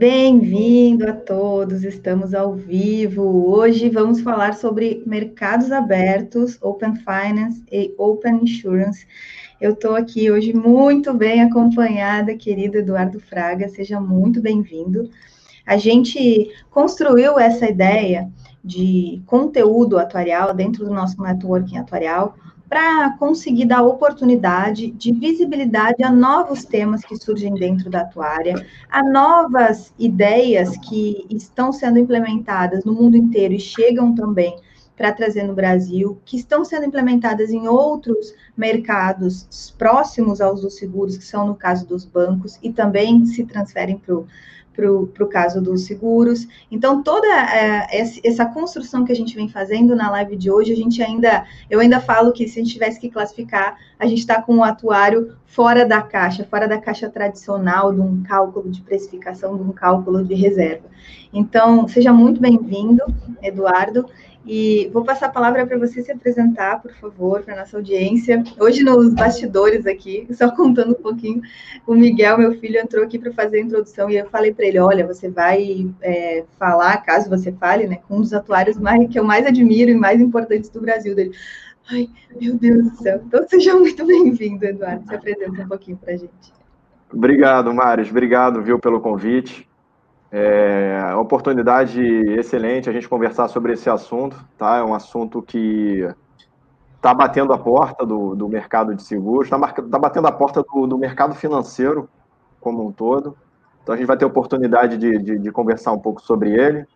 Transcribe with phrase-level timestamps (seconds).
[0.00, 3.50] Bem-vindo a todos, estamos ao vivo.
[3.50, 9.06] Hoje vamos falar sobre mercados abertos, Open Finance e Open Insurance.
[9.60, 15.10] Eu estou aqui hoje muito bem acompanhada, querido Eduardo Fraga, seja muito bem-vindo.
[15.66, 18.32] A gente construiu essa ideia
[18.64, 22.34] de conteúdo atuarial dentro do nosso networking atuarial
[22.70, 29.02] para conseguir dar oportunidade de visibilidade a novos temas que surgem dentro da atuária, a
[29.02, 34.56] novas ideias que estão sendo implementadas no mundo inteiro e chegam também
[34.96, 41.16] para trazer no Brasil, que estão sendo implementadas em outros mercados próximos aos dos seguros,
[41.16, 44.26] que são no caso dos bancos, e também se transferem para o
[44.74, 46.46] para o caso dos seguros.
[46.70, 47.86] Então, toda é,
[48.24, 51.80] essa construção que a gente vem fazendo na live de hoje, a gente ainda, eu
[51.80, 55.36] ainda falo que se a gente tivesse que classificar, a gente está com um atuário
[55.46, 60.24] fora da caixa, fora da caixa tradicional de um cálculo de precificação, de um cálculo
[60.24, 60.88] de reserva.
[61.32, 63.02] Então, seja muito bem-vindo,
[63.42, 64.06] Eduardo.
[64.46, 68.42] E vou passar a palavra para você se apresentar, por favor, para nossa audiência.
[68.58, 71.42] Hoje, nos bastidores aqui, só contando um pouquinho,
[71.86, 74.78] o Miguel, meu filho, entrou aqui para fazer a introdução e eu falei para ele:
[74.78, 79.18] olha, você vai é, falar, caso você fale, né, com um dos atuários mais, que
[79.18, 81.32] eu mais admiro e mais importantes do Brasil dele.
[81.90, 82.08] Ai,
[82.40, 83.20] meu Deus do céu.
[83.26, 85.06] Então, seja muito bem-vindo, Eduardo.
[85.06, 86.60] Se apresenta um pouquinho para a gente.
[87.12, 88.08] Obrigado, Maris.
[88.10, 89.68] Obrigado, viu, pelo convite.
[90.32, 94.76] É uma oportunidade excelente a gente conversar sobre esse assunto, tá?
[94.76, 96.08] É um assunto que
[96.94, 100.86] está batendo a porta do, do mercado de seguros, está tá batendo a porta do,
[100.86, 102.08] do, mercado financeiro
[102.60, 103.36] como um todo.
[103.82, 106.86] Então a gente vai ter oportunidade de, de, de conversar um pouco sobre ele.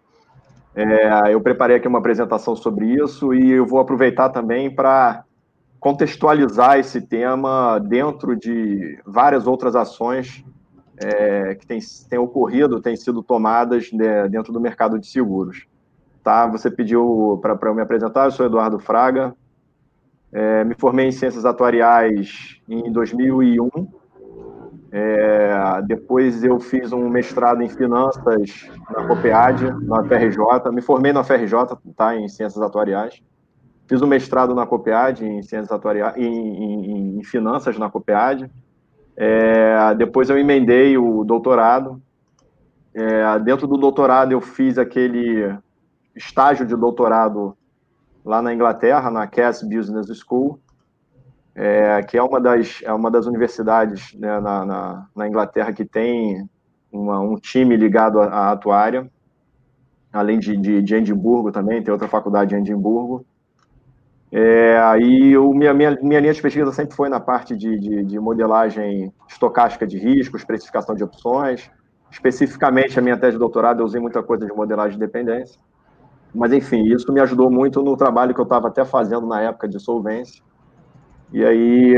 [0.76, 5.24] É, eu preparei aqui uma apresentação sobre isso e eu vou aproveitar também para
[5.80, 10.44] contextualizar esse tema dentro de várias outras ações
[10.98, 11.78] é, que tem,
[12.08, 15.66] tem ocorrido, têm sido tomadas né, dentro do mercado de seguros.
[16.22, 16.46] Tá?
[16.46, 19.34] Você pediu para eu me apresentar, eu sou Eduardo Fraga,
[20.32, 23.68] é, me formei em Ciências Atuariais em 2001,
[24.90, 31.24] é, depois eu fiz um mestrado em Finanças na COPEAD, na FRJ, me formei na
[31.24, 33.22] FRJ, tá, em Ciências Atuariais,
[33.86, 38.50] fiz um mestrado na COPEAD em Ciências Atuariais, em, em, em Finanças na COPEAD,
[39.16, 42.02] é, depois eu emendei o doutorado.
[42.92, 45.56] É, dentro do doutorado eu fiz aquele
[46.14, 47.56] estágio de doutorado
[48.24, 50.58] lá na Inglaterra, na Cass Business School,
[51.54, 55.84] é, que é uma das, é uma das universidades né, na, na, na, Inglaterra que
[55.84, 56.48] tem
[56.90, 59.10] uma, um time ligado à, atuária,
[60.12, 63.26] além de, de, de Edimburgo também, tem outra faculdade em Edimburgo.
[64.36, 68.02] É, aí eu, minha, minha, minha linha de pesquisa sempre foi na parte de, de,
[68.02, 71.70] de modelagem estocástica de riscos, precificação de opções.
[72.10, 75.56] Especificamente, a minha tese de doutorado, eu usei muita coisa de modelagem de dependência.
[76.34, 79.68] Mas, enfim, isso me ajudou muito no trabalho que eu estava até fazendo na época
[79.68, 80.42] de solvência.
[81.32, 81.94] E aí,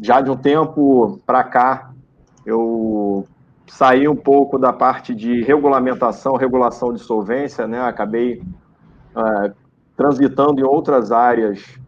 [0.00, 1.90] já de um tempo para cá,
[2.46, 3.26] eu
[3.66, 7.80] saí um pouco da parte de regulamentação, regulação de solvência, né?
[7.82, 8.40] Acabei
[9.16, 9.61] uh,
[10.02, 11.78] transitando em outras áreas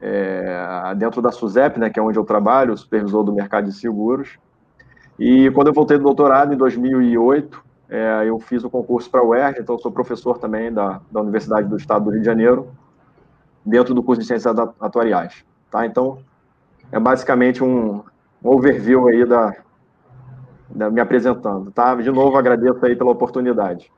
[0.00, 4.36] é, dentro da SUSEP, né, que é onde eu trabalho, supervisor do mercado de seguros.
[5.16, 9.24] E quando eu voltei do doutorado, em 2008, é, eu fiz o concurso para a
[9.24, 12.68] UERJ, então sou professor também da, da Universidade do Estado do Rio de Janeiro,
[13.64, 15.44] dentro do curso de Ciências Atuariais.
[15.70, 15.86] Tá?
[15.86, 16.18] Então,
[16.90, 18.02] é basicamente um,
[18.42, 19.54] um overview aí da,
[20.68, 21.70] da, me apresentando.
[21.70, 21.94] Tá?
[21.94, 23.88] De novo, agradeço aí pela oportunidade.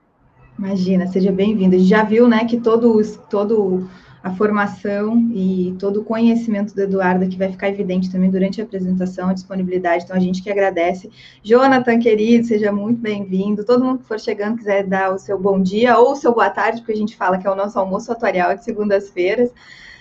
[0.58, 1.74] Imagina, seja bem-vindo.
[1.74, 3.88] A gente já viu, né, que todo, todo
[4.22, 8.64] a formação e todo o conhecimento do Eduardo, que vai ficar evidente também durante a
[8.64, 10.04] apresentação, a disponibilidade.
[10.04, 11.10] Então, a gente que agradece.
[11.42, 13.64] Jonathan, querido, seja muito bem-vindo.
[13.64, 16.48] Todo mundo que for chegando, quiser dar o seu bom dia ou o seu boa
[16.48, 19.50] tarde, porque a gente fala que é o nosso almoço atuarial de segundas-feiras.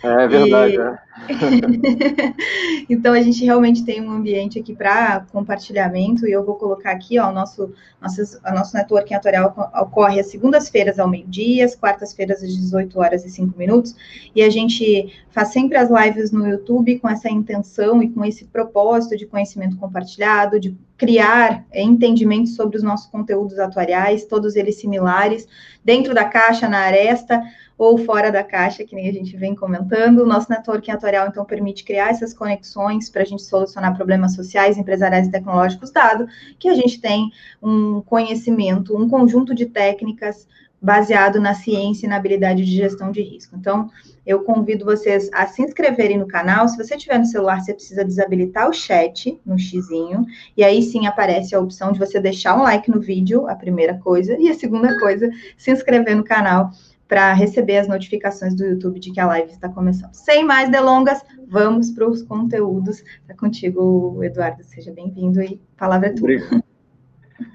[0.03, 0.75] É verdade.
[0.75, 0.79] E...
[0.79, 0.99] É.
[2.89, 7.17] então a gente realmente tem um ambiente aqui para compartilhamento e eu vou colocar aqui,
[7.17, 7.71] ó, o nosso,
[8.01, 13.23] nosso, a nosso networking atuarial ocorre às segundas-feiras ao meio-dia, às quartas-feiras às 18 horas
[13.25, 13.95] e 5 minutos,
[14.35, 18.43] e a gente faz sempre as lives no YouTube com essa intenção e com esse
[18.45, 25.47] propósito de conhecimento compartilhado, de criar entendimento sobre os nossos conteúdos atuariais, todos eles similares,
[25.83, 27.41] dentro da caixa, na aresta,
[27.77, 30.19] ou fora da caixa, que nem a gente vem comentando.
[30.19, 34.77] O nosso networking atuarial, então, permite criar essas conexões para a gente solucionar problemas sociais,
[34.77, 36.27] empresariais e tecnológicos, dado
[36.59, 37.31] que a gente tem
[37.61, 40.47] um conhecimento, um conjunto de técnicas
[40.83, 43.55] baseado na ciência e na habilidade de gestão de risco.
[43.55, 43.89] Então,
[44.25, 46.67] eu convido vocês a se inscreverem no canal.
[46.67, 50.25] Se você tiver no celular, você precisa desabilitar o chat no xizinho,
[50.57, 53.97] e aí sim aparece a opção de você deixar um like no vídeo, a primeira
[53.97, 56.71] coisa, e a segunda coisa, se inscrever no canal
[57.13, 60.15] para receber as notificações do YouTube de que a live está começando.
[60.15, 63.03] Sem mais delongas, vamos para os conteúdos.
[63.21, 64.63] Está contigo, Eduardo.
[64.63, 66.27] Seja bem-vindo e palavra é tua.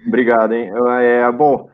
[0.06, 0.70] Obrigado, hein?
[1.02, 1.68] É, bom,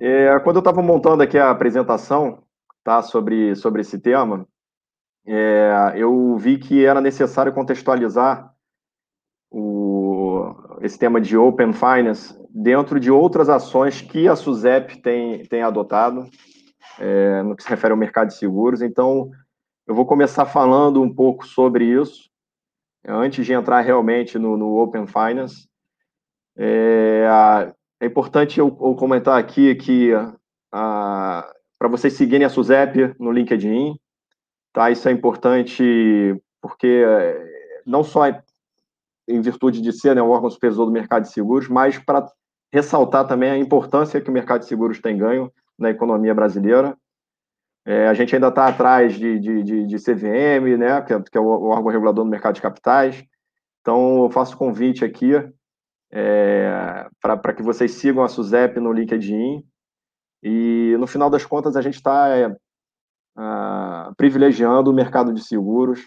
[0.00, 2.38] é, quando eu estava montando aqui a apresentação,
[2.82, 4.48] tá, sobre, sobre esse tema,
[5.26, 8.54] é, eu vi que era necessário contextualizar
[9.50, 15.60] o, esse tema de Open Finance dentro de outras ações que a SUSEP tem, tem
[15.60, 16.26] adotado
[16.98, 18.82] é, no que se refere ao mercado de seguros.
[18.82, 19.30] Então,
[19.86, 22.28] eu vou começar falando um pouco sobre isso,
[23.06, 25.68] antes de entrar realmente no, no Open Finance.
[26.56, 30.10] É, é importante eu, eu, comentar aqui que
[30.70, 33.98] para vocês seguirem a SUSEP no LinkedIn,
[34.72, 34.90] tá?
[34.90, 38.24] Isso é importante porque é, não só
[39.28, 42.26] em virtude de ser né, um órgão supervisor do mercado de seguros, mas para
[42.72, 46.96] ressaltar também a importância que o mercado de seguros tem ganho na economia brasileira.
[47.86, 51.38] É, a gente ainda está atrás de, de, de, de, CVM, né, que é, que
[51.38, 53.24] é o órgão regulador do mercado de capitais.
[53.80, 55.32] Então, eu faço convite aqui
[56.12, 59.64] é, para que vocês sigam a SUSEP no LinkedIn.
[60.42, 62.54] E, no final das contas, a gente está é,
[64.16, 66.00] privilegiando o mercado de seguros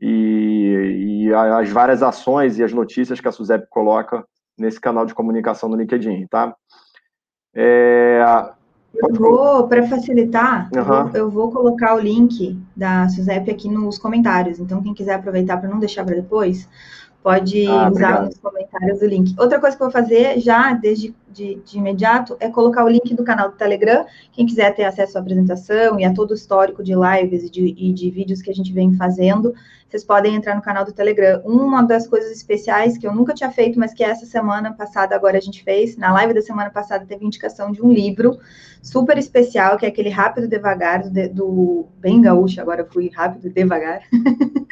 [0.00, 4.24] e, e, as várias ações e as notícias que a SUSEP coloca
[4.56, 6.54] nesse canal de comunicação no LinkedIn, tá?
[7.54, 8.22] É,
[8.94, 11.10] eu vou, para facilitar, uhum.
[11.14, 14.58] eu, vou, colocar o link da SUSEP aqui nos comentários.
[14.58, 16.68] Então, quem quiser aproveitar para não deixar para depois,
[17.22, 18.24] pode ah, usar obrigado.
[18.26, 19.34] nos comentários o link.
[19.38, 23.14] Outra coisa que eu vou fazer já desde de, de, imediato é colocar o link
[23.14, 24.04] do canal do Telegram.
[24.32, 27.74] Quem quiser ter acesso à apresentação e a todo o histórico de lives e de,
[27.76, 29.54] e de vídeos que a gente vem fazendo,
[29.88, 31.42] vocês podem entrar no canal do Telegram.
[31.44, 35.36] Uma das coisas especiais que eu nunca tinha feito, mas que essa semana passada agora
[35.36, 38.38] a gente fez, na live da semana passada teve indicação de um livro
[38.82, 44.02] super especial, que é aquele Rápido Devagar, do, do bem gaúcho, agora fui rápido devagar.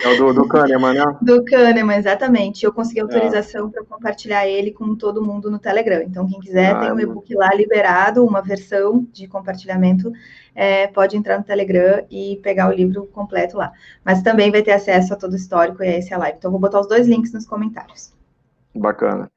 [0.02, 1.04] É o do, do Kahneman, né?
[1.20, 2.64] Do Kahneman, exatamente.
[2.64, 3.70] Eu consegui autorização é.
[3.70, 6.00] para compartilhar ele com todo mundo no Telegram.
[6.02, 10.12] Então, quem quiser, ah, tem um e-book lá liberado, uma versão de compartilhamento,
[10.54, 13.72] é, pode entrar no Telegram e pegar o livro completo lá.
[14.04, 16.38] Mas também vai ter acesso a todo o histórico e a esse live.
[16.38, 18.12] Então, vou botar os dois links nos comentários.
[18.74, 19.30] Bacana.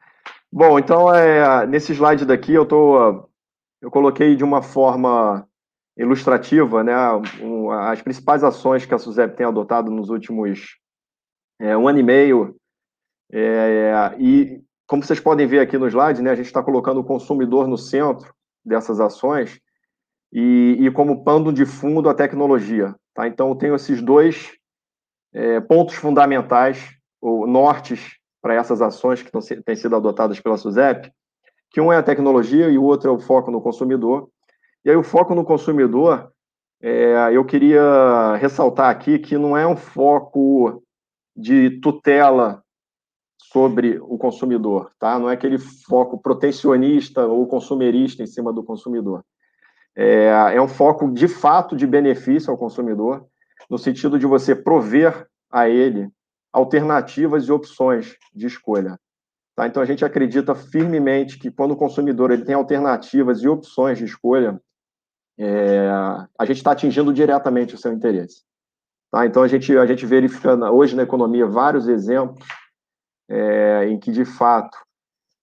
[0.51, 3.27] Bom, então, é, nesse slide daqui, eu tô,
[3.81, 5.47] eu coloquei de uma forma
[5.97, 6.93] ilustrativa, né,
[7.81, 10.77] as principais ações que a SUSEP tem adotado nos últimos
[11.59, 12.55] é, um ano e meio,
[13.31, 14.61] é, e
[14.91, 17.77] como vocês podem ver aqui no slide, né, a gente está colocando o consumidor no
[17.77, 19.57] centro dessas ações
[20.33, 22.93] e, e, como pano de fundo a tecnologia.
[23.13, 23.25] Tá?
[23.25, 24.51] Então, eu tenho esses dois
[25.33, 29.31] é, pontos fundamentais, ou nortes, para essas ações que
[29.63, 31.09] têm sido adotadas pela SUSEP,
[31.69, 34.29] que um é a tecnologia e o outro é o foco no consumidor.
[34.83, 36.29] E aí, o foco no consumidor,
[36.81, 40.83] é, eu queria ressaltar aqui que não é um foco
[41.33, 42.61] de tutela
[43.51, 45.19] sobre o consumidor, tá?
[45.19, 49.25] Não é aquele foco protecionista ou consumerista em cima do consumidor.
[49.93, 53.25] É, é um foco de fato de benefício ao consumidor,
[53.69, 56.09] no sentido de você prover a ele
[56.53, 58.97] alternativas e opções de escolha.
[59.53, 59.67] Tá?
[59.67, 64.05] Então a gente acredita firmemente que quando o consumidor ele tem alternativas e opções de
[64.05, 64.61] escolha,
[65.37, 65.89] é,
[66.39, 68.43] a gente está atingindo diretamente o seu interesse.
[69.11, 69.25] Tá?
[69.25, 72.60] Então a gente a gente verifica hoje na economia vários exemplos
[73.31, 74.77] é, em que, de fato,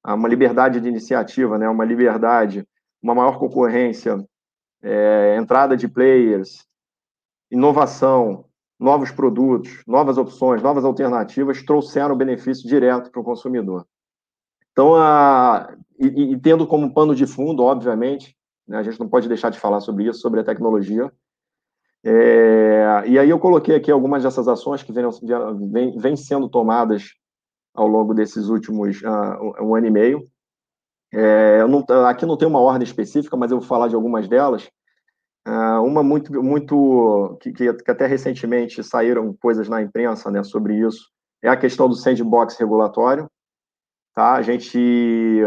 [0.04, 2.68] há uma liberdade de iniciativa, né, uma liberdade,
[3.02, 4.22] uma maior concorrência,
[4.82, 6.66] é, entrada de players,
[7.50, 8.44] inovação,
[8.78, 13.86] novos produtos, novas opções, novas alternativas trouxeram benefício direto para o consumidor.
[14.70, 19.28] Então, a, e, e, tendo como pano de fundo, obviamente, né, a gente não pode
[19.28, 21.10] deixar de falar sobre isso, sobre a tecnologia.
[22.04, 25.04] É, e aí eu coloquei aqui algumas dessas ações que vêm
[25.72, 27.14] vem, vem sendo tomadas
[27.80, 30.24] ao longo desses últimos uh, um ano e meio.
[31.12, 34.68] É, não, aqui não tem uma ordem específica, mas eu vou falar de algumas delas.
[35.46, 41.08] Uh, uma muito, muito que, que, até recentemente saíram coisas na imprensa né, sobre isso,
[41.42, 43.30] é a questão do sandbox regulatório.
[44.14, 44.34] Tá?
[44.34, 45.40] A gente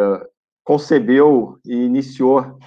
[0.63, 2.57] concebeu e iniciou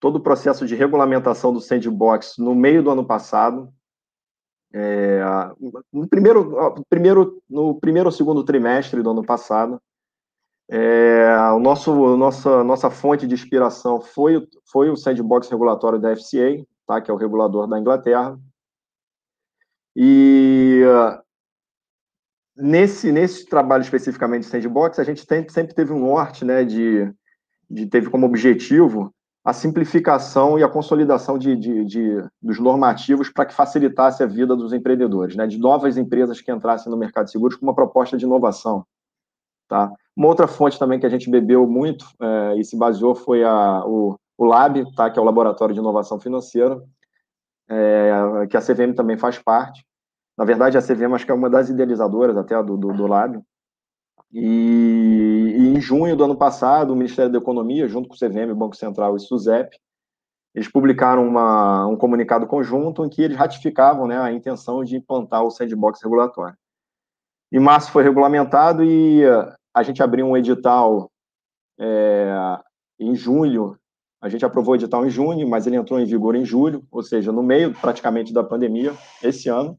[0.00, 3.72] todo o processo de regulamentação do sandbox no meio do ano passado.
[4.76, 5.20] É,
[5.92, 9.80] no primeiro, primeiro, no primeiro ou segundo trimestre do ano passado,
[10.68, 16.64] É, o nosso, nossa, nossa fonte de inspiração foi, foi o sandbox regulatório da FCA,
[16.86, 18.38] tá, que é o regulador da Inglaterra.
[19.94, 20.80] E
[22.56, 27.12] nesse, nesse trabalho especificamente de sandbox, a gente tem, sempre teve um norte, né, de,
[27.70, 29.13] de teve como objetivo
[29.44, 34.56] a simplificação e a consolidação de, de, de dos normativos para que facilitasse a vida
[34.56, 38.16] dos empreendedores, né, de novas empresas que entrassem no mercado de seguros com uma proposta
[38.16, 38.86] de inovação.
[39.68, 39.92] Tá?
[40.16, 43.84] Uma outra fonte também que a gente bebeu muito é, e se baseou foi a,
[43.84, 46.82] o, o Lab, tá, que é o Laboratório de Inovação Financeira,
[47.68, 49.84] é, que a CVM também faz parte.
[50.38, 53.40] Na verdade, a CVM acho que é uma das idealizadoras até do, do, do Lab.
[54.34, 58.50] E, e, em junho do ano passado, o Ministério da Economia, junto com o CVM,
[58.50, 59.78] o Banco Central e o SUSEP,
[60.52, 65.44] eles publicaram uma, um comunicado conjunto em que eles ratificavam né, a intenção de implantar
[65.44, 66.56] o sandbox regulatório.
[67.52, 69.22] Em março foi regulamentado e
[69.72, 71.10] a gente abriu um edital
[71.78, 72.58] é,
[72.98, 73.78] em julho.
[74.20, 77.02] A gente aprovou o edital em junho, mas ele entrou em vigor em julho, ou
[77.02, 79.78] seja, no meio praticamente da pandemia, esse ano.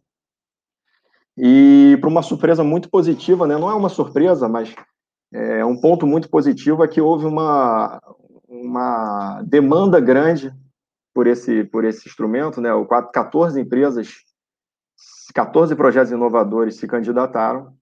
[1.38, 3.58] E para uma surpresa muito positiva, né?
[3.58, 4.74] não é uma surpresa, mas
[5.34, 8.02] é um ponto muito positivo é que houve uma,
[8.48, 10.54] uma demanda grande
[11.14, 12.74] por esse, por esse instrumento, né?
[12.74, 14.14] O 14 empresas,
[15.34, 17.74] 14 projetos inovadores se candidataram,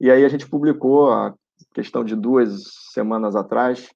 [0.00, 1.34] e aí a gente publicou, a
[1.74, 3.90] questão de duas semanas atrás,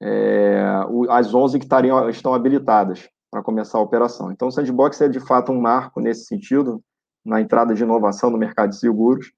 [0.00, 0.62] é,
[1.08, 4.30] as 11 que estariam, estão habilitadas para começar a operação.
[4.30, 6.82] Então, o Sandbox é, de fato, um marco nesse sentido,
[7.24, 9.32] na entrada de inovação no mercado de seguros,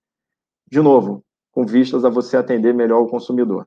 [0.70, 3.66] de novo, com vistas a você atender melhor o consumidor.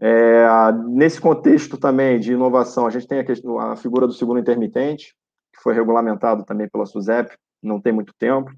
[0.00, 0.46] É,
[0.88, 5.14] nesse contexto também de inovação, a gente tem a, questão, a figura do seguro intermitente,
[5.54, 8.50] que foi regulamentado também pela SUSEP, não tem muito tempo.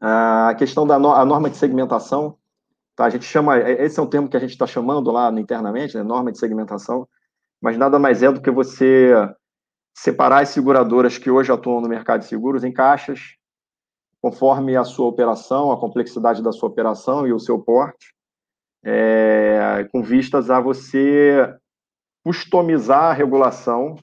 [0.00, 2.38] A questão da no, a norma de segmentação,
[2.94, 3.04] tá?
[3.04, 6.02] a gente chama, esse é um termo que a gente está chamando lá internamente, né?
[6.02, 7.06] norma de segmentação,
[7.60, 9.12] mas nada mais é do que você
[9.94, 13.36] separar as seguradoras que hoje atuam no mercado de seguros em caixas,
[14.26, 18.12] conforme a sua operação, a complexidade da sua operação e o seu porte,
[18.84, 21.56] é, com vistas a você
[22.24, 23.94] customizar a regulação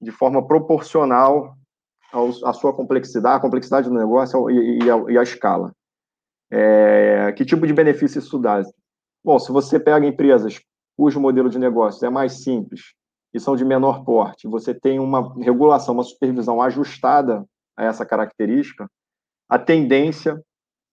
[0.00, 1.54] de forma proporcional
[2.46, 5.70] à sua complexidade, a complexidade do negócio e, e, a, e escala.
[6.50, 8.62] É, que tipo de benefício isso dá?
[9.22, 10.58] Bom, se você pega empresas
[10.96, 12.94] cujo modelo de negócio é mais simples
[13.34, 17.44] e são de menor porte, você tem uma regulação, uma supervisão ajustada
[17.76, 18.88] a essa característica,
[19.48, 20.42] a tendência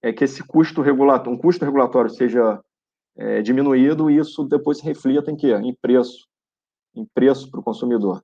[0.01, 2.61] é que esse custo regulatório, um custo regulatório seja
[3.15, 5.53] é, diminuído e isso depois se reflita em quê?
[5.55, 6.27] Em preço,
[6.95, 8.23] em preço para o consumidor.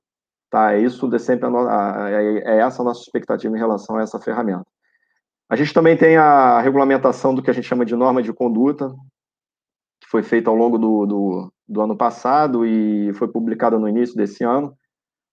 [0.50, 4.02] Tá, é isso é sempre a, é, é essa a nossa expectativa em relação a
[4.02, 4.66] essa ferramenta.
[5.48, 8.88] A gente também tem a regulamentação do que a gente chama de norma de conduta,
[10.00, 14.14] que foi feita ao longo do, do, do ano passado e foi publicada no início
[14.16, 14.76] desse ano.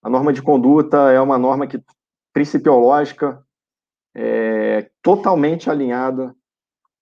[0.04, 1.82] A norma de conduta é uma norma que
[2.34, 3.44] principiológica
[4.20, 6.36] é, totalmente alinhada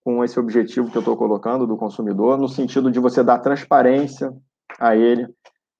[0.03, 4.35] com esse objetivo que eu estou colocando do consumidor, no sentido de você dar transparência
[4.77, 5.25] a ele,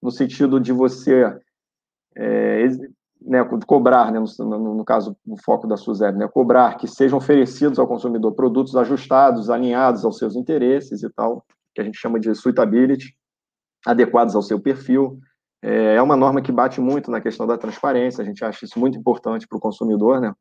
[0.01, 1.37] no sentido de você
[2.15, 2.67] é,
[3.21, 7.77] né, cobrar, né, no, no, caso, o foco da SUSEB, né, cobrar que sejam oferecidos
[7.77, 12.33] ao consumidor produtos ajustados, alinhados aos seus interesses e tal, que a gente chama de
[12.33, 13.13] suitability,
[13.85, 15.19] adequados ao seu perfil.
[15.61, 18.79] É, é uma norma que bate muito na questão da transparência, a gente acha isso
[18.79, 20.33] muito importante para o consumidor, né?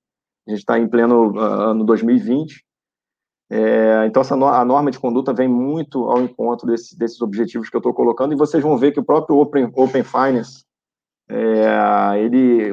[0.46, 2.64] A gente está em pleno uh, ano 2020.
[3.50, 7.68] É, então, essa no, a norma de conduta vem muito ao encontro desse, desses objetivos
[7.68, 10.64] que eu estou colocando, e vocês vão ver que o próprio Open, Open Finance,
[11.28, 12.70] é, ele,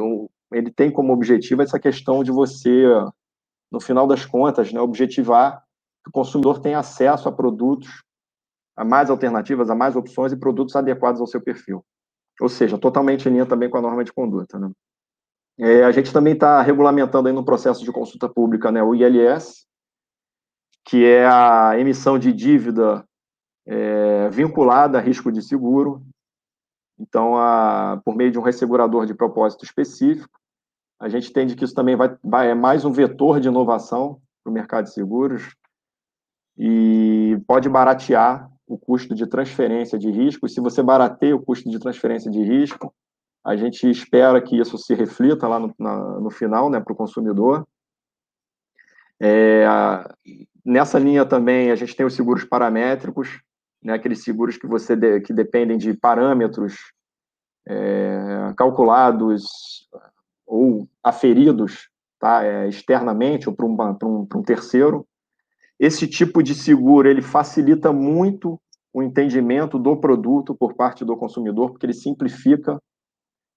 [0.51, 2.85] ele tem como objetivo essa questão de você,
[3.71, 5.63] no final das contas, né, objetivar
[6.03, 8.03] que o consumidor tenha acesso a produtos,
[8.75, 11.85] a mais alternativas, a mais opções e produtos adequados ao seu perfil.
[12.39, 14.57] Ou seja, totalmente em linha também com a norma de conduta.
[14.57, 14.71] Né?
[15.63, 19.67] É, a gente também está regulamentando aí no processo de consulta pública né, o ILS,
[20.83, 23.05] que é a emissão de dívida
[23.67, 26.01] é, vinculada a risco de seguro.
[26.99, 30.41] Então, a, por meio de um ressegurador de propósito específico,
[30.99, 34.49] a gente entende que isso também vai, vai é mais um vetor de inovação para
[34.49, 35.55] o mercado de seguros
[36.57, 40.47] e pode baratear o custo de transferência de risco.
[40.47, 42.91] E se você barateia o custo de transferência de risco,
[43.43, 46.95] a gente espera que isso se reflita lá no, na, no final, né, para o
[46.95, 47.67] consumidor.
[49.19, 49.65] É,
[50.63, 53.41] nessa linha também a gente tem os seguros paramétricos,
[53.83, 56.93] né, aqueles seguros que você de, que dependem de parâmetros
[57.67, 59.87] é, calculados
[60.45, 65.07] ou aferidos tá, é, externamente ou para um, um, um terceiro.
[65.79, 68.61] Esse tipo de seguro ele facilita muito
[68.93, 72.79] um entendimento do produto por parte do consumidor, porque ele simplifica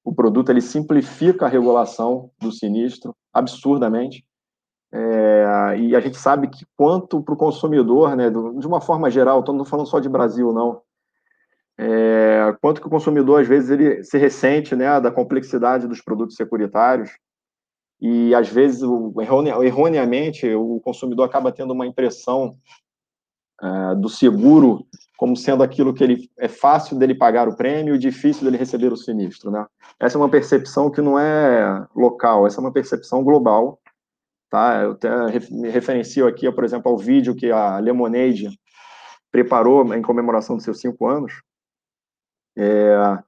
[0.04, 4.24] o produto, ele simplifica a regulação do sinistro absurdamente.
[4.92, 9.40] É, e a gente sabe que quanto para o consumidor, né, de uma forma geral,
[9.40, 10.82] estou falando só de Brasil, não,
[11.76, 16.36] é, quanto que o consumidor, às vezes, ele se ressente né, da complexidade dos produtos
[16.36, 17.10] securitários,
[18.00, 18.82] e às vezes,
[19.62, 22.54] erroneamente, o consumidor acaba tendo uma impressão
[23.64, 27.98] é, do seguro como sendo aquilo que ele é fácil dele pagar o prêmio e
[27.98, 29.64] difícil dele receber o sinistro, né?
[29.98, 33.80] Essa é uma percepção que não é local, essa é uma percepção global,
[34.50, 34.82] tá?
[34.82, 35.08] Eu até
[35.50, 38.50] me referencio aqui, por exemplo, ao vídeo que a Lemonade
[39.30, 41.32] preparou em comemoração dos seus cinco anos.
[42.56, 43.18] É,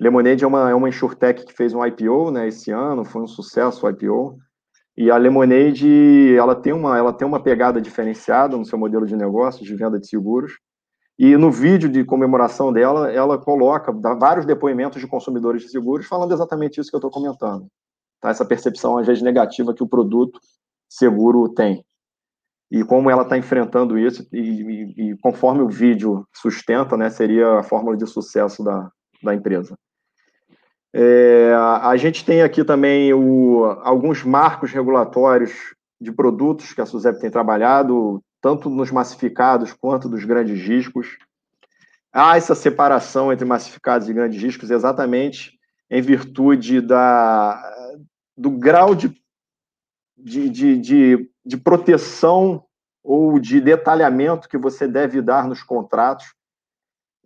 [0.00, 3.26] Lemonade é uma, é uma insurtech que fez um IPO, né, esse ano, foi um
[3.26, 4.38] sucesso o IPO,
[5.00, 9.14] e a Lemonade, ela tem uma, ela tem uma pegada diferenciada no seu modelo de
[9.14, 10.58] negócio, de venda de seguros.
[11.16, 16.34] E no vídeo de comemoração dela, ela coloca vários depoimentos de consumidores de seguros falando
[16.34, 17.68] exatamente isso que eu estou comentando.
[18.20, 18.30] Tá?
[18.30, 20.40] Essa percepção, às vezes, negativa que o produto
[20.88, 21.84] seguro tem.
[22.68, 27.60] E como ela está enfrentando isso, e, e, e, conforme o vídeo sustenta, né, seria
[27.60, 28.90] a fórmula de sucesso da,
[29.22, 29.76] da empresa.
[30.92, 31.52] É,
[31.82, 35.52] a gente tem aqui também o, alguns marcos regulatórios
[36.00, 41.18] de produtos que a SUSEP tem trabalhado, tanto nos massificados quanto dos grandes riscos.
[42.12, 45.58] Há essa separação entre massificados e grandes riscos exatamente
[45.90, 47.60] em virtude da,
[48.36, 49.14] do grau de,
[50.16, 52.64] de, de, de, de proteção
[53.02, 56.34] ou de detalhamento que você deve dar nos contratos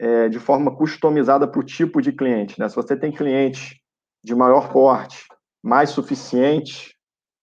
[0.02, 2.59] é, de forma customizada para o tipo de cliente.
[2.59, 2.68] Né?
[2.68, 3.76] Se você tem clientes
[4.25, 5.25] de maior porte,
[5.62, 6.97] mais suficiente,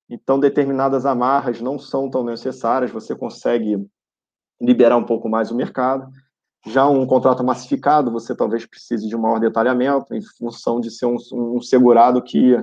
[0.09, 3.77] então determinadas amarras não são tão necessárias, você consegue
[4.59, 6.11] liberar um pouco mais o mercado.
[6.67, 11.15] Já um contrato massificado, você talvez precise de maior detalhamento, em função de ser um,
[11.31, 12.61] um segurado que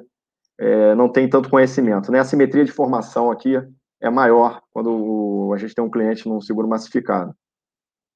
[0.60, 2.12] é, não tem tanto conhecimento.
[2.12, 2.18] Né?
[2.18, 3.54] A simetria de formação aqui
[4.02, 7.34] é maior quando a gente tem um cliente num seguro massificado.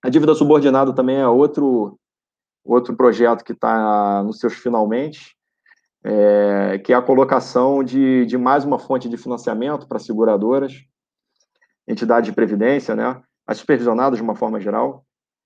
[0.02, 1.98] A dívida subordinada também é outro,
[2.64, 5.36] outro projeto que está nos seus finalmente,
[6.02, 10.72] é, que é a colocação de, de mais uma fonte de financiamento para seguradoras,
[11.86, 15.04] entidades de previdência, né, as supervisionadas de uma forma geral,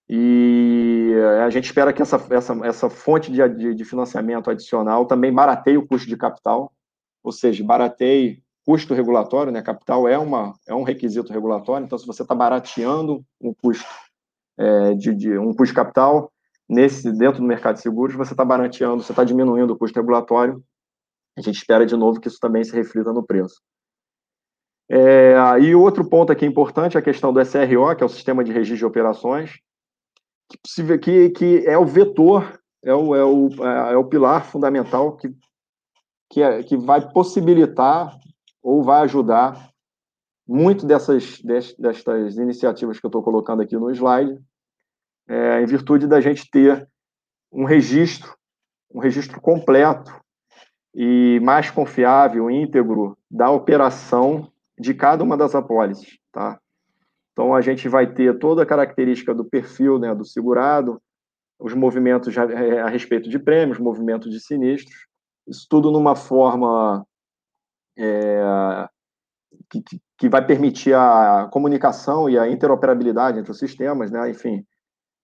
[0.09, 5.79] e a gente espera que essa, essa, essa fonte de, de, financiamento adicional também barateie
[5.79, 6.71] o custo de capital,
[7.23, 9.63] ou seja, barateie custo regulatório, né?
[9.63, 13.87] Capital é, uma, é um requisito regulatório, então se você está barateando um custo
[14.59, 16.33] é, de, de, um custo de capital
[16.69, 20.63] nesse dentro do mercado de seguros, você está barateando, você está diminuindo o custo regulatório.
[21.37, 23.61] A gente espera de novo que isso também se reflita no preço.
[24.89, 28.45] É, e outro ponto aqui importante é a questão do SRO, que é o Sistema
[28.45, 29.59] de Registro de Operações,
[30.63, 35.35] que, que, que é o vetor, é o, é o, é o pilar fundamental que,
[36.31, 38.15] que, é, que vai possibilitar
[38.63, 39.71] ou vai ajudar
[40.47, 44.39] muito dessas, destas iniciativas que eu estou colocando aqui no slide,
[45.29, 46.89] é, em virtude da gente ter
[47.51, 48.37] um registro,
[48.93, 50.13] um registro completo
[50.95, 56.61] e mais confiável, íntegro, da operação de cada uma das apólices, tá?
[57.33, 61.03] Então, a gente vai ter toda a característica do perfil né, do segurado,
[61.59, 65.07] os movimentos a, respeito de prêmios, movimentos de sinistros,
[65.47, 67.05] isso tudo numa forma
[67.99, 68.89] é,
[69.69, 69.83] que,
[70.25, 74.31] que vai permitir a comunicação e a interoperabilidade entre os sistemas, né?
[74.31, 74.65] Enfim,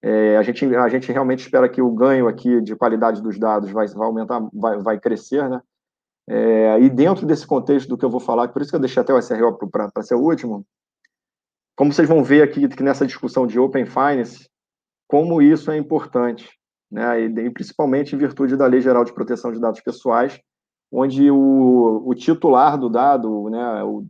[0.02, 3.70] é, a, gente, a gente realmente espera que o ganho aqui de qualidade dos dados
[3.70, 5.58] vai, vai aumentar, vai, vai crescer, né?
[6.28, 9.00] É, e dentro desse contexto do que eu vou falar, por isso que eu deixei
[9.00, 10.66] até o SRO para ser o último,
[11.74, 14.50] como vocês vão ver aqui que nessa discussão de Open Finance,
[15.08, 16.46] como isso é importante,
[16.92, 17.22] né?
[17.22, 20.38] E, e principalmente em virtude da Lei Geral de Proteção de Dados Pessoais,
[20.92, 24.04] onde o, o titular do dado, né, o,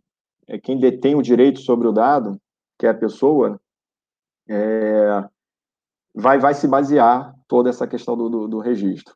[0.51, 2.37] é quem detém o direito sobre o dado,
[2.77, 3.61] que é a pessoa,
[4.49, 5.25] é,
[6.13, 9.15] vai, vai se basear toda essa questão do, do, do registro.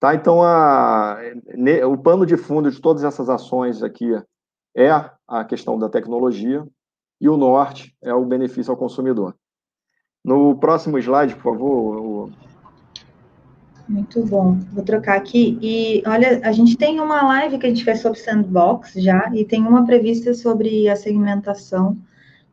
[0.00, 0.14] Tá?
[0.14, 1.18] Então, a,
[1.54, 4.10] ne, o pano de fundo de todas essas ações aqui
[4.74, 4.88] é
[5.28, 6.66] a questão da tecnologia
[7.20, 9.36] e o norte é o benefício ao consumidor.
[10.24, 12.30] No próximo slide, por favor,
[13.88, 14.58] muito bom.
[14.72, 15.58] Vou trocar aqui.
[15.60, 19.44] E olha, a gente tem uma live que a gente fez sobre sandbox já, e
[19.44, 21.96] tem uma prevista sobre a segmentação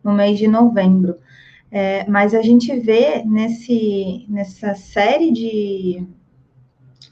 [0.03, 1.17] no mês de novembro.
[1.71, 6.05] É, mas a gente vê nesse, nessa série de,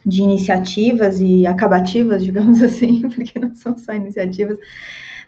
[0.06, 4.58] de iniciativas e acabativas, digamos assim, porque não são só iniciativas,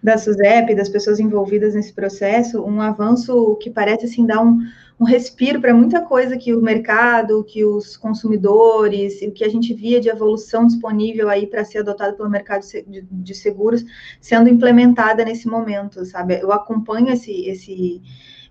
[0.03, 4.59] da SUSEP, das pessoas envolvidas nesse processo, um avanço que parece assim dar um,
[5.01, 9.73] um respiro para muita coisa que o mercado, que os consumidores, o que a gente
[9.73, 13.83] via de evolução disponível aí para ser adotado pelo mercado de seguros
[14.19, 16.39] sendo implementada nesse momento, sabe?
[16.39, 17.99] Eu acompanho esse, esse,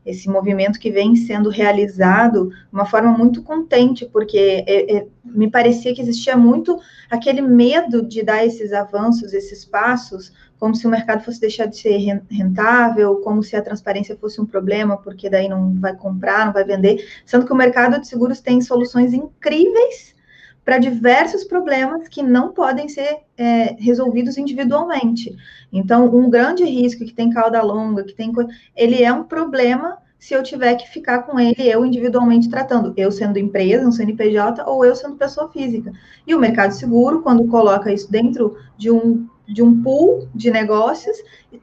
[0.05, 5.49] esse movimento que vem sendo realizado de uma forma muito contente, porque é, é, me
[5.49, 10.90] parecia que existia muito aquele medo de dar esses avanços, esses passos, como se o
[10.90, 11.96] mercado fosse deixar de ser
[12.31, 16.64] rentável, como se a transparência fosse um problema, porque daí não vai comprar, não vai
[16.64, 20.14] vender, sendo que o mercado de seguros tem soluções incríveis
[20.62, 25.35] para diversos problemas que não podem ser é, resolvidos individualmente.
[25.73, 28.31] Então, um grande risco que tem cauda longa, que tem
[28.77, 33.11] ele é um problema se eu tiver que ficar com ele eu individualmente tratando, eu
[33.11, 35.90] sendo empresa, um CNPJ, ou eu sendo pessoa física.
[36.27, 41.17] E o mercado seguro, quando coloca isso dentro de um de um pool de negócios,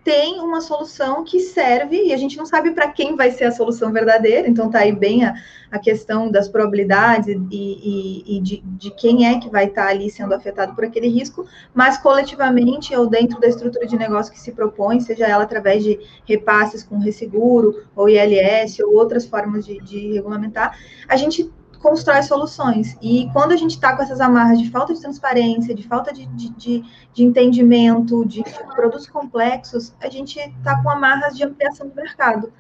[0.04, 3.52] tem uma solução que serve, e a gente não sabe para quem vai ser a
[3.52, 5.34] solução verdadeira, então está aí bem a,
[5.72, 9.90] a, questão das probabilidades e, e, e de, de, quem é que vai estar tá
[9.90, 14.40] ali sendo afetado por aquele risco, mas coletivamente ou dentro da estrutura de negócio que
[14.40, 19.80] se propõe, seja ela através de repasses com resseguro, ou ILS, ou outras formas de,
[19.80, 21.50] de regulamentar, a gente
[21.88, 22.98] constrói soluções.
[23.02, 26.26] E quando a gente está com essas amarras de falta de transparência, de falta de,
[26.28, 28.44] de, de, de entendimento, de
[28.76, 32.52] produtos complexos, a gente está com amarras de ampliação do mercado.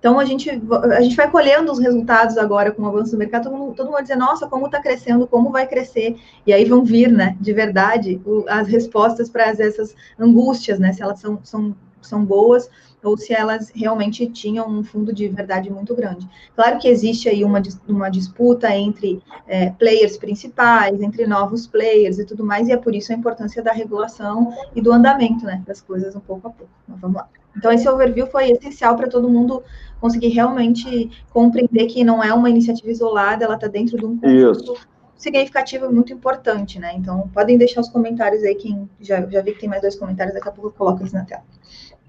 [0.00, 3.44] Então, a gente, a gente vai colhendo os resultados agora com o avanço do mercado,
[3.44, 6.64] todo mundo, todo mundo vai dizer, nossa, como está crescendo, como vai crescer, e aí
[6.64, 11.38] vão vir, né, de verdade, o, as respostas para essas angústias, né, se elas são,
[11.44, 12.68] são, são boas
[13.02, 16.28] ou se elas realmente tinham um fundo de verdade muito grande.
[16.54, 22.24] Claro que existe aí uma, uma disputa entre é, players principais, entre novos players e
[22.24, 25.80] tudo mais, e é por isso a importância da regulação e do andamento né, das
[25.80, 26.72] coisas um pouco a pouco.
[26.86, 27.28] Mas vamos lá.
[27.56, 29.62] Então, esse overview foi essencial para todo mundo
[30.00, 34.74] conseguir realmente compreender que não é uma iniciativa isolada, ela está dentro de um conjunto
[35.16, 36.92] significativo e muito importante, né?
[36.96, 40.34] Então, podem deixar os comentários aí, quem já, já vi que tem mais dois comentários,
[40.34, 41.44] daqui a pouco eu coloco eles na tela.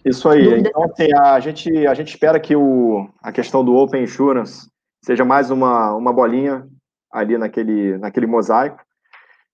[0.05, 0.43] Isso aí.
[0.43, 0.69] Dúvida.
[0.69, 4.69] Então, assim, a gente, a gente espera que o, a questão do Open Insurance
[5.03, 6.67] seja mais uma, uma bolinha
[7.11, 8.83] ali naquele, naquele mosaico,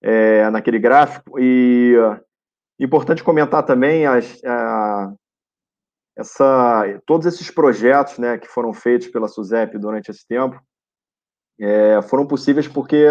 [0.02, 1.40] é, naquele gráfico.
[1.40, 2.20] E uh,
[2.80, 4.42] importante comentar também as,
[6.18, 10.62] essa, todos esses projetos né, que foram feitos pela SUSEP durante esse tempo
[11.60, 13.06] é, foram possíveis porque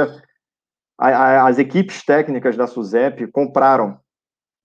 [0.98, 4.00] a, a, as equipes técnicas da SUSEP compraram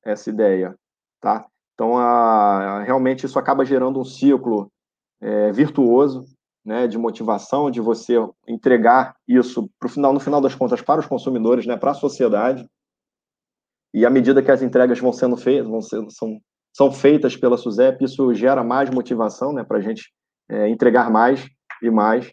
[0.06, 0.76] essa ideia,
[1.22, 1.46] tá?
[1.74, 4.72] Então, a, a, realmente isso acaba gerando um ciclo
[5.22, 6.26] é, virtuoso
[6.66, 8.16] né, de motivação, de você
[8.48, 12.68] entregar isso pro final, no final das contas para os consumidores, né, para a sociedade.
[13.94, 16.40] E à medida que as entregas vão sendo feitas, vão ser, são,
[16.74, 20.12] são feitas pela SUSEP, isso gera mais motivação né, para a gente
[20.50, 21.46] é, entregar mais
[21.82, 22.32] e mais.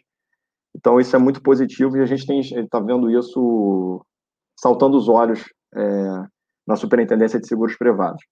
[0.75, 4.05] Então, isso é muito positivo e a gente está vendo isso
[4.57, 5.43] saltando os olhos
[5.75, 5.81] é,
[6.65, 8.23] na Superintendência de Seguros Privados.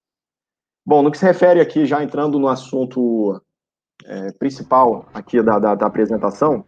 [0.90, 3.40] Bom, no que se refere aqui, já entrando no assunto
[4.06, 6.66] é, principal aqui da, da, da apresentação.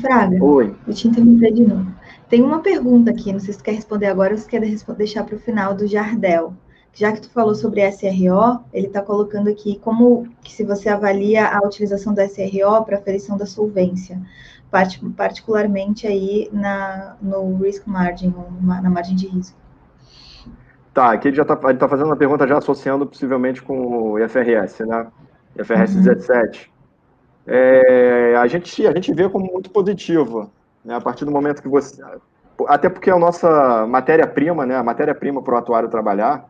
[0.00, 0.72] Fraga, Oi.
[0.86, 1.92] eu te interromper de novo.
[2.28, 5.24] Tem uma pergunta aqui, não sei se tu quer responder agora ou se quer deixar
[5.24, 6.54] para o final do Jardel.
[6.94, 11.48] Já que tu falou sobre SRO, ele está colocando aqui como que se você avalia
[11.48, 14.22] a utilização do SRO para aferição da solvência,
[15.16, 19.58] particularmente aí na, no risk margin, na margem de risco.
[20.98, 24.84] Tá, aqui ele já está tá fazendo uma pergunta já associando possivelmente com o IFRS,
[24.84, 25.06] né?
[25.56, 26.02] IFRS uhum.
[26.02, 26.72] 17.
[27.46, 30.50] É, a, gente, a gente vê como muito positivo,
[30.84, 30.96] né?
[30.96, 32.02] A partir do momento que você.
[32.66, 34.74] Até porque a nossa matéria-prima, né?
[34.74, 36.48] A matéria-prima para o atuário trabalhar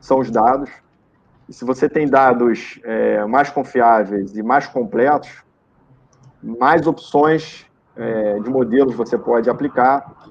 [0.00, 0.70] são os dados.
[1.46, 5.44] E se você tem dados é, mais confiáveis e mais completos,
[6.42, 10.30] mais opções é, de modelos você pode aplicar,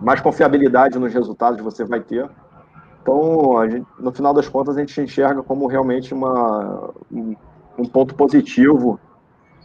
[0.00, 2.28] mais confiabilidade nos resultados você vai ter.
[3.02, 7.34] Então, gente, no final das contas, a gente enxerga como realmente uma, um,
[7.76, 8.98] um ponto positivo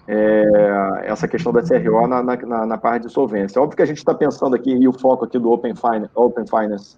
[0.08, 3.62] é, essa questão da CRO na, na, na, parte de solvência.
[3.62, 6.46] Óbvio que a gente está pensando aqui, e o foco aqui do Open Finance, Open
[6.48, 6.98] Finance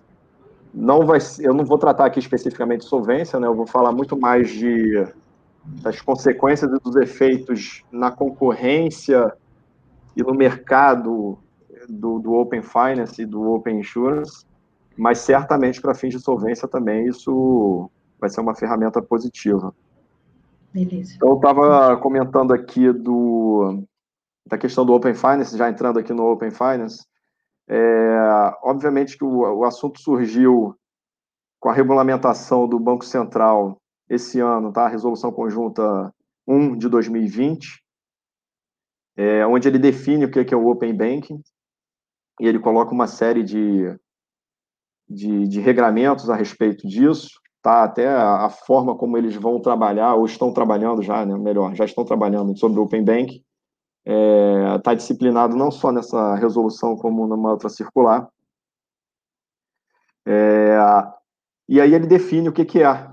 [0.71, 3.47] não vai eu não vou tratar aqui especificamente de solvência, né?
[3.47, 5.05] eu vou falar muito mais de
[5.65, 9.33] das consequências e dos efeitos na concorrência
[10.15, 11.37] e no mercado
[11.87, 14.45] do, do Open Finance e do Open Insurance,
[14.99, 19.73] mas certamente para fins de solvência também isso vai ser uma ferramenta positiva.
[20.73, 21.13] Beleza.
[21.15, 23.81] Então, eu estava comentando aqui do,
[24.45, 27.05] da questão do Open Finance, já entrando aqui no Open Finance.
[27.67, 30.75] É, obviamente que o, o assunto surgiu
[31.61, 34.85] com a regulamentação do Banco Central esse ano, tá?
[34.85, 36.13] A resolução conjunta
[36.45, 37.81] 1 de 2020.
[39.15, 41.41] é, onde ele define o que é o Open Banking,
[42.39, 43.97] e ele coloca uma série de,
[45.09, 47.29] de, de regramentos a respeito disso,
[47.61, 47.83] tá?
[47.83, 51.37] Até a, a, forma como eles vão trabalhar, ou estão trabalhando já, né?
[51.37, 53.43] melhor, já estão trabalhando sobre o Open Banking,
[54.05, 58.29] está é, tá disciplinado não só nessa resolução como numa outra circular.
[60.25, 60.77] É,
[61.67, 63.09] e aí ele define o que, que é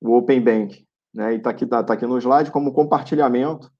[0.00, 1.34] o Open Bank, né?
[1.34, 3.70] E está aqui, tá, tá aqui no slide como compartilhamento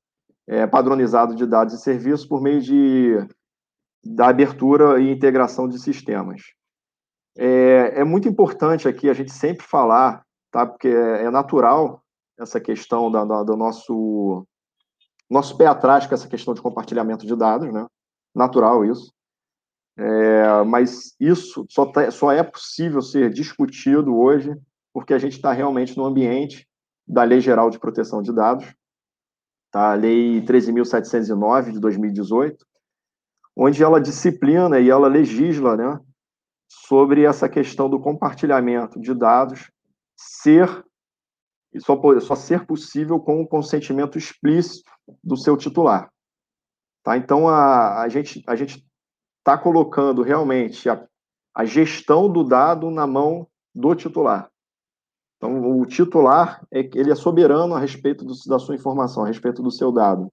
[0.47, 3.17] é, padronizado de dados e serviços por meio de
[4.05, 6.43] da abertura e integração de sistemas.
[7.37, 10.67] É, é muito importante aqui a gente sempre falar, tá?
[10.67, 12.03] Porque é, é natural
[12.39, 14.47] essa questão da, da, do nosso
[15.31, 17.87] nosso pé atrás com essa questão de compartilhamento de dados, né?
[18.35, 19.13] Natural isso.
[19.97, 24.55] É, mas isso só, tá, só é possível ser discutido hoje
[24.93, 26.69] porque a gente está realmente no ambiente
[27.07, 28.67] da Lei Geral de Proteção de Dados,
[29.71, 29.93] tá?
[29.93, 32.65] a Lei 13.709 de 2018,
[33.57, 36.01] onde ela disciplina e ela legisla né,
[36.73, 39.71] sobre essa questão do compartilhamento de dados
[40.17, 40.85] ser
[41.73, 44.91] e só, só ser possível com o consentimento explícito
[45.23, 46.11] do seu titular.
[47.03, 47.17] Tá?
[47.17, 48.87] Então, a, a gente a gente
[49.39, 51.07] está colocando realmente a,
[51.55, 54.51] a gestão do dado na mão do titular.
[55.37, 59.63] Então, o titular é ele é soberano a respeito do, da sua informação, a respeito
[59.63, 60.33] do seu dado.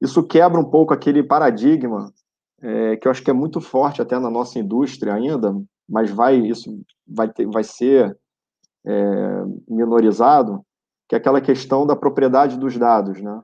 [0.00, 2.12] Isso quebra um pouco aquele paradigma
[2.62, 5.54] é, que eu acho que é muito forte até na nossa indústria ainda,
[5.88, 8.16] mas vai isso vai ter, vai ser
[8.86, 10.64] é, minorizado,
[11.08, 13.40] que é aquela questão da propriedade dos dados, né?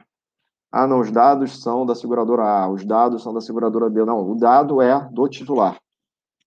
[0.73, 4.05] Ah, não, os dados são da seguradora A, os dados são da seguradora B.
[4.05, 5.77] Não, o dado é do titular.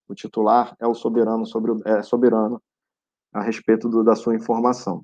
[0.08, 2.62] O titular é o soberano sobre o, é soberano
[3.34, 5.04] a respeito do, da sua informação.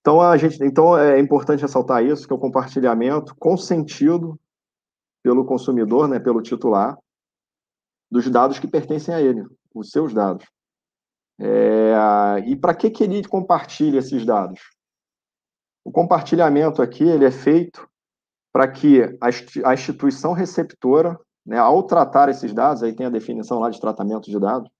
[0.00, 4.38] Então a gente, então é importante ressaltar isso, que é o compartilhamento consentido
[5.28, 6.96] pelo consumidor, né, pelo titular,
[8.10, 10.46] dos dados que pertencem a ele, os seus dados.
[11.38, 14.58] É, e para que, que ele compartilha esses dados?
[15.84, 17.86] O compartilhamento aqui ele é feito
[18.50, 19.02] para que
[19.62, 24.30] a instituição receptora, né, ao tratar esses dados, aí tem a definição lá de tratamento
[24.30, 24.70] de dados,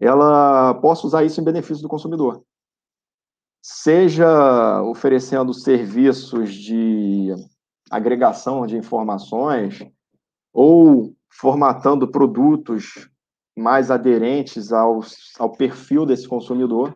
[0.00, 2.42] ela possa usar isso em benefício do consumidor.
[3.62, 7.32] Seja oferecendo serviços de
[7.92, 9.86] agregação de informações
[10.50, 13.08] ou formatando produtos
[13.54, 16.94] mais aderentes aos, ao perfil desse consumidor,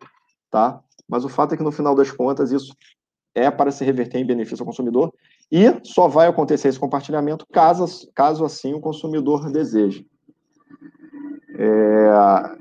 [0.49, 0.81] tá?
[1.07, 2.75] Mas o fato é que no final das contas isso
[3.35, 5.13] é para se reverter em benefício ao consumidor
[5.51, 10.03] e só vai acontecer esse compartilhamento caso, caso assim o consumidor deseje.
[11.59, 12.57] É,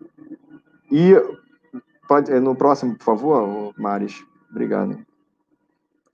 [0.93, 1.15] e
[2.07, 4.99] pode, no próximo, por favor, Maris, obrigado.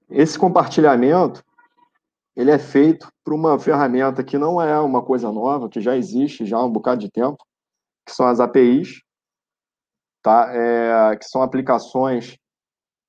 [0.08, 1.42] Esse compartilhamento
[2.36, 6.46] ele é feito por uma ferramenta que não é uma coisa nova, que já existe
[6.46, 7.38] já há um bocado de tempo,
[8.06, 9.02] que são as APIs,
[10.22, 10.50] tá?
[10.52, 12.36] É, que são aplicações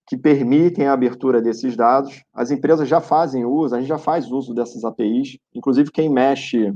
[0.07, 2.21] que permitem a abertura desses dados.
[2.33, 6.73] As empresas já fazem uso, a gente já faz uso dessas APIs, inclusive quem mexe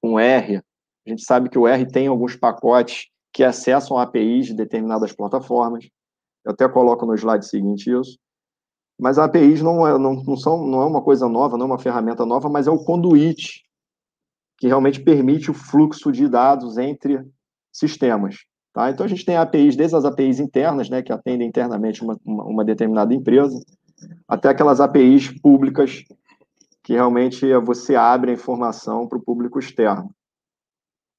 [0.00, 0.62] com R,
[1.06, 5.88] a gente sabe que o R tem alguns pacotes que acessam APIs de determinadas plataformas.
[6.44, 8.18] Eu até coloco no slide seguinte isso.
[8.98, 11.68] Mas a APIs não é, não, não, são, não é uma coisa nova, não é
[11.68, 13.64] uma ferramenta nova, mas é o conduíte
[14.58, 17.20] que realmente permite o fluxo de dados entre
[17.72, 18.36] sistemas.
[18.72, 18.90] Tá?
[18.90, 22.44] Então, a gente tem APIs, desde as APIs internas, né, que atendem internamente uma, uma,
[22.44, 23.60] uma determinada empresa,
[24.26, 26.04] até aquelas APIs públicas,
[26.82, 30.14] que realmente você abre a informação para o público externo.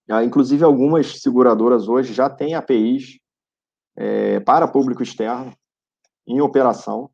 [0.09, 3.19] Ah, inclusive, algumas seguradoras hoje já têm APIs
[3.95, 5.53] é, para público externo
[6.27, 7.09] em operação,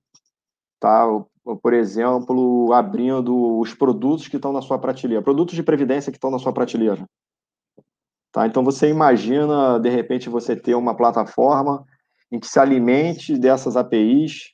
[0.79, 1.05] tá?
[1.61, 6.31] Por exemplo, abrindo os produtos que estão na sua prateleira, produtos de previdência que estão
[6.31, 7.07] na sua prateleira.
[8.31, 8.45] Tá?
[8.45, 11.83] Então, você imagina, de repente, você ter uma plataforma
[12.31, 14.53] em que se alimente dessas APIs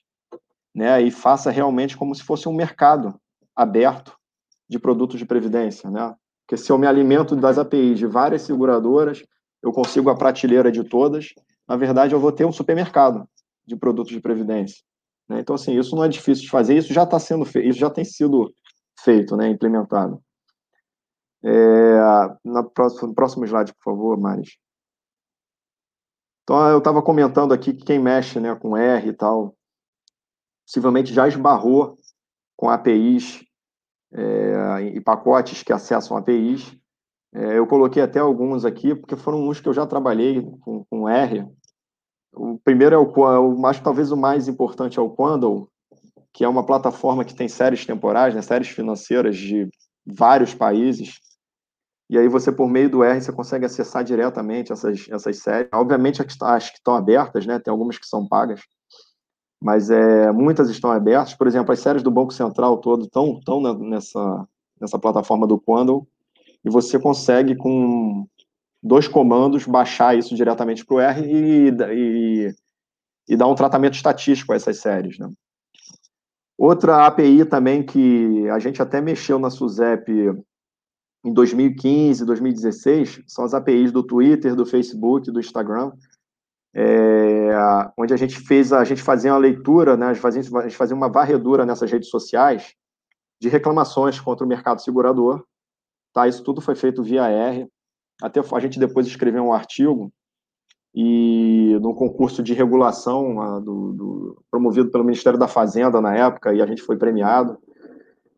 [0.73, 3.19] né, e faça realmente como se fosse um mercado
[3.55, 4.15] aberto
[4.69, 5.89] de produtos de previdência.
[5.89, 6.15] Né?
[6.45, 9.23] Porque se eu me alimento das APIs de várias seguradoras,
[9.61, 11.33] eu consigo a prateleira de todas,
[11.67, 13.27] na verdade, eu vou ter um supermercado
[13.65, 14.83] de produtos de previdência.
[15.29, 15.39] Né?
[15.39, 17.89] Então, assim, isso não é difícil de fazer, isso já está sendo feito, isso já
[17.89, 18.53] tem sido
[18.99, 20.21] feito, né, implementado.
[21.43, 21.99] É,
[22.43, 24.57] na próximo, próximo slide, por favor, Maris.
[26.43, 29.55] Então, eu estava comentando aqui que quem mexe né, com R e tal,
[30.65, 31.97] possivelmente já esbarrou
[32.55, 33.43] com APIs
[34.13, 36.75] é, e pacotes que acessam APIs.
[37.33, 41.09] É, eu coloquei até alguns aqui, porque foram uns que eu já trabalhei com, com
[41.09, 41.45] R,
[42.35, 45.69] o primeiro é o, o mais, talvez o mais importante é o Quandle,
[46.33, 49.69] que é uma plataforma que tem séries temporais, né, séries financeiras de
[50.05, 51.19] vários países.
[52.09, 55.69] E aí você, por meio do R, você consegue acessar diretamente essas, essas séries.
[55.73, 57.57] Obviamente, as que estão abertas, né?
[57.57, 58.61] Tem algumas que são pagas,
[59.59, 61.33] mas é, muitas estão abertas.
[61.33, 64.47] Por exemplo, as séries do Banco Central todo estão, estão nessa,
[64.79, 66.07] nessa plataforma do Quandle,
[66.63, 68.27] e você consegue, com
[68.85, 72.55] dois comandos, baixar isso diretamente para o R e, e,
[73.27, 75.17] e, dar um tratamento estatístico a essas séries.
[75.17, 75.27] Né?
[76.55, 80.11] Outra API também que a gente até mexeu na SUSEP
[81.25, 85.91] em 2015, 2016, são as APIs do Twitter, do Facebook, do Instagram,
[86.71, 87.49] é,
[87.97, 90.77] onde a gente fez, a gente fazia uma leitura, né, a, gente fazia, a gente
[90.77, 92.75] fazia uma varredura nessas redes sociais
[93.41, 95.43] de reclamações contra o mercado segurador,
[96.13, 96.27] tá?
[96.27, 97.67] Isso tudo foi feito via R,
[98.21, 100.12] até a gente depois escreveu um artigo
[100.93, 106.54] e no concurso de regulação a, do, do, promovido pelo Ministério da Fazenda na época
[106.54, 107.58] e a gente foi premiado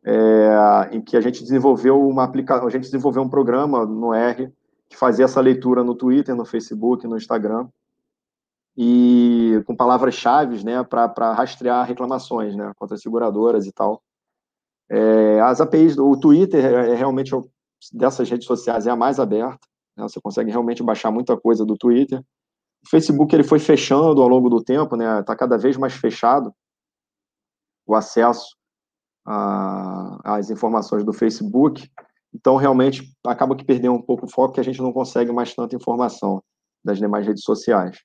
[0.03, 4.51] é, em que a gente desenvolveu uma aplicação, a gente desenvolveu um programa no R
[4.89, 7.67] que fazia essa leitura no Twitter, no Facebook, no Instagram
[8.75, 14.01] e com palavras-chave, né, para rastrear reclamações, né, contra as seguradoras e tal.
[14.89, 17.35] É, as APIs, o Twitter é, é realmente
[17.93, 19.59] dessas redes sociais é a mais aberta,
[19.95, 22.19] né, você consegue realmente baixar muita coisa do Twitter.
[22.85, 25.19] O Facebook ele foi fechando ao longo do tempo, né?
[25.19, 26.53] Está cada vez mais fechado
[27.85, 28.55] o acesso
[30.23, 31.89] às informações do Facebook.
[32.33, 35.53] Então, realmente, acaba que perdeu um pouco o foco, que a gente não consegue mais
[35.53, 36.41] tanta informação
[36.83, 37.97] das demais redes sociais.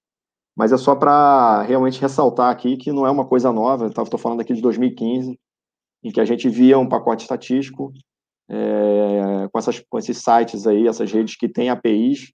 [0.56, 4.40] Mas é só para realmente ressaltar aqui que não é uma coisa nova, estou falando
[4.40, 5.38] aqui de 2015,
[6.02, 7.92] em que a gente via um pacote estatístico
[8.52, 12.32] é, com, essas, com esses sites aí, essas redes que têm APIs,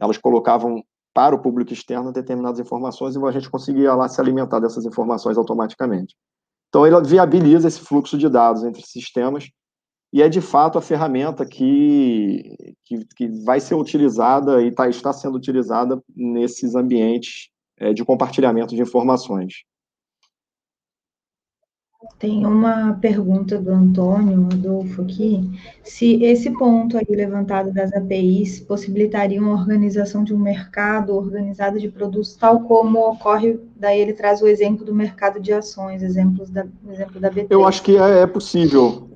[0.00, 4.58] elas colocavam para o público externo determinadas informações e a gente conseguia lá se alimentar
[4.58, 6.16] dessas informações automaticamente.
[6.68, 9.50] Então, ele viabiliza esse fluxo de dados entre sistemas
[10.12, 15.12] e é, de fato, a ferramenta que, que, que vai ser utilizada e tá, está
[15.12, 19.64] sendo utilizada nesses ambientes é, de compartilhamento de informações.
[22.18, 25.50] Tem uma pergunta do Antônio Adolfo aqui,
[25.84, 31.88] se esse ponto aí levantado das APIs possibilitaria uma organização de um mercado organizado de
[31.88, 36.66] produtos, tal como ocorre, daí ele traz o exemplo do mercado de ações, exemplos da,
[36.90, 37.48] exemplo da BT.
[37.50, 39.10] Eu acho que é, é possível,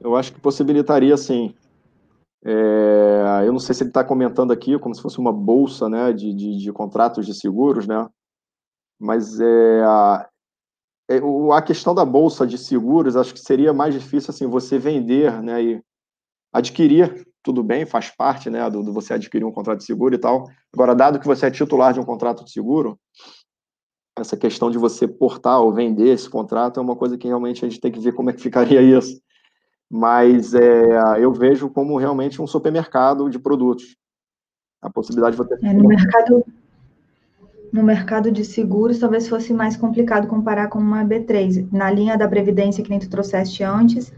[0.00, 1.54] eu acho que possibilitaria sim.
[2.44, 6.12] É, eu não sei se ele está comentando aqui como se fosse uma bolsa né,
[6.12, 8.08] de, de, de contratos de seguros, né?
[8.98, 9.44] mas é,
[9.80, 10.27] é,
[11.54, 15.62] a questão da bolsa de seguros, acho que seria mais difícil assim você vender, né,
[15.62, 15.82] e
[16.52, 20.18] adquirir, tudo bem, faz parte, né, do, do, você adquirir um contrato de seguro e
[20.18, 20.44] tal.
[20.72, 22.98] Agora, dado que você é titular de um contrato de seguro,
[24.18, 27.68] essa questão de você portar ou vender esse contrato é uma coisa que realmente a
[27.68, 29.20] gente tem que ver como é que ficaria isso.
[29.90, 30.84] Mas é,
[31.18, 33.96] eu vejo como realmente um supermercado de produtos.
[34.82, 35.54] A possibilidade de você.
[35.66, 36.44] É, no mercado
[37.72, 41.68] no mercado de seguros talvez fosse mais complicado comparar com uma B3.
[41.72, 44.12] Na linha da Previdência, que nem tu trouxeste antes,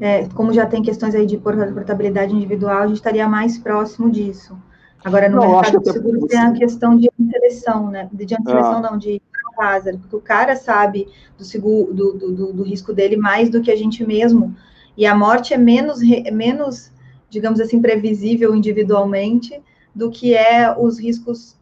[0.00, 4.56] é, como já tem questões aí de portabilidade individual, a gente estaria mais próximo disso.
[5.04, 8.08] Agora, no não, mercado de seguros tem a questão de antisseleção, né?
[8.12, 8.90] De antisseleção, ah.
[8.90, 9.20] não, de
[9.58, 13.70] hazard, porque o cara sabe do, seguro, do, do, do, risco dele mais do que
[13.70, 14.54] a gente mesmo,
[14.96, 16.00] e a morte é menos,
[16.32, 16.90] menos
[17.28, 19.60] digamos assim, previsível individualmente,
[19.94, 21.56] do que é os riscos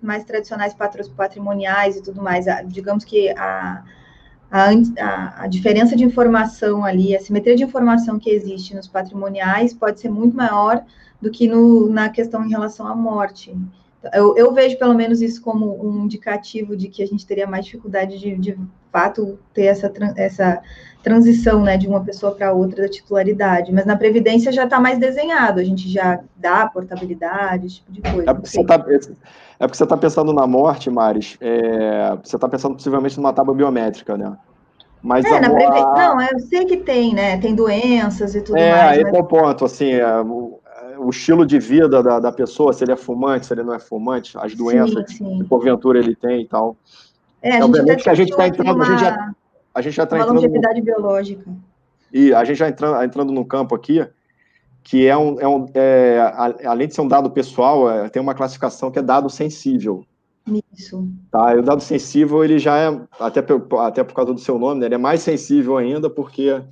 [0.00, 0.74] mais tradicionais
[1.16, 2.46] patrimoniais e tudo mais.
[2.66, 3.84] Digamos que a,
[4.50, 10.00] a, a, diferença de informação ali, a simetria de informação que existe nos patrimoniais pode
[10.00, 10.84] ser muito maior
[11.20, 13.54] do que no, na questão em relação à morte.
[14.12, 17.64] Eu, eu, vejo pelo menos isso como um indicativo de que a gente teria mais
[17.64, 18.58] dificuldade de, de
[18.92, 20.62] fato, ter essa, essa
[21.04, 23.70] transição né, de uma pessoa para outra da titularidade.
[23.70, 28.00] Mas na Previdência já está mais desenhado, a gente já dá portabilidade, esse tipo de
[28.00, 28.30] coisa.
[28.30, 28.84] É porque você está
[29.60, 34.16] é você tá pensando na morte, Maris, é, você está pensando possivelmente numa tábua biométrica,
[34.16, 34.36] né?
[35.00, 35.50] Mas é, a...
[35.50, 35.80] Previ...
[35.80, 37.36] Não, eu sei que tem, né?
[37.36, 38.98] Tem doenças e tudo é, mais.
[38.98, 39.14] É, mas...
[39.14, 40.58] é o ponto, assim, é, o,
[40.98, 43.78] o, estilo de vida da, da pessoa, se ele é fumante, se ele não é
[43.78, 45.38] fumante, as doenças sim, sim.
[45.38, 46.76] que porventura ele tem e tal.
[47.42, 49.34] É, a gente obviamente que a gente está entrando, uma, a gente já,
[49.74, 50.36] a gente já está entrando.
[50.36, 51.50] longevidade no, biológica.
[52.12, 54.06] E a gente já entrando, entrando no campo aqui,
[54.82, 56.18] que é um, é um é,
[56.64, 60.04] além de ser um dado pessoal, é, tem uma classificação que é dado sensível.
[60.72, 61.08] Isso.
[61.30, 63.40] Tá, e o dado sensível, ele já é, até,
[63.80, 66.62] até por causa do seu nome, né, ele é mais sensível ainda porque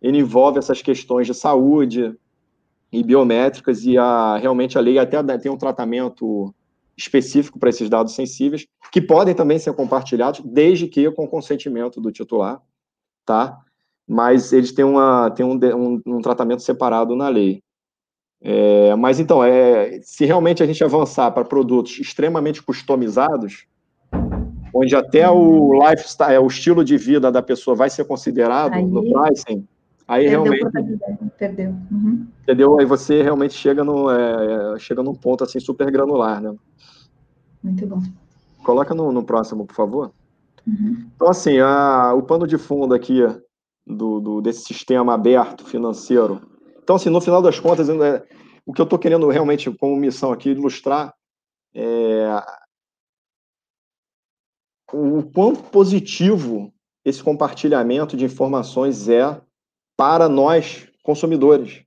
[0.00, 2.16] ele envolve essas questões de saúde
[2.90, 6.52] e biométricas e a, realmente a lei até tem um tratamento
[6.96, 12.12] específico para esses dados sensíveis, que podem também ser compartilhados, desde que com consentimento do
[12.12, 12.60] titular.
[13.24, 13.58] tá?
[14.06, 17.62] Mas eles têm, uma, têm um, um, um tratamento separado na lei.
[18.44, 23.66] É, mas então, é, se realmente a gente avançar para produtos extremamente customizados,
[24.74, 29.02] onde até o lifestyle, o estilo de vida da pessoa vai ser considerado aí, no
[29.12, 29.64] pricing,
[30.08, 30.64] aí realmente
[31.38, 31.70] perdeu.
[31.90, 32.26] Uhum.
[32.42, 32.80] Entendeu?
[32.80, 36.52] Aí você realmente chega no é, chega num ponto assim super granular, né?
[37.62, 38.02] Muito bom.
[38.64, 40.12] Coloca no, no próximo, por favor.
[40.66, 41.10] Uhum.
[41.14, 43.20] Então assim, a, o pano de fundo aqui
[43.86, 46.40] do, do, desse sistema aberto financeiro.
[46.82, 48.26] Então assim, no final das contas, é,
[48.64, 51.14] o que eu estou querendo realmente como missão aqui ilustrar
[51.74, 52.42] é
[54.92, 56.72] o quão positivo
[57.04, 59.40] esse compartilhamento de informações é
[59.96, 61.82] para nós, consumidores.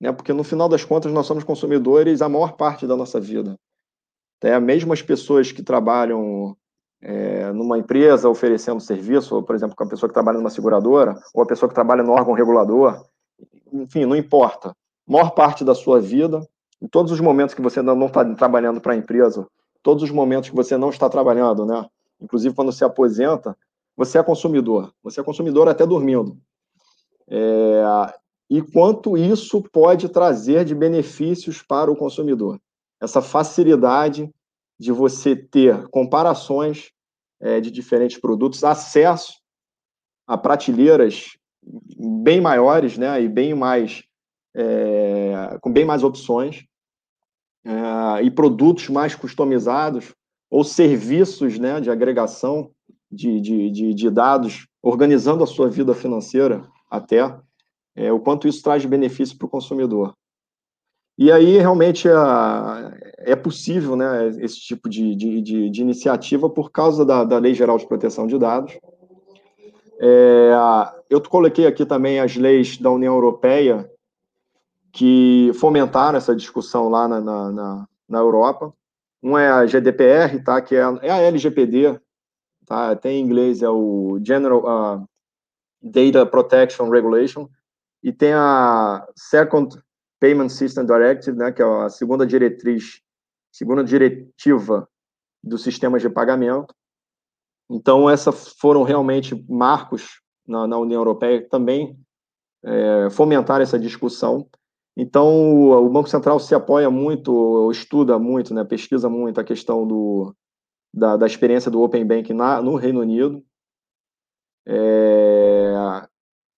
[0.00, 0.12] Né?
[0.12, 3.56] Porque, no final das contas, nós somos consumidores a maior parte da nossa vida.
[4.38, 6.56] Até mesmo as pessoas que trabalham
[7.00, 11.42] é, numa empresa oferecendo serviço, por exemplo, com a pessoa que trabalha numa seguradora, ou
[11.42, 13.04] a pessoa que trabalha no órgão regulador,
[13.72, 14.70] enfim, não importa.
[14.70, 16.46] A maior parte da sua vida,
[16.80, 19.46] em todos os momentos que você não está trabalhando para a empresa,
[19.82, 21.86] todos os momentos que você não está trabalhando, né?
[22.20, 23.56] inclusive quando se aposenta,
[23.96, 24.92] você é consumidor.
[25.02, 26.36] Você é consumidor até dormindo.
[27.28, 27.82] É,
[28.48, 32.60] e quanto isso pode trazer de benefícios para o consumidor.
[33.00, 34.30] Essa facilidade
[34.78, 36.90] de você ter comparações
[37.40, 39.32] é, de diferentes produtos, acesso
[40.26, 44.02] a prateleiras bem maiores, né, e bem mais
[44.54, 46.64] é, com bem mais opções
[47.64, 50.14] é, e produtos mais customizados
[50.50, 52.70] ou serviços né, de agregação
[53.10, 57.24] de, de, de, de dados, organizando a sua vida financeira até,
[58.12, 60.14] o quanto isso traz benefício para o consumidor.
[61.18, 66.70] E aí, realmente, é, é possível né, esse tipo de, de, de, de iniciativa por
[66.70, 68.78] causa da, da Lei Geral de Proteção de Dados.
[70.00, 70.52] É,
[71.10, 73.90] eu coloquei aqui também as leis da União Europeia
[74.92, 78.72] que fomentaram essa discussão lá na, na, na Europa.
[79.20, 80.62] Um é a GDPR, tá?
[80.62, 81.98] Que é a, é a LGPD,
[82.64, 82.92] tá?
[82.92, 85.08] Até em inglês é o General uh,
[85.82, 87.48] Data Protection Regulation
[88.04, 89.76] e tem a Second
[90.20, 91.52] Payment System Directive, né?
[91.52, 93.00] Que é a segunda diretriz,
[93.52, 94.88] segunda diretiva
[95.42, 96.74] do sistema de pagamento.
[97.70, 101.98] Então, essas foram realmente marcos na, na União Europeia também
[102.64, 104.48] é, fomentaram essa discussão.
[104.96, 110.34] Então, o Banco Central se apoia muito, estuda muito, né, pesquisa muito a questão do,
[110.92, 113.44] da, da experiência do Open Banking na, no Reino Unido.
[114.66, 115.72] É,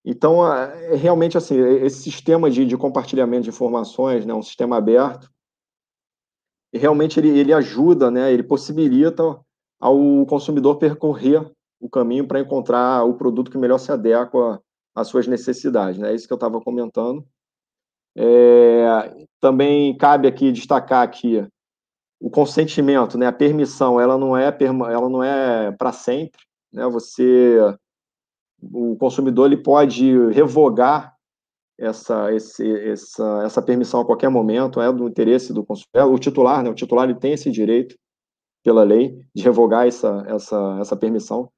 [0.05, 5.30] então, é, realmente, assim, esse sistema de, de compartilhamento de informações, né, um sistema aberto,
[6.72, 9.22] realmente ele, ele ajuda, né, ele possibilita
[9.78, 14.62] ao consumidor percorrer o caminho para encontrar o produto que melhor se adequa
[14.94, 15.98] às suas necessidades.
[15.98, 16.12] Né?
[16.12, 17.24] É isso que eu estava comentando.
[18.16, 21.46] É, também cabe aqui destacar aqui
[22.20, 23.26] o consentimento, né?
[23.26, 26.40] A permissão, ela não é ela não é para sempre,
[26.72, 26.86] né?
[26.88, 27.57] Você
[28.62, 31.14] o consumidor ele pode revogar
[31.78, 36.62] essa, esse, essa, essa permissão a qualquer momento, é do interesse do consumidor, o titular,
[36.62, 36.70] né?
[36.70, 37.96] O titular ele tem esse direito
[38.62, 41.50] pela lei de revogar essa, essa, essa permissão.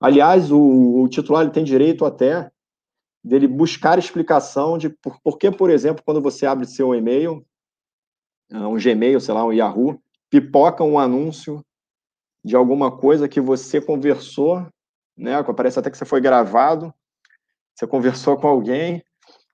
[0.00, 2.50] Aliás, o, o titular ele tem direito até
[3.24, 7.44] dele buscar explicação de por, por que, por exemplo, quando você abre seu e-mail,
[8.52, 9.98] ah, um Gmail, sei lá, um Yahoo,
[10.30, 11.64] pipoca um anúncio
[12.44, 14.66] de alguma coisa que você conversou,
[15.16, 15.42] né?
[15.42, 16.92] Parece até que você foi gravado,
[17.74, 19.02] você conversou com alguém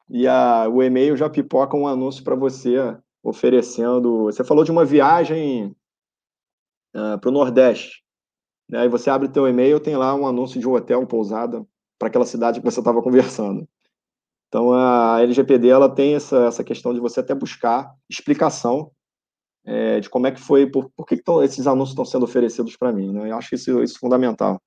[0.08, 2.76] e a, o e-mail já pipoca um anúncio para você
[3.22, 4.24] oferecendo.
[4.24, 5.66] Você falou de uma viagem
[6.94, 8.02] uh, ah, para o Nordeste,
[8.68, 8.84] né?
[8.84, 11.64] E você abre teu e-mail, tem lá um anúncio de um hotel, pousada
[11.98, 13.68] para aquela cidade que você estava conversando.
[14.48, 18.90] Então, a LGPD ela tem essa, essa questão de você até buscar explicação
[19.64, 22.24] é, de como é que foi, por, por que, que tão, esses anúncios estão sendo
[22.24, 23.12] oferecidos para mim.
[23.12, 23.30] Né?
[23.30, 24.61] Eu acho isso, isso fundamental.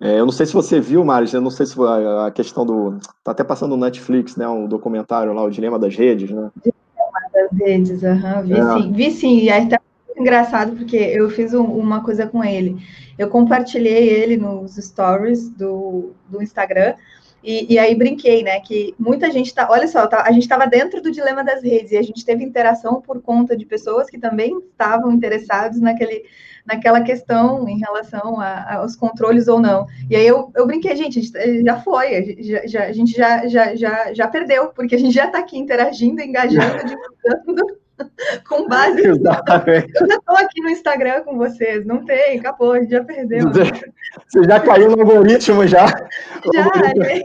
[0.00, 2.64] É, eu não sei se você viu, Maris, eu não sei se a, a questão
[2.64, 2.98] do.
[2.98, 4.48] Está até passando no Netflix, né?
[4.48, 6.50] Um documentário lá, o Dilema das Redes, né?
[6.62, 8.72] Dilema das Redes, aham, uhum, vi é.
[8.74, 8.92] sim.
[8.92, 9.80] Vi sim, e aí tá
[10.16, 12.76] engraçado porque eu fiz um, uma coisa com ele.
[13.18, 16.94] Eu compartilhei ele nos stories do, do Instagram.
[17.42, 18.58] E, e, aí brinquei, né?
[18.60, 19.68] Que muita gente tá.
[19.70, 22.42] Olha só, tá, a gente estava dentro do dilema das redes e a gente teve
[22.42, 26.24] interação por conta de pessoas que também estavam interessados naquele,
[26.66, 29.86] naquela questão em relação a, aos controles ou não.
[30.10, 31.22] E aí eu, eu brinquei, gente,
[31.64, 34.98] já foi, a gente já, já, a gente já, já, já, já perdeu, porque a
[34.98, 37.78] gente já está aqui interagindo, engajando, divulgando
[38.48, 39.00] com base.
[39.06, 39.92] Exatamente.
[40.00, 41.84] Eu já estou aqui no Instagram com vocês.
[41.86, 43.44] Não tem, acabou, a gente já perdeu.
[43.50, 45.86] Você já caiu no algoritmo já?
[46.52, 47.22] Já, né?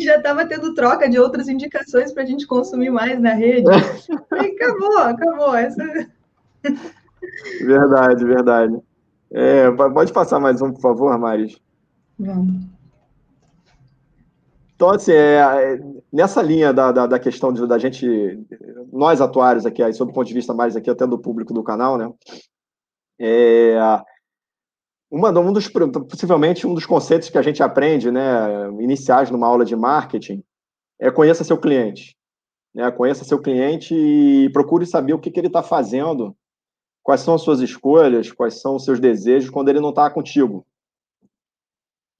[0.00, 3.68] já estava tendo troca de outras indicações para a gente consumir mais na rede.
[3.70, 5.54] E acabou, acabou.
[5.54, 6.08] Essa...
[7.60, 8.78] Verdade, verdade.
[9.30, 11.60] É, pode passar mais um, por favor, Maris?
[12.18, 12.77] Vamos.
[14.78, 15.80] Então, assim, é, é,
[16.12, 18.06] nessa linha da, da, da, questão de, da gente,
[18.92, 21.64] nós atuários aqui, aí, sob o ponto de vista mais aqui até do público do
[21.64, 22.08] canal, né?
[23.18, 23.76] É,
[25.10, 29.64] uma, um dos, possivelmente um dos conceitos que a gente aprende, né, iniciais numa aula
[29.64, 30.44] de marketing,
[31.00, 32.16] é conheça seu cliente.
[32.72, 32.88] Né?
[32.92, 36.36] Conheça seu cliente e procure saber o que, que ele está fazendo,
[37.02, 40.64] quais são as suas escolhas, quais são os seus desejos quando ele não está contigo.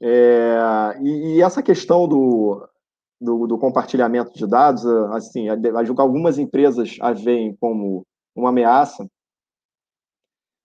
[0.00, 2.68] É, e, e, essa questão do,
[3.20, 5.46] do, do, compartilhamento de dados, assim,
[5.98, 9.08] algumas empresas a veem como uma ameaça,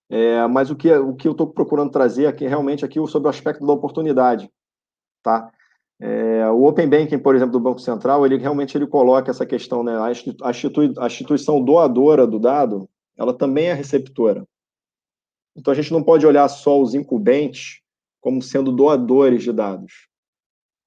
[0.10, 3.30] é, mas o que, o que eu estou procurando trazer aqui realmente aqui sobre o
[3.32, 4.48] aspecto da oportunidade,
[5.24, 5.52] tá?
[6.00, 9.84] É, o Open Banking, por exemplo, do Banco Central, ele realmente ele coloca essa questão,
[9.84, 9.98] né?
[10.00, 10.12] A,
[10.52, 14.46] institui, a instituição doadora do dado, ela também é receptora.
[15.56, 17.83] Então a gente não pode olhar só os incumbentes
[18.24, 20.08] como sendo doadores de dados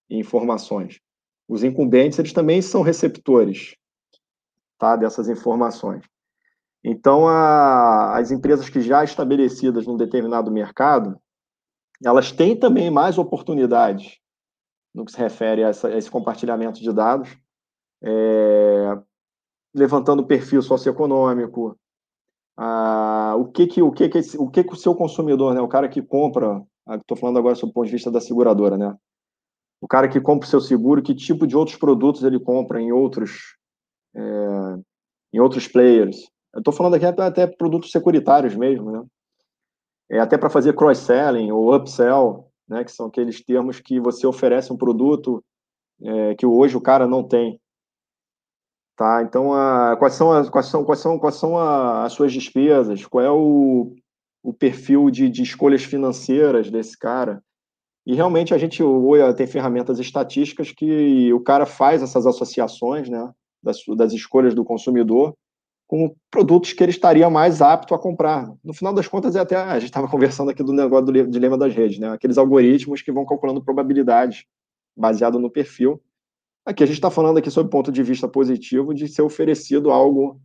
[0.09, 0.99] e informações.
[1.47, 3.77] Os incumbentes, eles também são receptores
[4.79, 6.03] tá, dessas informações.
[6.83, 11.21] Então, a, as empresas que já estabelecidas num determinado mercado,
[12.03, 14.19] elas têm também mais oportunidades
[14.95, 17.37] no que se refere a, essa, a esse compartilhamento de dados,
[18.03, 18.99] é,
[19.75, 21.79] levantando o perfil socioeconômico,
[22.57, 25.69] a, o que que o que que o que que o seu consumidor, né, o
[25.69, 26.65] cara que compra
[26.95, 28.97] Estou falando agora sob o ponto de vista da seguradora, né?
[29.81, 32.93] O cara que compra o seu seguro, que tipo de outros produtos ele compra em
[32.93, 33.57] outros,
[34.15, 34.21] é,
[35.33, 36.31] em outros players?
[36.55, 39.05] Eu estou falando aqui até, até, produtos securitários mesmo, né?
[40.09, 42.85] É até para fazer cross-selling ou upsell, né?
[42.85, 45.45] Que são aqueles termos que você oferece um produto
[46.03, 47.61] é, que hoje o cara não tem.
[48.97, 49.23] Tá?
[49.23, 53.05] Então, a, quais são quais são, quais são, quais são a, as suas despesas?
[53.05, 53.95] Qual é o
[54.47, 57.43] o perfil de, de escolhas financeiras desse cara.
[58.07, 58.81] E realmente a gente
[59.37, 63.29] tem ferramentas estatísticas que o cara faz essas associações né,
[63.61, 65.35] das, das escolhas do consumidor
[65.89, 68.49] com produtos que ele estaria mais apto a comprar.
[68.63, 71.59] No final das contas, é até a gente estava conversando aqui do negócio do dilema
[71.59, 72.11] das redes, né?
[72.11, 74.45] Aqueles algoritmos que vão calculando probabilidades
[74.97, 76.01] baseado no perfil.
[76.65, 79.91] Aqui a gente está falando aqui sob o ponto de vista positivo de ser oferecido
[79.91, 80.41] algo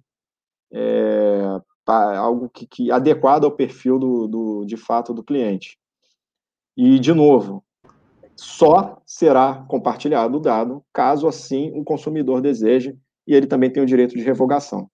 [0.73, 5.77] é, algo que, que adequado ao perfil do, do, de fato do cliente.
[6.77, 7.63] E, de novo,
[8.35, 13.85] só será compartilhado o dado caso assim o consumidor deseje e ele também tem o
[13.85, 14.89] direito de revogação.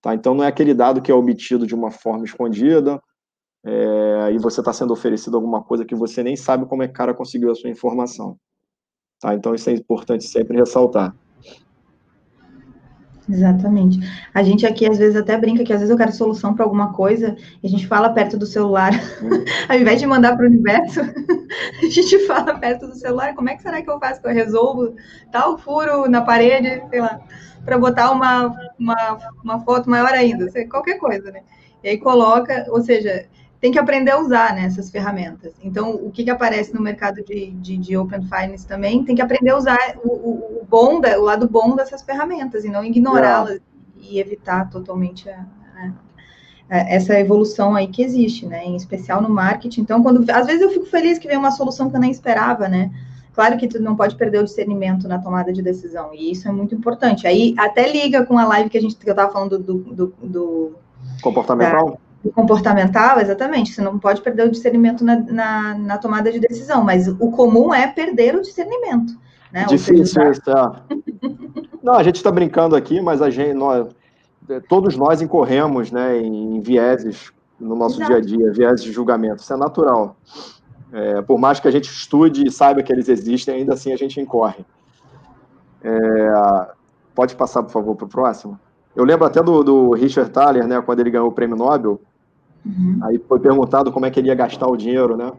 [0.00, 0.14] Tá?
[0.14, 3.00] Então, não é aquele dado que é obtido de uma forma escondida
[3.64, 6.92] é, e você está sendo oferecido alguma coisa que você nem sabe como é que
[6.92, 8.36] o cara conseguiu a sua informação.
[9.20, 9.34] Tá?
[9.34, 11.16] Então, isso é importante sempre ressaltar.
[13.32, 13.98] Exatamente.
[14.34, 16.92] A gente aqui às vezes até brinca que às vezes eu quero solução para alguma
[16.92, 18.92] coisa e a gente fala perto do celular.
[19.68, 21.00] Ao invés de mandar para o universo,
[21.82, 23.34] a gente fala perto do celular.
[23.34, 24.94] Como é que será que eu faço que eu resolvo
[25.32, 27.20] tal furo na parede, sei lá,
[27.64, 31.40] para botar uma, uma, uma foto maior ainda, qualquer coisa, né?
[31.82, 33.26] E aí coloca, ou seja,
[33.62, 35.54] tem que aprender a usar né, essas ferramentas.
[35.62, 39.22] Então, o que, que aparece no mercado de, de, de, Open Finance também, tem que
[39.22, 42.84] aprender a usar o, o, o bom, da, o lado bom dessas ferramentas e não
[42.84, 43.60] ignorá-las
[43.96, 45.46] e evitar totalmente a,
[46.68, 48.64] a, essa evolução aí que existe, né?
[48.64, 49.82] Em especial no marketing.
[49.82, 52.66] Então, quando às vezes eu fico feliz que vem uma solução que eu nem esperava,
[52.66, 52.90] né?
[53.32, 56.52] Claro que tu não pode perder o discernimento na tomada de decisão, e isso é
[56.52, 57.28] muito importante.
[57.28, 60.14] Aí até liga com a live que a gente que eu estava falando do, do,
[60.20, 60.72] do
[61.22, 61.90] comportamental.
[61.92, 63.72] Da, comportamental, exatamente.
[63.72, 67.74] Você não pode perder o discernimento na, na, na, tomada de decisão, mas o comum
[67.74, 69.14] é perder o discernimento.
[69.52, 69.66] Né?
[69.66, 71.72] Difícil seja, isso, é.
[71.82, 73.88] Não, a gente está brincando aqui, mas a gente, nós,
[74.48, 78.10] é, todos nós incorremos né, em vieses no nosso Exato.
[78.10, 79.42] dia a dia, vieses de julgamento.
[79.42, 80.16] Isso é natural.
[80.92, 83.96] É, por mais que a gente estude e saiba que eles existem, ainda assim a
[83.96, 84.64] gente incorre.
[85.82, 86.72] É,
[87.14, 88.58] pode passar, por favor, para o próximo.
[88.94, 92.00] Eu lembro até do, do Richard Thaler, né, quando ele ganhou o prêmio Nobel,
[92.64, 92.98] Uhum.
[93.02, 95.32] Aí foi perguntado como é que ele ia gastar o dinheiro, né?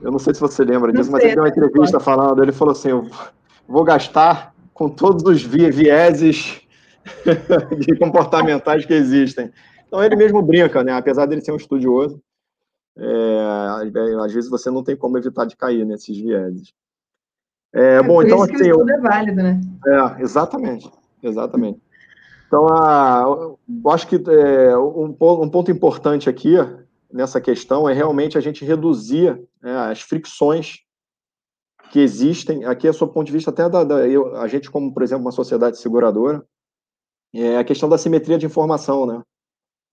[0.00, 2.72] Eu não sei se você lembra disso, mas ele deu uma entrevista falando, ele falou
[2.72, 3.08] assim, eu
[3.68, 6.60] vou gastar com todos os vieses
[7.78, 9.52] de comportamentais que existem.
[9.86, 10.92] Então ele mesmo brinca, né?
[10.92, 12.20] Apesar dele ser um estudioso,
[12.96, 13.84] é,
[14.24, 16.72] às vezes você não tem como evitar de cair nesses vieses.
[17.72, 18.54] É, é bom, então assim.
[18.54, 19.60] Assim, é válido, né?
[19.86, 20.90] É, exatamente,
[21.22, 21.80] exatamente.
[22.52, 26.52] Então, a, eu acho que é, um, um, ponto importante aqui
[27.10, 30.80] nessa questão é realmente a gente reduzir né, as fricções
[31.90, 34.92] que existem, aqui é sob ponto de vista até da, da eu, a gente como,
[34.92, 36.46] por exemplo, uma sociedade seguradora,
[37.32, 39.22] é a questão da simetria de informação, né?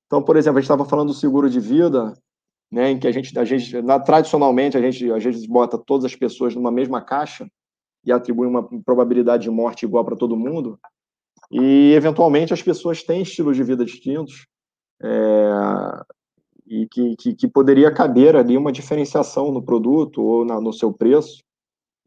[0.08, 2.14] Então, por exemplo, a gente estava falando do seguro de vida,
[2.70, 6.04] né, em que a gente, a gente na, tradicionalmente, a gente, a gente bota todas
[6.04, 7.50] as pessoas numa mesma caixa
[8.04, 10.78] e atribui uma probabilidade de morte igual para todo mundo,
[11.52, 14.46] e, eventualmente, as pessoas têm estilos de vida distintos,
[15.02, 15.50] é,
[16.68, 20.94] e que, que, que, poderia caber ali uma diferenciação no produto ou na, no seu
[20.94, 21.44] preço,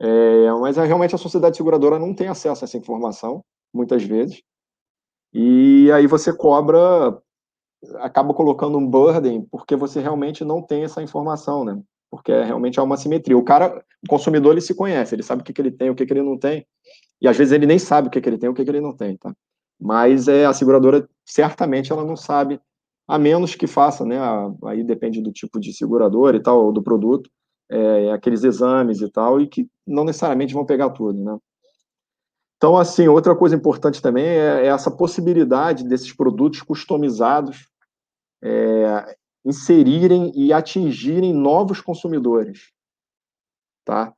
[0.01, 4.43] é, mas realmente a sociedade seguradora não tem acesso a essa informação, muitas vezes,
[5.33, 7.19] e aí você cobra,
[7.97, 11.81] acaba colocando um burden, porque você realmente não tem essa informação, né?
[12.11, 13.39] Porque realmente há uma simetria.
[13.39, 15.95] O cara, o consumidor, ele se conhece, ele sabe o que, que ele tem, o
[15.95, 16.67] que, que ele não tem,
[17.23, 18.81] e às vezes ele nem sabe o que, que ele tem, o que, que ele
[18.81, 19.33] não tem, tá?
[19.81, 22.61] Mas é, a seguradora, certamente, ela não sabe,
[23.07, 24.19] a menos que faça, né?
[24.65, 27.31] Aí depende do tipo de segurador e tal, do produto,
[27.71, 31.39] é, aqueles exames e tal, e que não necessariamente vão pegar tudo, né?
[32.57, 37.69] Então, assim, outra coisa importante também é, é essa possibilidade desses produtos customizados
[38.43, 42.73] é, inserirem e atingirem novos consumidores,
[43.85, 44.13] tá?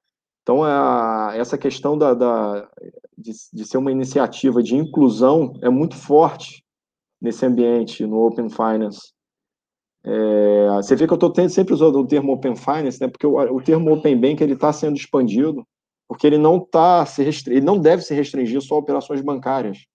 [0.45, 2.69] Então, a, essa questão da, da
[3.17, 6.63] de, de, ser uma iniciativa de inclusão é muito forte
[7.19, 9.15] nesse ambiente, no Open Finance.
[10.05, 13.39] É, você vê que eu estou sempre usando o termo Open Finance, né, porque o,
[13.39, 15.67] o termo Open Bank está sendo expandido,
[16.07, 19.87] porque ele não tá se ele não deve se restringir só a operações bancárias.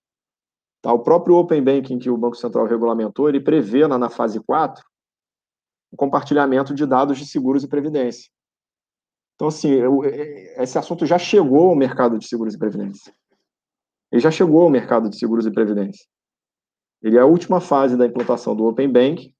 [0.81, 0.91] Tá?
[0.91, 4.83] O próprio Open Banking que o Banco Central regulamentou, ele prevê na, na fase 4
[5.91, 8.31] o compartilhamento de dados de seguros e previdência.
[9.39, 13.15] Então, assim, eu, esse assunto já chegou ao mercado de seguros e previdência.
[14.11, 16.05] Ele já chegou ao mercado de seguros e previdência.
[17.01, 19.33] Ele é a última fase da implantação do Open Bank.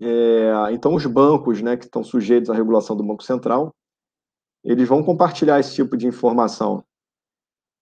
[0.00, 3.72] É, então, os bancos né, que estão sujeitos à regulação do Banco Central,
[4.64, 6.84] eles vão compartilhar esse tipo de informação.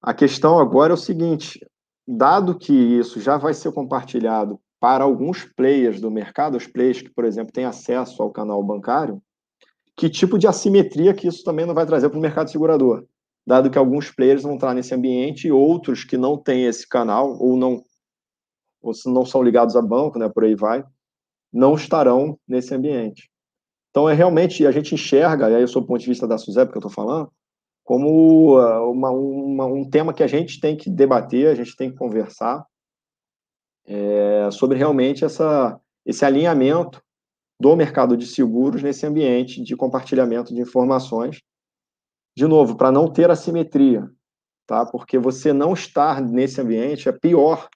[0.02, 1.66] A questão agora é o seguinte:
[2.06, 7.08] dado que isso já vai ser compartilhado para alguns players do mercado, os players que,
[7.08, 9.22] por exemplo, têm acesso ao canal bancário,
[9.98, 13.04] que tipo de assimetria que isso também não vai trazer para o mercado segurador,
[13.44, 17.36] dado que alguns players vão entrar nesse ambiente e outros que não têm esse canal
[17.40, 17.82] ou não
[18.80, 20.84] ou se não são ligados a banco, né, por aí vai,
[21.52, 23.28] não estarão nesse ambiente.
[23.90, 26.38] Então, é realmente, a gente enxerga, e aí eu sou do ponto de vista da
[26.38, 27.28] SUSEP que eu estou falando,
[27.82, 31.90] como ah, uma, uma, um tema que a gente tem que debater, a gente tem
[31.90, 32.64] que conversar
[33.84, 37.02] é, sobre realmente essa, esse alinhamento
[37.60, 41.40] do mercado de seguros nesse ambiente de compartilhamento de informações.
[42.36, 44.08] De novo, para não ter assimetria,
[44.66, 44.86] tá?
[44.86, 47.68] Porque você não estar nesse ambiente é pior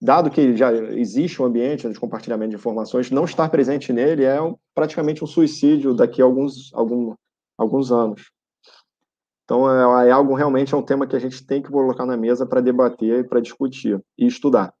[0.00, 4.38] dado que já existe um ambiente de compartilhamento de informações, não estar presente nele é
[4.74, 7.14] praticamente um suicídio daqui a alguns, algum,
[7.58, 8.30] alguns anos.
[9.44, 12.16] Então, é, é, algo realmente, é um tema que a gente tem que colocar na
[12.16, 14.72] mesa para debater, para discutir e estudar.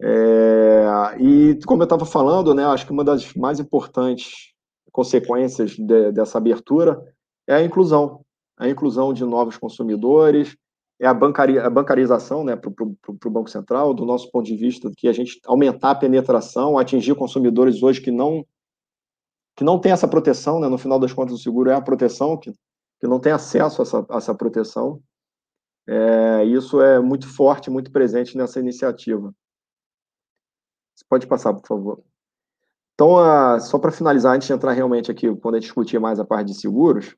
[0.00, 4.52] É, e, como eu estava falando, né, acho que uma das mais importantes
[4.92, 7.00] consequências de, dessa abertura
[7.46, 8.20] é a inclusão.
[8.58, 10.56] A inclusão de novos consumidores,
[10.98, 14.90] é a, bancari, a bancarização né, para o Banco Central, do nosso ponto de vista,
[14.96, 18.44] que a gente aumentar a penetração, atingir consumidores hoje que não
[19.54, 22.36] que não tem essa proteção, né, no final das contas o seguro é a proteção,
[22.36, 22.52] que,
[23.00, 25.00] que não tem acesso a essa, a essa proteção.
[25.88, 29.32] É, isso é muito forte, muito presente nessa iniciativa.
[30.96, 32.02] Você pode passar, por favor.
[32.94, 36.18] Então, a, só para finalizar, antes de entrar realmente aqui, quando a gente discutir mais
[36.18, 37.14] a parte de seguros,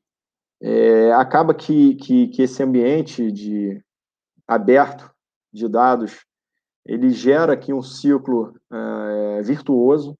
[0.61, 3.81] é, acaba que, que, que, esse ambiente de
[4.45, 5.09] aberto
[5.53, 6.25] de dados
[6.85, 10.17] ele gera aqui um ciclo é, virtuoso,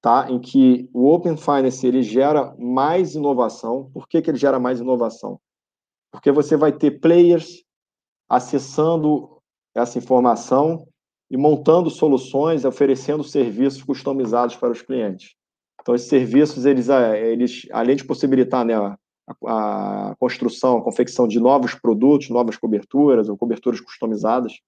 [0.00, 0.28] tá?
[0.28, 3.88] Em que o Open Finance ele gera mais inovação.
[3.92, 5.40] Por que, que ele gera mais inovação?
[6.10, 7.62] Porque você vai ter players
[8.28, 9.40] acessando
[9.72, 10.88] essa informação
[11.30, 15.34] e montando soluções, oferecendo serviços customizados para os clientes.
[15.80, 18.74] Então, esses serviços, eles, é, eles além de possibilitar né,
[19.46, 24.60] a, construção, a confecção de novos produtos, novas coberturas ou coberturas customizadas.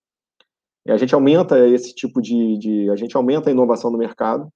[0.86, 4.48] A gente aumenta esse tipo de, de, a gente aumenta a inovação no mercado.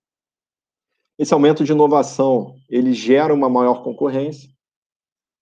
[1.19, 4.49] Esse aumento de inovação ele gera uma maior concorrência.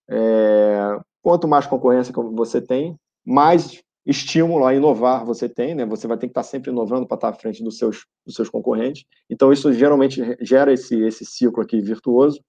[0.08, 5.86] É, quanto mais concorrência você tem, mais estímulo a inovar você tem, né?
[5.86, 8.48] Você vai ter que estar sempre inovando para estar à frente dos seus, dos seus
[8.48, 9.04] concorrentes.
[9.30, 12.42] Então isso geralmente gera esse esse ciclo aqui virtuoso.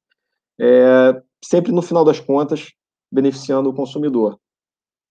[0.59, 2.73] É, sempre no final das contas
[3.11, 4.39] beneficiando o consumidor.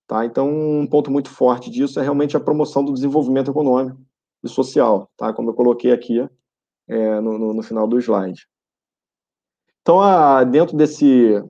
[0.07, 0.25] Tá?
[0.27, 3.99] Então, um ponto muito forte disso é realmente a promoção do desenvolvimento econômico
[4.43, 5.33] e social, tá?
[5.33, 6.29] como eu coloquei aqui
[6.87, 8.47] é, no, no, no, final do slide.
[9.81, 11.43] Então, a, dentro desse,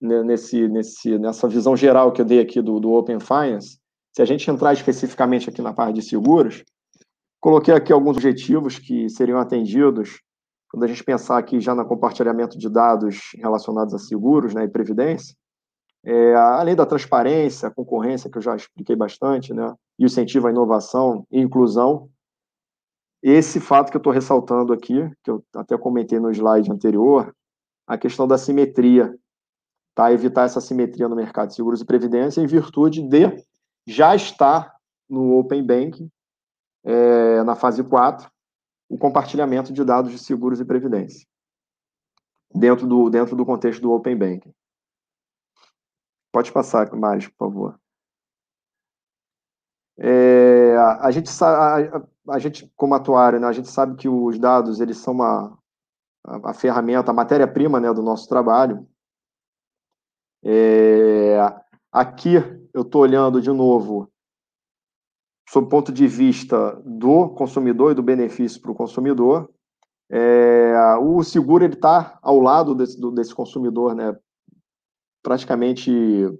[0.00, 3.78] nesse, nesse, nessa visão geral que eu dei aqui do, do Open Finance,
[4.14, 6.62] se a gente entrar especificamente aqui na parte de seguros,
[7.40, 10.20] coloquei aqui alguns objetivos que seriam atendidos
[10.70, 14.68] quando a gente pensar aqui já no compartilhamento de dados relacionados a seguros né, e
[14.68, 15.36] previdência,
[16.04, 21.26] é, além da transparência, concorrência, que eu já expliquei bastante, né, e incentivo à inovação
[21.30, 22.08] e inclusão,
[23.22, 27.34] esse fato que eu estou ressaltando aqui, que eu até comentei no slide anterior,
[27.86, 29.14] a questão da simetria,
[29.94, 30.12] tá?
[30.12, 33.44] evitar essa simetria no mercado de seguros e previdência em virtude de
[33.86, 34.74] já estar
[35.08, 36.10] no Open Banking,
[36.84, 38.30] é, na fase 4,
[38.88, 41.26] o compartilhamento de dados de seguros e previdência,
[42.54, 44.54] dentro do, dentro do contexto do Open Banking.
[46.32, 47.80] Pode passar, Maris, por favor.
[49.96, 54.80] É, a, gente a, a, gente como atuário, né, a gente sabe que os dados
[54.80, 55.56] eles são uma
[56.24, 58.88] a, a ferramenta, a matéria-prima né, do nosso trabalho.
[60.42, 61.38] É,
[61.94, 62.34] aqui
[62.74, 64.10] eu estou olhando de novo
[65.48, 69.48] sob o ponto de vista do consumidor e do benefício para o consumidor.
[70.10, 74.16] É, o seguro ele está ao lado desse, do, desse consumidor, né,
[75.22, 76.38] praticamente o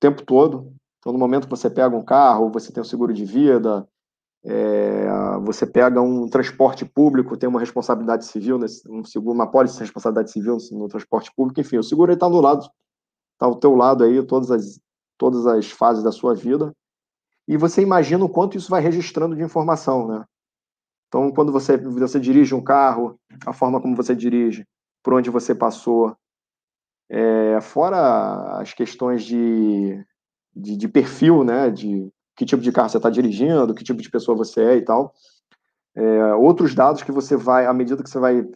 [0.00, 0.72] tempo todo.
[0.98, 3.86] Então, no momento que você pega um carro, você tem um seguro de vida,
[4.44, 5.06] é,
[5.44, 9.80] você pega um transporte público, tem uma responsabilidade civil, nesse, um seguro, uma pólice de
[9.80, 13.74] responsabilidade civil no, no transporte público, enfim, o seguro está do lado, está ao teu
[13.74, 14.80] lado aí, todas as,
[15.18, 16.72] todas as fases da sua vida,
[17.48, 20.24] e você imagina o quanto isso vai registrando de informação, né?
[21.08, 24.66] Então, quando você, você dirige um carro, a forma como você dirige,
[25.02, 26.16] por onde você passou,
[27.08, 30.04] é, fora as questões de,
[30.54, 34.10] de, de, perfil, né, de que tipo de carro você está dirigindo, que tipo de
[34.10, 35.14] pessoa você é e tal,
[35.94, 38.46] é, outros dados que você vai, à medida que você vai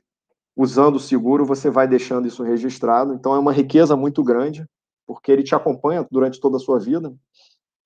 [0.56, 3.14] usando o seguro, você vai deixando isso registrado.
[3.14, 4.66] Então, é uma riqueza muito grande,
[5.12, 7.12] porque ele te acompanha durante toda a sua vida.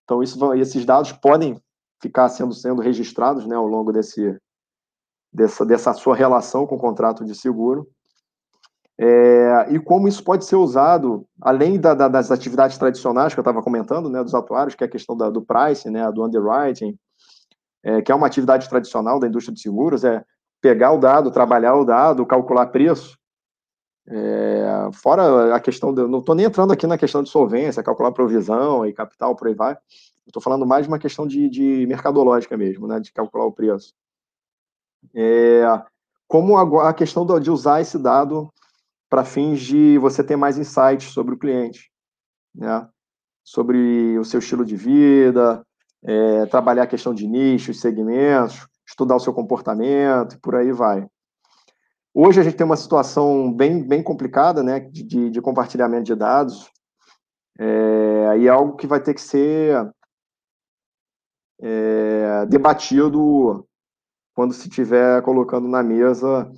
[0.04, 1.58] Então, isso, esses dados podem
[1.98, 4.38] ficar sendo, sendo registrados né, ao longo desse,
[5.32, 7.88] dessa, dessa sua relação com o contrato de seguro.
[9.00, 13.42] É, e como isso pode ser usado, além da, da, das atividades tradicionais que eu
[13.42, 16.94] estava comentando, né, dos atuários, que é a questão da, do price, né, do underwriting,
[17.82, 20.22] é, que é uma atividade tradicional da indústria de seguros, é
[20.60, 23.18] pegar o dado, trabalhar o dado, calcular preço.
[24.06, 28.12] É, fora a questão, de, não estou nem entrando aqui na questão de solvência, calcular
[28.12, 29.76] provisão e capital, por aí vai.
[30.26, 33.94] Estou falando mais de uma questão de, de mercadológica mesmo, né, de calcular o preço.
[35.14, 35.64] É,
[36.26, 38.52] como a, a questão de usar esse dado
[39.08, 41.90] para fins de você ter mais insights sobre o cliente,
[42.54, 42.88] né?
[43.44, 45.64] sobre o seu estilo de vida,
[46.02, 51.06] é, trabalhar a questão de nichos, segmentos, estudar o seu comportamento e por aí vai.
[52.16, 56.70] Hoje a gente tem uma situação bem, bem complicada né, de, de compartilhamento de dados,
[57.58, 59.92] é, e é algo que vai ter que ser
[61.60, 63.66] é, debatido
[64.32, 66.48] quando se estiver colocando na mesa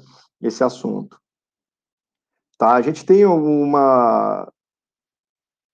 [0.43, 1.19] esse assunto.
[2.59, 2.75] Tá?
[2.75, 4.53] A gente tem uma,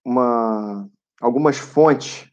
[0.05, 0.89] uma,
[1.21, 2.31] algumas fontes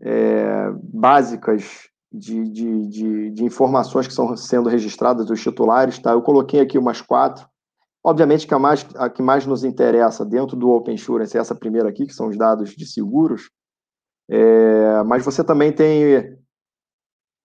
[0.00, 5.98] é, básicas de, de, de, de, informações que estão sendo registradas dos titulares.
[5.98, 6.12] Tá?
[6.12, 7.46] Eu coloquei aqui umas quatro.
[8.02, 11.54] Obviamente que a, mais, a que mais nos interessa dentro do Open Insurance é essa
[11.54, 13.50] primeira aqui, que são os dados de seguros.
[14.30, 16.38] É, mas você também tem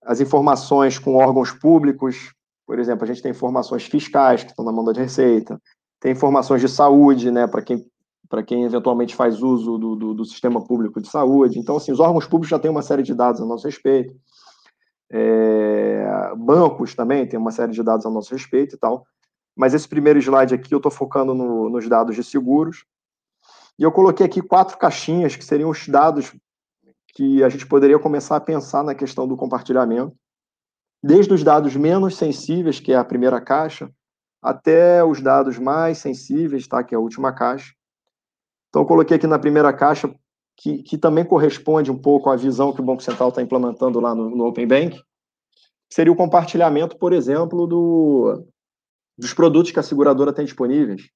[0.03, 2.34] as informações com órgãos públicos,
[2.66, 5.59] por exemplo, a gente tem informações fiscais que estão na mão da Receita,
[5.99, 7.86] tem informações de saúde, né, para quem
[8.30, 11.59] para quem eventualmente faz uso do, do, do, sistema público de saúde.
[11.59, 14.16] Então, assim, os órgãos públicos já têm uma série de dados a nosso respeito.
[15.16, 19.05] É, bancos também têm uma série de dados a nosso respeito e tal.
[19.55, 22.84] Mas esse primeiro slide aqui eu estou focando no, nos dados de seguros.
[23.78, 26.36] E eu coloquei aqui quatro caixinhas que seriam os dados
[27.09, 30.16] que a gente poderia começar a pensar na questão do compartilhamento.
[31.03, 33.91] Desde os dados menos sensíveis, que é a primeira caixa,
[34.41, 36.84] até os dados mais sensíveis, tá?
[36.84, 37.72] que é a última caixa.
[38.70, 40.11] Então, eu coloquei aqui na primeira caixa,
[40.58, 44.14] que, que também corresponde um pouco à visão que o Banco Central está implementando lá
[44.14, 45.01] no, no Open Bank,
[45.91, 48.45] seria o compartilhamento, por exemplo, do,
[49.18, 51.10] dos produtos que a seguradora tem disponíveis.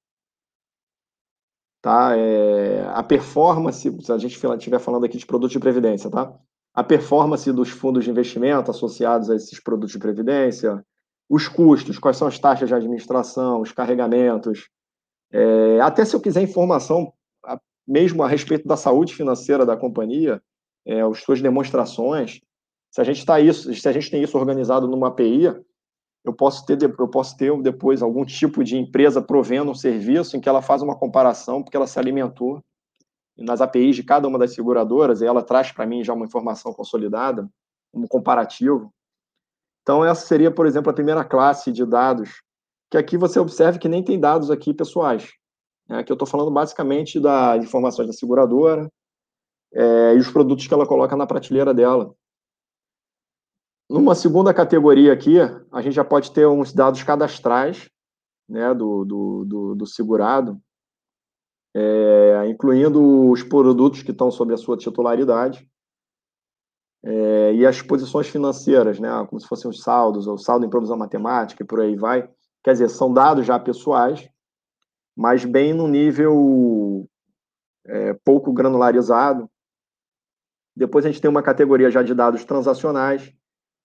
[1.82, 2.16] Tá?
[2.18, 6.34] É, a performance, se a gente estiver falando aqui de produtos de previdência, tá?
[6.74, 10.86] a performance dos fundos de investimento associados a esses produtos de previdência,
[11.30, 14.70] os custos, quais são as taxas de administração, os carregamentos.
[15.32, 17.12] É, até se eu quiser informação
[17.88, 20.42] mesmo a respeito da saúde financeira da companhia,
[20.86, 22.42] é, as suas demonstrações.
[22.92, 25.54] Se a gente tá isso, se a gente tem isso organizado numa API,
[26.26, 30.42] eu posso ter eu posso ter depois algum tipo de empresa provendo um serviço em
[30.42, 32.62] que ela faz uma comparação porque ela se alimentou
[33.38, 36.74] nas APIs de cada uma das seguradoras e ela traz para mim já uma informação
[36.74, 37.48] consolidada,
[37.94, 38.92] um comparativo.
[39.84, 42.42] Então essa seria, por exemplo, a primeira classe de dados
[42.90, 45.30] que aqui você observe que nem tem dados aqui pessoais.
[45.88, 46.04] Né?
[46.04, 48.92] Que eu estou falando basicamente das informações da seguradora
[49.74, 52.14] é, e os produtos que ela coloca na prateleira dela.
[53.90, 55.40] Numa segunda categoria aqui,
[55.72, 57.90] a gente já pode ter uns dados cadastrais
[58.48, 60.60] né, do, do, do, do segurado,
[61.74, 65.70] é, incluindo os produtos que estão sob a sua titularidade
[67.04, 70.98] é, e as posições financeiras, né, como se fossem os saldos, ou saldo em provisão
[70.98, 72.30] matemática e por aí vai.
[72.64, 74.28] Quer dizer, são dados já pessoais,
[75.18, 77.10] mas bem no nível
[77.88, 79.50] é, pouco granularizado.
[80.76, 83.34] Depois a gente tem uma categoria já de dados transacionais,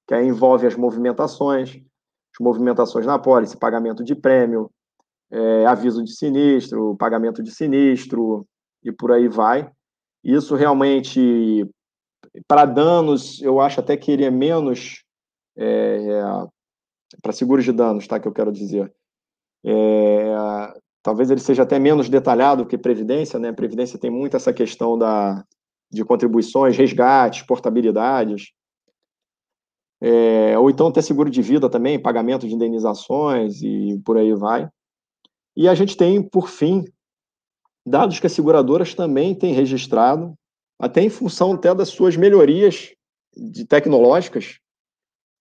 [0.06, 1.76] que aí envolve as movimentações,
[2.34, 4.70] as movimentações na pólice, pagamento de prêmio,
[5.30, 8.46] é, aviso de sinistro, pagamento de sinistro
[8.84, 9.72] e por aí vai.
[10.22, 11.66] Isso realmente,
[12.46, 15.02] para danos, eu acho até que ele é menos.
[15.56, 16.20] É,
[17.22, 18.20] para seguros de danos, tá?
[18.20, 18.92] Que eu quero dizer.
[19.64, 23.48] É, talvez ele seja até menos detalhado que previdência, né?
[23.48, 25.44] A previdência tem muito essa questão da,
[25.90, 28.53] de contribuições, resgates, portabilidades.
[30.00, 34.68] É, ou então até seguro de vida também, pagamento de indenizações e por aí vai.
[35.57, 36.84] E a gente tem, por fim,
[37.86, 40.34] dados que as seguradoras também têm registrado,
[40.78, 42.90] até em função até das suas melhorias
[43.36, 44.59] de tecnológicas,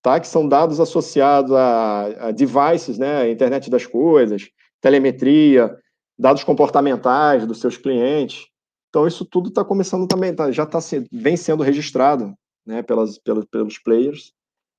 [0.02, 0.20] tá?
[0.20, 3.30] que são dados associados a, a devices, né?
[3.30, 4.48] internet das coisas,
[4.82, 5.74] telemetria,
[6.18, 8.46] dados comportamentais dos seus clientes.
[8.90, 10.78] Então, isso tudo está começando também, tá, já tá,
[11.10, 12.34] vem sendo registrado
[12.66, 14.32] né, pelas, pelos, pelos players.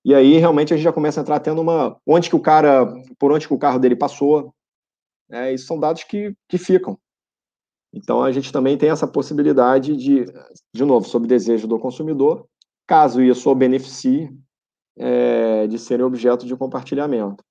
[0.05, 1.97] E aí, realmente, a gente já começa a entrar tendo uma.
[2.05, 2.85] Onde que o cara.
[3.17, 4.53] Por onde que o carro dele passou,
[5.29, 5.53] né?
[5.53, 6.99] Isso são dados que, que ficam.
[7.93, 10.25] Então, a gente também tem essa possibilidade de,
[10.73, 12.47] de novo, sob desejo do consumidor,
[12.87, 14.29] caso isso o beneficie,
[14.97, 17.43] é, de serem objeto de compartilhamento.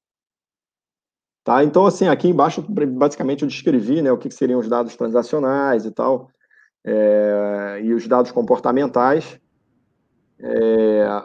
[1.45, 1.65] Tá?
[1.65, 5.91] Então, assim, aqui embaixo, basicamente, eu descrevi né, o que, seriam os dados transacionais e
[5.91, 6.31] tal,
[6.85, 9.41] é, e os dados comportamentais.
[10.39, 11.23] É,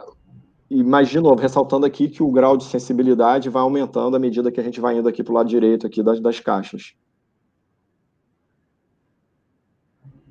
[0.68, 4.50] e, mas, de novo, ressaltando aqui que o grau de sensibilidade vai aumentando à medida
[4.50, 6.94] que a gente vai indo aqui para o lado direito aqui das, das caixas.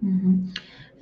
[0.03, 0.45] Uhum.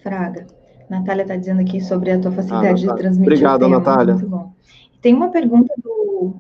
[0.01, 0.45] Fraga,
[0.89, 3.77] Natália está dizendo aqui sobre a tua facilidade ah, de transmitir Obrigado, o tema.
[3.79, 4.13] Natália.
[4.13, 4.53] Muito bom.
[5.01, 6.35] Tem uma pergunta do,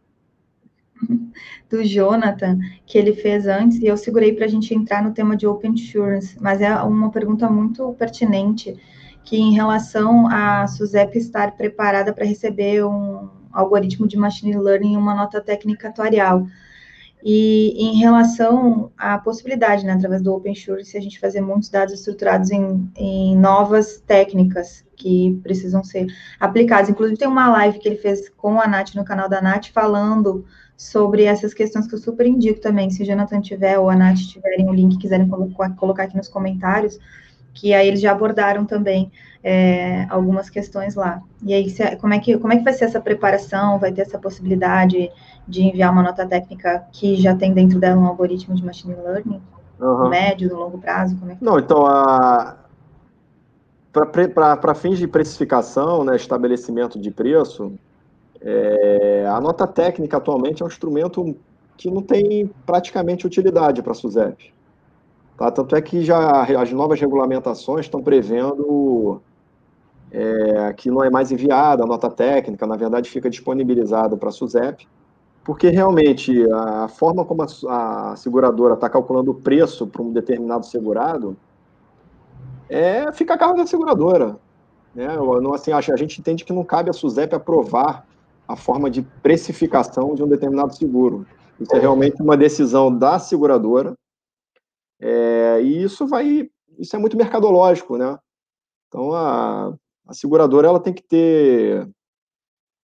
[1.69, 5.35] do Jonathan que ele fez antes e eu segurei para a gente entrar no tema
[5.35, 8.75] de Open Insurance, mas é uma pergunta muito pertinente
[9.23, 14.97] que em relação a SUSEP estar preparada para receber um algoritmo de machine learning em
[14.97, 16.45] uma nota técnica atuarial.
[17.27, 21.95] E em relação à possibilidade, né, através do Open Source, a gente fazer muitos dados
[21.95, 26.05] estruturados em, em novas técnicas que precisam ser
[26.39, 26.87] aplicadas.
[26.87, 30.45] Inclusive, tem uma live que ele fez com a Nath no canal da Nath falando
[30.77, 32.89] sobre essas questões que eu super indico também.
[32.89, 35.29] Se o Jonathan tiver ou a Nath tiverem o link quiserem
[35.75, 36.99] colocar, aqui nos comentários,
[37.53, 39.11] que aí eles já abordaram também
[39.41, 41.21] é, algumas questões lá.
[41.41, 43.79] E aí, se, como, é que, como é que vai ser essa preparação?
[43.79, 45.09] Vai ter essa possibilidade
[45.47, 49.41] de enviar uma nota técnica que já tem dentro dela um algoritmo de machine learning?
[49.79, 50.03] Uhum.
[50.03, 51.15] No médio, no longo prazo?
[51.17, 52.57] Como é que Não, então, a...
[53.93, 57.73] para fins de precificação, né, estabelecimento de preço,
[58.47, 61.35] é, a nota técnica atualmente é um instrumento
[61.75, 64.53] que não tem praticamente utilidade para a SUSEP.
[65.35, 65.49] Tá?
[65.49, 69.19] Tanto é que já as novas regulamentações estão prevendo
[70.11, 74.31] é, que não é mais enviada a nota técnica, na verdade fica disponibilizado para a
[74.31, 74.87] SUSEP,
[75.43, 80.67] porque realmente a forma como a, a seguradora está calculando o preço para um determinado
[80.67, 81.35] segurado
[82.69, 84.37] é fica a cargo da seguradora.
[84.93, 85.07] Né?
[85.07, 88.05] Não, assim, a gente entende que não cabe a SUSEP aprovar
[88.47, 91.25] a forma de precificação de um determinado seguro.
[91.59, 93.95] Isso é realmente uma decisão da seguradora,
[94.99, 98.17] é, e isso vai, isso é muito mercadológico, né?
[98.87, 99.75] Então a,
[100.07, 101.89] a seguradora ela tem que ter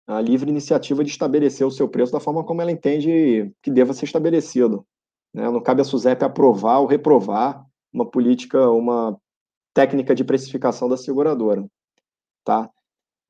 [0.07, 3.95] a livre iniciativa de estabelecer o seu preço da forma como ela entende que deva
[3.95, 4.85] ser estabelecido.
[5.33, 5.49] Né?
[5.49, 9.17] Não cabe a SUSEP aprovar ou reprovar uma política, uma
[9.73, 11.65] técnica de precificação da seguradora.
[12.45, 12.69] Tá?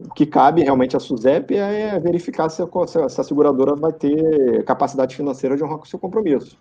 [0.02, 4.64] O que cabe realmente à SUSEP é verificar se a, se a seguradora vai ter
[4.64, 6.58] capacidade financeira de honrar com o seu compromisso.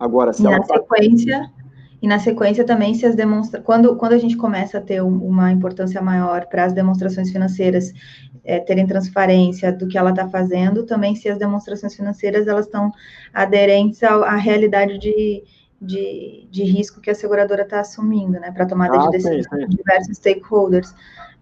[0.00, 1.52] Agora, se e ela na sequência,
[2.00, 5.16] e na sequência também se as demonstra quando, quando a gente começa a ter um,
[5.24, 7.92] uma importância maior para as demonstrações financeiras
[8.44, 12.90] é, terem transparência do que ela está fazendo, também se as demonstrações financeiras elas estão
[13.32, 15.44] aderentes à, à realidade de,
[15.80, 19.76] de, de, risco que a seguradora está assumindo, né, para tomada ah, de decisões de
[19.76, 20.94] diversos stakeholders.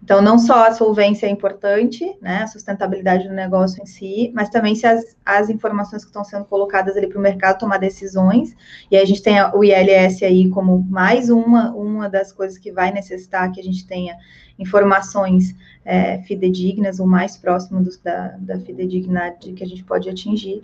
[0.03, 4.49] Então, não só a solvência é importante, né, a sustentabilidade do negócio em si, mas
[4.49, 8.53] também se as, as informações que estão sendo colocadas ali para o mercado tomar decisões,
[8.91, 12.91] e a gente tem o ILS aí como mais uma, uma das coisas que vai
[12.91, 14.17] necessitar que a gente tenha
[14.59, 20.63] informações é, fidedignas, o mais próximo dos, da, da fidedignidade que a gente pode atingir,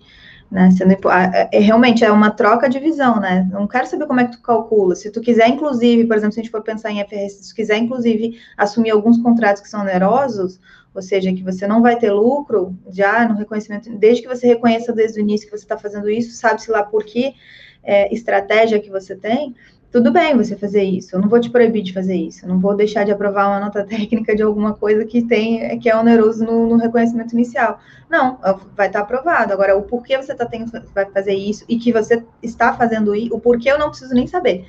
[0.52, 0.72] né?
[0.72, 3.48] Sendo, é, realmente é uma troca de visão, né?
[3.52, 4.96] Não quero saber como é que tu calcula.
[4.96, 7.56] Se tu quiser, inclusive, por exemplo, se a gente for pensar em FRS, se tu
[7.56, 10.60] quiser, inclusive, assumir alguns contratos que são onerosos,
[10.94, 14.92] ou seja, que você não vai ter lucro já no reconhecimento, desde que você reconheça
[14.92, 17.36] desde o início que você está fazendo isso, sabe-se lá por que
[17.84, 19.56] é, estratégia que você tem,
[19.92, 22.60] tudo bem você fazer isso, eu não vou te proibir de fazer isso, eu não
[22.60, 26.46] vou deixar de aprovar uma nota técnica de alguma coisa que tem que é oneroso
[26.46, 27.80] no, no reconhecimento inicial.
[28.10, 28.40] Não,
[28.76, 29.54] vai estar aprovado.
[29.54, 33.36] Agora, o porquê você tá tendo, vai fazer isso e que você está fazendo isso,
[33.36, 34.66] o porquê eu não preciso nem saber.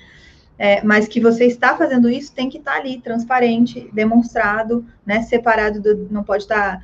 [0.58, 5.22] É, mas que você está fazendo isso tem que estar tá ali, transparente, demonstrado, né,
[5.22, 6.82] separado, do, não pode estar tá,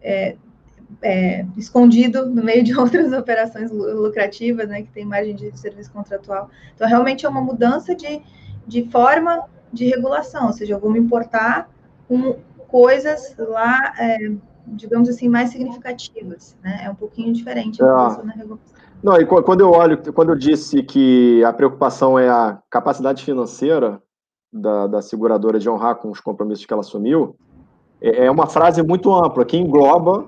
[0.00, 0.36] é,
[1.02, 6.50] é, escondido no meio de outras operações lucrativas, né, que tem margem de serviço contratual.
[6.74, 8.20] Então, realmente é uma mudança de,
[8.66, 11.68] de forma de regulação, ou seja, eu vou me importar
[12.06, 12.36] com
[12.68, 14.32] coisas lá, é,
[14.66, 16.82] digamos assim, mais significativas, né?
[16.84, 17.84] É um pouquinho diferente é.
[17.84, 18.78] na regulação.
[19.02, 24.02] Não, e quando eu olho, quando eu disse que a preocupação é a capacidade financeira
[24.52, 27.36] da, da seguradora de honrar com os compromissos que ela assumiu,
[28.00, 30.26] é, é uma frase muito ampla, que engloba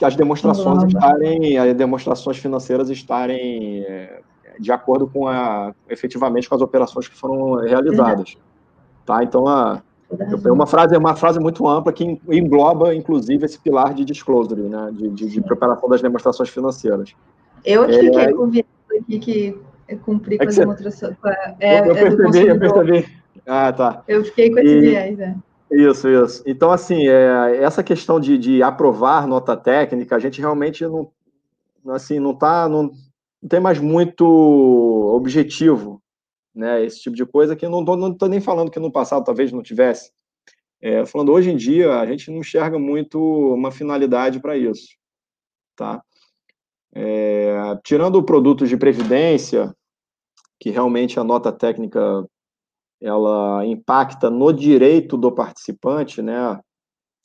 [0.00, 4.22] que as demonstrações estarem, as demonstrações financeiras estarem é,
[4.58, 8.32] de acordo com a, efetivamente com as operações que foram realizadas.
[8.32, 8.40] Uhum.
[9.04, 9.22] Tá?
[9.22, 9.82] Então, a,
[10.42, 14.88] é uma frase, uma frase muito ampla que engloba, inclusive, esse pilar de disclosure, né?
[14.90, 17.14] de, de, de preparação das demonstrações financeiras.
[17.62, 18.66] Eu que é, fiquei com viés
[19.02, 19.58] aqui que
[19.98, 21.14] cumpri com é as demonstrações.
[21.60, 23.08] É, eu, eu é percebi, eu percebi.
[23.46, 24.02] Ah, tá.
[24.08, 25.36] Eu fiquei com esse e, viés, é.
[25.72, 26.42] Isso, isso.
[26.46, 31.12] Então, assim, é, essa questão de, de aprovar nota técnica, a gente realmente não,
[31.88, 32.90] assim, não tá, não,
[33.40, 34.24] não tem mais muito
[35.14, 36.02] objetivo,
[36.54, 36.84] né?
[36.84, 39.24] Esse tipo de coisa que eu não tô, não tô nem falando que no passado
[39.24, 40.12] talvez não tivesse.
[40.80, 44.88] É, falando hoje em dia, a gente não enxerga muito uma finalidade para isso,
[45.76, 46.02] tá?
[46.92, 49.74] É, tirando produtos de previdência,
[50.58, 52.26] que realmente a nota técnica
[53.00, 56.60] ela impacta no direito do participante, né?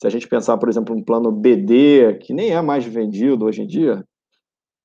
[0.00, 3.62] Se a gente pensar, por exemplo, um plano BD, que nem é mais vendido hoje
[3.62, 4.04] em dia,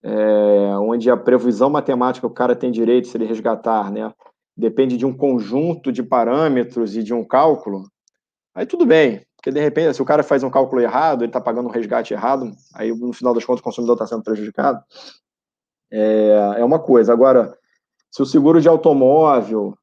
[0.04, 4.12] é, onde a previsão matemática o cara tem direito, se ele resgatar, né?
[4.56, 7.84] Depende de um conjunto de parâmetros e de um cálculo,
[8.54, 11.42] aí tudo bem, porque de repente, se o cara faz um cálculo errado, ele está
[11.42, 14.80] pagando um resgate errado, aí no final das contas o consumidor está sendo prejudicado.
[15.92, 17.12] É, é uma coisa.
[17.12, 17.58] Agora,
[18.12, 19.76] se o seguro de automóvel,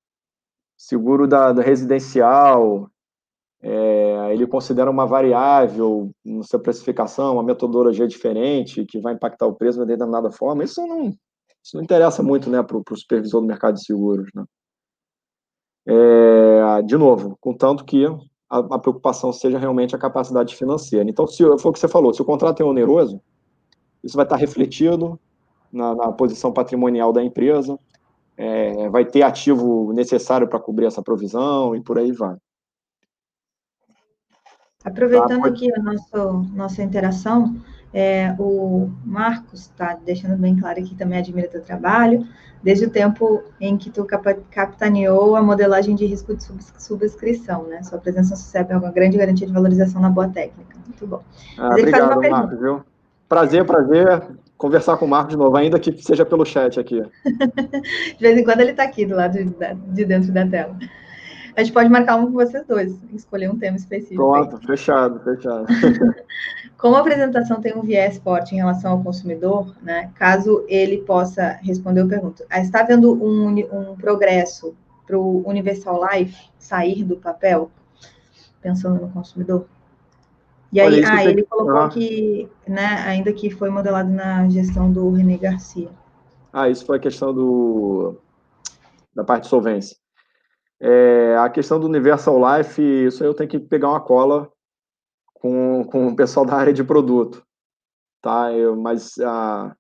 [0.78, 2.88] seguro da, da residencial,
[3.60, 9.54] é, ele considera uma variável na sua precificação, uma metodologia diferente que vai impactar o
[9.54, 13.48] preço de determinada forma, isso não, isso não interessa muito né, para o supervisor do
[13.48, 14.30] mercado de seguros.
[14.32, 14.44] Né?
[15.88, 18.06] É, de novo, contanto que
[18.48, 21.10] a, a, preocupação seja realmente a capacidade financeira.
[21.10, 23.20] Então, se foi o que você falou, se o contrato é oneroso,
[24.04, 25.18] isso vai estar refletido
[25.72, 27.78] na, na posição patrimonial da empresa,
[28.38, 32.36] é, vai ter ativo necessário para cobrir essa provisão e por aí vai.
[34.84, 37.56] Aproveitando tá, aqui a nossa, nossa interação,
[37.92, 42.26] é, o Marcos está deixando bem claro que também admira teu trabalho,
[42.62, 44.06] desde o tempo em que tu
[44.50, 46.44] capitaneou a modelagem de risco de
[46.78, 47.82] subscrição, né?
[47.82, 50.76] Sua presença no é uma grande garantia de valorização na boa técnica.
[50.86, 51.22] Muito bom.
[51.58, 52.84] Ah, obrigado, Marcos, viu?
[53.28, 54.22] Prazer, prazer
[54.58, 57.00] conversar com o Marco de novo, ainda que seja pelo chat aqui.
[57.24, 59.44] de vez em quando ele está aqui do lado de,
[59.94, 60.76] de, dentro da tela.
[61.56, 64.16] A gente pode marcar um com vocês dois, escolher um tema específico.
[64.16, 64.66] Pronto, aí.
[64.66, 65.66] fechado, fechado.
[66.76, 71.58] Como a apresentação tem um viés forte em relação ao consumidor, né, caso ele possa
[71.62, 77.16] responder, eu pergunto, ah, está havendo um, um progresso para o Universal Life sair do
[77.16, 77.70] papel,
[78.60, 79.66] pensando no consumidor?
[80.72, 81.88] E aí, ah, ele colocou ah.
[81.88, 85.88] que, né, ainda que foi modelado na gestão do René Garcia.
[86.52, 88.16] Ah, isso foi a questão do,
[89.14, 89.96] da parte de solvência.
[90.80, 94.50] É, a questão do Universal Life, isso aí eu tenho que pegar uma cola
[95.34, 97.42] com, com o pessoal da área de produto,
[98.20, 98.52] tá?
[98.52, 99.74] Eu, mas a,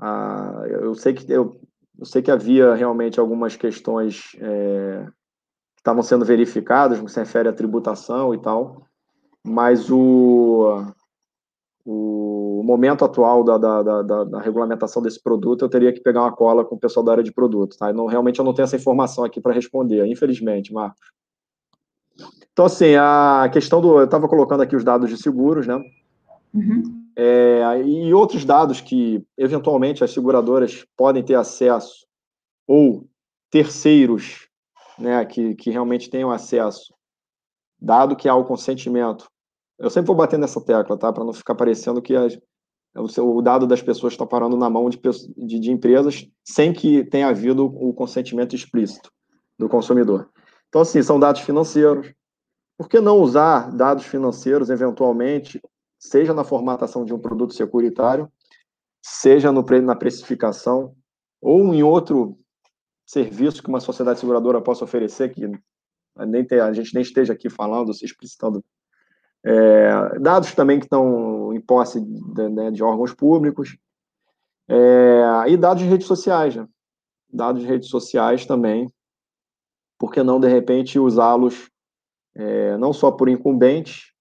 [0.00, 1.60] a, eu sei que eu,
[1.98, 5.06] Eu sei que havia realmente algumas questões é,
[5.74, 8.86] que estavam sendo verificadas, no que se refere à tributação e tal,
[9.44, 10.86] mas o,
[11.84, 16.32] o momento atual da, da, da, da, regulamentação desse produto, eu teria que pegar uma
[16.32, 17.76] cola com o pessoal da área de produto.
[17.76, 17.92] Tá?
[17.92, 21.12] Não, realmente eu não tenho essa informação aqui para responder, infelizmente, Marcos.
[22.52, 23.98] Então, assim, a questão do.
[23.98, 25.76] Eu estava colocando aqui os dados de seguros, né?
[26.54, 27.04] Uhum.
[27.16, 32.06] É, e outros dados que, eventualmente, as seguradoras podem ter acesso,
[32.66, 33.08] ou
[33.50, 34.48] terceiros
[34.98, 36.94] né, que, que realmente tenham acesso,
[37.80, 39.26] dado que há o consentimento.
[39.78, 41.12] Eu sempre vou bater nessa tecla, tá?
[41.12, 42.38] Para não ficar parecendo que as,
[42.94, 45.00] o, dado das pessoas está parando na mão de,
[45.36, 49.10] de, de empresas sem que tenha havido o consentimento explícito
[49.58, 50.30] do consumidor.
[50.68, 52.12] Então, assim, são dados financeiros,
[52.76, 55.60] por que não usar dados financeiros, eventualmente,
[55.98, 58.30] seja na formatação de um produto securitário,
[59.00, 60.94] seja no, na precificação,
[61.40, 62.38] ou em outro
[63.06, 65.48] serviço que uma sociedade seguradora possa oferecer, que
[66.26, 68.64] nem ter, a gente nem esteja aqui falando, se explicitando.
[69.44, 73.76] É, dados também que estão em posse de, né, de órgãos públicos,
[74.68, 76.66] é, e dados de redes sociais, né?
[77.30, 78.90] dados de redes sociais também,
[79.98, 81.70] por que não, de repente, usá-los
[82.34, 84.12] é, não só por incumbentes,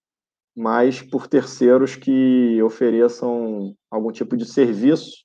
[0.56, 5.24] mas por terceiros que ofereçam algum tipo de serviço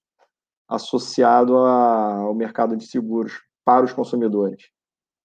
[0.67, 4.71] associado a, ao mercado de seguros para os consumidores.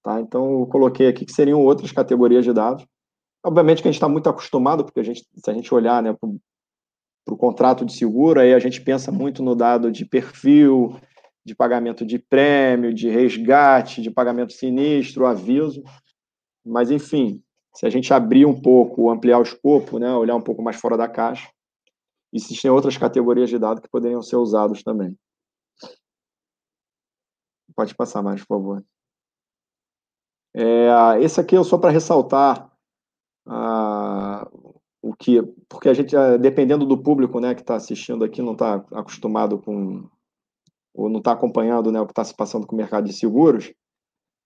[0.02, 0.20] Tá?
[0.20, 2.86] Então, eu coloquei aqui que seriam outras categorias de dados.
[3.44, 6.14] Obviamente que a gente está muito acostumado, porque a gente, se a gente olhar né,
[6.14, 10.98] para o contrato de seguro, aí a gente pensa muito no dado de perfil,
[11.46, 15.84] de pagamento de prêmio, de resgate, de pagamento sinistro, aviso.
[16.66, 17.44] Mas, enfim,
[17.76, 20.96] se a gente abrir um pouco, ampliar o escopo, né, olhar um pouco mais fora
[20.96, 21.52] da caixa,
[22.32, 25.18] existem outras categorias de dados que poderiam ser usados também.
[27.76, 28.86] Pode passar mais, por favor.
[30.56, 32.73] É, esse aqui é só para ressaltar
[33.46, 38.54] o que, porque a gente, ah, dependendo do público, né, que está assistindo aqui, não
[38.54, 40.08] está acostumado com
[40.94, 43.74] ou não está acompanhando, né, o que está se passando com o mercado de seguros,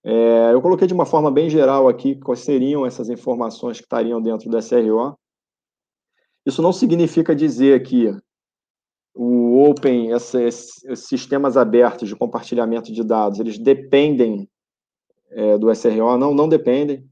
[0.03, 4.21] é, eu coloquei de uma forma bem geral aqui quais seriam essas informações que estariam
[4.21, 5.17] dentro do SRO.
[6.45, 8.15] Isso não significa dizer que
[9.13, 14.49] o Open, esses sistemas abertos de compartilhamento de dados, eles dependem
[15.31, 17.05] é, do SRO, não, não dependem,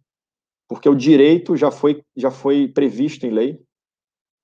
[0.68, 3.61] porque o direito já foi, já foi previsto em lei,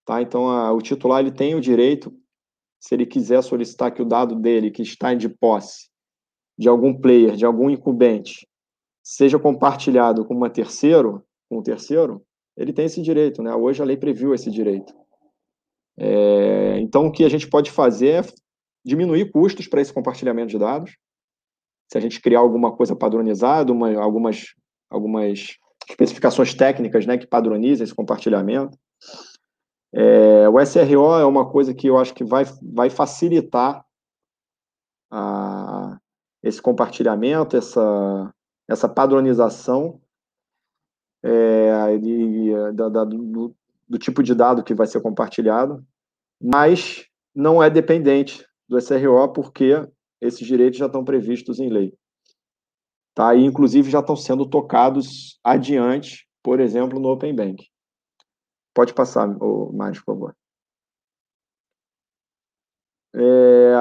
[0.06, 0.22] tá?
[0.22, 2.14] Então, a, o titular ele tem o direito,
[2.80, 5.90] se ele quiser solicitar que o dado dele, que está de posse,
[6.58, 8.48] de algum player, de algum incumbente,
[9.04, 12.24] seja compartilhado com uma terceiro, com um terceiro,
[12.56, 13.54] ele tem esse direito, né?
[13.56, 14.94] Hoje a lei previu esse direito.
[15.98, 18.28] É, então, o que a gente pode fazer é
[18.84, 20.96] diminuir custos para esse compartilhamento de dados.
[21.92, 24.46] Se a gente criar alguma coisa padronizada, uma, algumas,
[24.90, 25.58] algumas
[25.90, 28.78] especificações técnicas né, que padronizem esse compartilhamento.
[29.94, 33.86] É, o SRO é uma coisa que eu acho que vai, vai facilitar
[35.12, 36.00] a,
[36.42, 38.34] esse compartilhamento, essa,
[38.70, 40.00] essa padronização
[41.24, 41.98] é,
[42.74, 43.54] da, da, do,
[43.88, 45.86] do, tipo de dado que vai ser compartilhado,
[46.42, 47.06] mas
[47.36, 49.88] não é dependente do SRO, porque
[50.20, 51.94] esses direitos já estão previstos em lei.
[53.14, 53.36] Tá?
[53.36, 57.68] E, inclusive, já estão sendo tocados adiante, por exemplo, no Open Bank.
[58.74, 59.28] Pode passar,
[59.74, 60.36] mais, por favor.
[63.14, 63.74] É,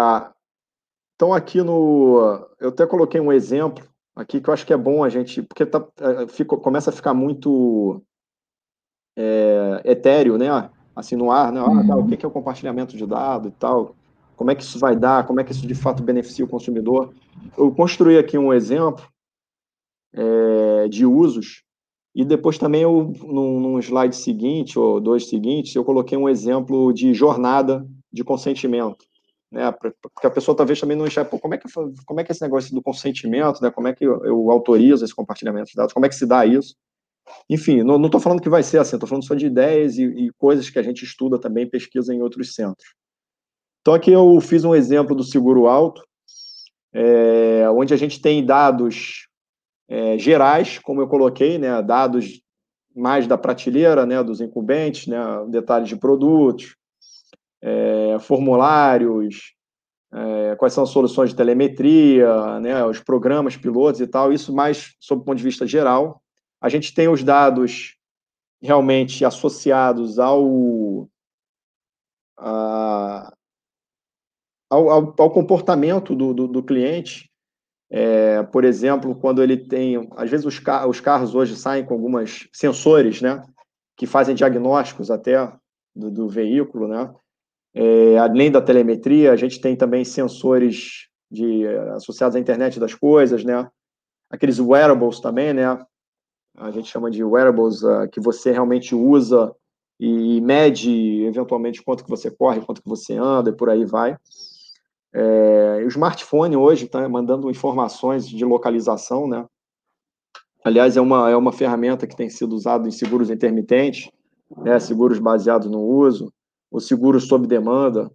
[1.15, 2.49] então, aqui no.
[2.59, 5.43] Eu até coloquei um exemplo aqui que eu acho que é bom a gente.
[5.43, 8.03] Porque tá, é, fica, começa a ficar muito
[9.17, 10.71] é, etéreo, né?
[10.97, 11.61] Assim, no ar, né?
[11.61, 13.95] Ah, tá, o que é o compartilhamento de dados e tal?
[14.35, 15.27] Como é que isso vai dar?
[15.27, 17.15] Como é que isso de fato beneficia o consumidor?
[17.57, 19.07] Eu construí aqui um exemplo
[20.13, 21.63] é, de usos
[22.15, 26.93] e depois também, eu, num, num slide seguinte, ou dois seguintes, eu coloquei um exemplo
[26.93, 29.05] de jornada de consentimento
[29.51, 29.73] né?
[29.73, 31.69] Porque a pessoa talvez também não enxerga, como é que
[32.07, 33.71] como é que é esse negócio do consentimento, né?
[33.71, 35.93] Como é que eu, eu autorizo esse compartilhamento de dados?
[35.93, 36.77] Como é que se dá isso?
[37.49, 40.31] Enfim, não estou falando que vai ser assim, estou falando só de ideias e, e,
[40.33, 42.95] coisas que a gente estuda também, pesquisa em outros centros.
[43.81, 46.03] Então aqui eu fiz um exemplo do seguro alto,
[46.93, 49.29] é, onde a gente tem dados
[49.91, 51.83] é, gerais, como eu coloquei, né?
[51.83, 52.41] Dados
[52.97, 54.23] mais da prateleira, né?
[54.23, 55.19] Dos incumbentes, né?
[55.49, 56.77] Detalhes de produtos,
[57.61, 59.55] é, formulários,
[60.13, 64.97] é, quais são as soluções de telemetria, né, os programas pilotos e tal, isso mais
[64.99, 66.21] sob o ponto de vista geral.
[66.61, 67.97] A gente tem os dados
[68.61, 71.09] realmente associados ao,
[72.37, 73.33] a,
[74.69, 77.30] ao, ao, comportamento do, do, do cliente,
[77.91, 81.95] É, por exemplo, quando ele tem, às vezes os, car os carros hoje saem com
[81.95, 83.43] algumas sensores, né,
[83.97, 85.53] que fazem diagnósticos até
[85.95, 87.13] do, do veículo, né.
[87.75, 93.45] É, além da telemetria, a gente tem também sensores de, associados à internet das coisas,
[93.45, 93.69] né,
[94.31, 95.67] aqueles wearables também, né,
[96.57, 99.55] a gente chama de wearables uh, que você realmente usa
[99.99, 104.17] e mede eventualmente quanto que você corre, quanto que você anda e por aí vai.
[105.13, 109.45] É, o smartphone hoje está mandando informações de localização, né?
[110.65, 114.11] Aliás, é uma, é uma ferramenta que tem sido usada em seguros intermitentes,
[114.59, 114.79] né?
[114.79, 116.33] seguros baseados no uso,
[116.71, 118.11] o seguros sob demanda,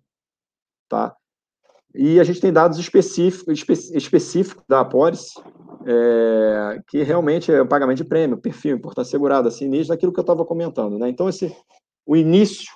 [0.87, 1.15] tá?
[1.93, 5.33] E a gente tem dados específicos, espe, específicos da apólice,
[5.87, 10.23] é, que realmente é o pagamento de prêmio, perfil, importância segurada, sinistro, aquilo que eu
[10.23, 11.09] estava comentando, né?
[11.09, 11.55] Então, esse,
[12.05, 12.71] o início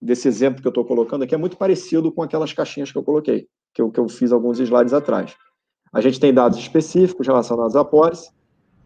[0.00, 3.02] desse exemplo que eu estou colocando aqui é muito parecido com aquelas caixinhas que eu
[3.02, 5.36] coloquei, que eu, que eu fiz alguns slides atrás.
[5.92, 8.30] A gente tem dados específicos relacionados à pólice,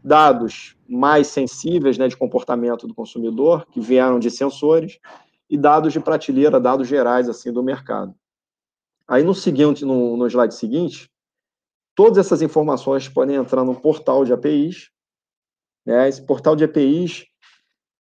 [0.03, 4.99] dados mais sensíveis né, de comportamento do consumidor, que vieram de sensores,
[5.49, 8.15] e dados de prateleira, dados gerais assim do mercado.
[9.07, 11.13] Aí no seguinte, no, no slide seguinte,
[11.95, 14.91] Todas essas informações podem entrar no portal de APIs.
[15.85, 16.09] Né?
[16.09, 17.27] Esse portal de APIs,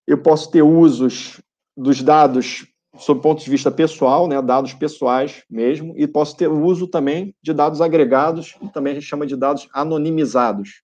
[0.07, 1.41] eu posso ter usos
[1.77, 2.67] dos dados
[2.97, 7.35] sob o ponto de vista pessoal, né, dados pessoais mesmo, e posso ter uso também
[7.43, 10.83] de dados agregados, e também a gente chama de dados anonimizados,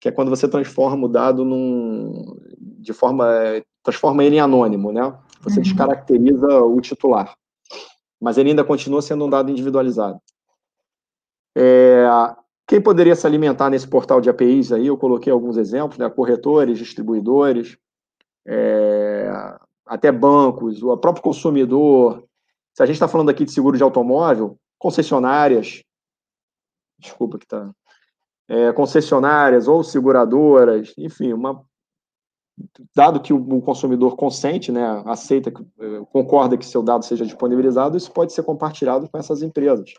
[0.00, 3.26] que é quando você transforma o dado num, de forma,
[3.82, 5.16] transforma ele em anônimo, né?
[5.40, 5.62] Você uhum.
[5.62, 7.34] descaracteriza o titular,
[8.20, 10.20] mas ele ainda continua sendo um dado individualizado.
[11.56, 12.06] É,
[12.66, 14.86] quem poderia se alimentar nesse portal de APIs aí?
[14.86, 16.08] Eu coloquei alguns exemplos, né?
[16.10, 17.78] Corretores, distribuidores,
[18.46, 19.30] é,
[19.86, 22.24] até bancos, o próprio consumidor.
[22.72, 25.82] Se a gente está falando aqui de seguro de automóvel, concessionárias,
[26.98, 27.70] desculpa que está,
[28.48, 31.64] é, concessionárias ou seguradoras, enfim, uma,
[32.94, 38.12] dado que o, consumidor consente, né, aceita, é, concorda que seu dado seja disponibilizado, isso
[38.12, 39.92] pode ser compartilhado com essas empresas.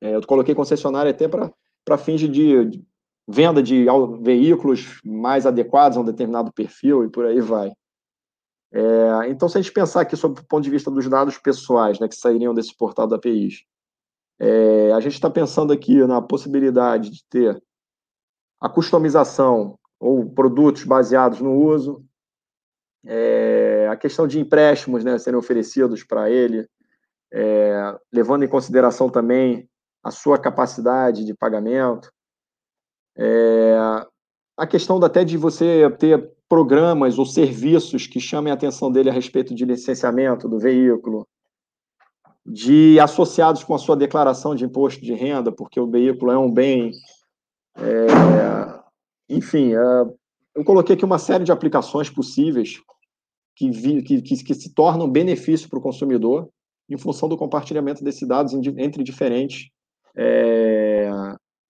[0.00, 2.84] É, eu coloquei concessionária até para fins de, de,
[3.26, 3.86] venda de
[4.20, 7.72] veículos mais adequados a um determinado perfil e por aí vai.
[8.76, 11.98] É, então, se a gente pensar aqui sobre o ponto de vista dos dados pessoais,
[11.98, 13.64] né, que sairiam desse portal da APIs,
[14.38, 17.62] é, a gente está pensando aqui na possibilidade de ter
[18.60, 22.04] a customização ou produtos baseados no uso,
[23.06, 26.68] é, a questão de empréstimos né, serem oferecidos para ele,
[27.32, 29.66] é, levando em consideração também
[30.04, 32.12] a sua capacidade de pagamento.
[33.16, 33.74] É,
[34.54, 39.12] a questão até de você ter programas ou serviços que chamem a atenção dele a
[39.12, 41.26] respeito de licenciamento do veículo,
[42.44, 46.50] de associados com a sua declaração de imposto de renda, porque o veículo é um
[46.50, 46.92] bem.
[47.76, 48.80] É,
[49.28, 49.78] enfim, é,
[50.54, 52.80] eu coloquei aqui uma série de aplicações possíveis
[53.56, 56.48] que, vi, que, que, que se tornam benefício para o consumidor
[56.88, 59.70] em função do compartilhamento desses dados entre diferentes
[60.16, 61.10] é,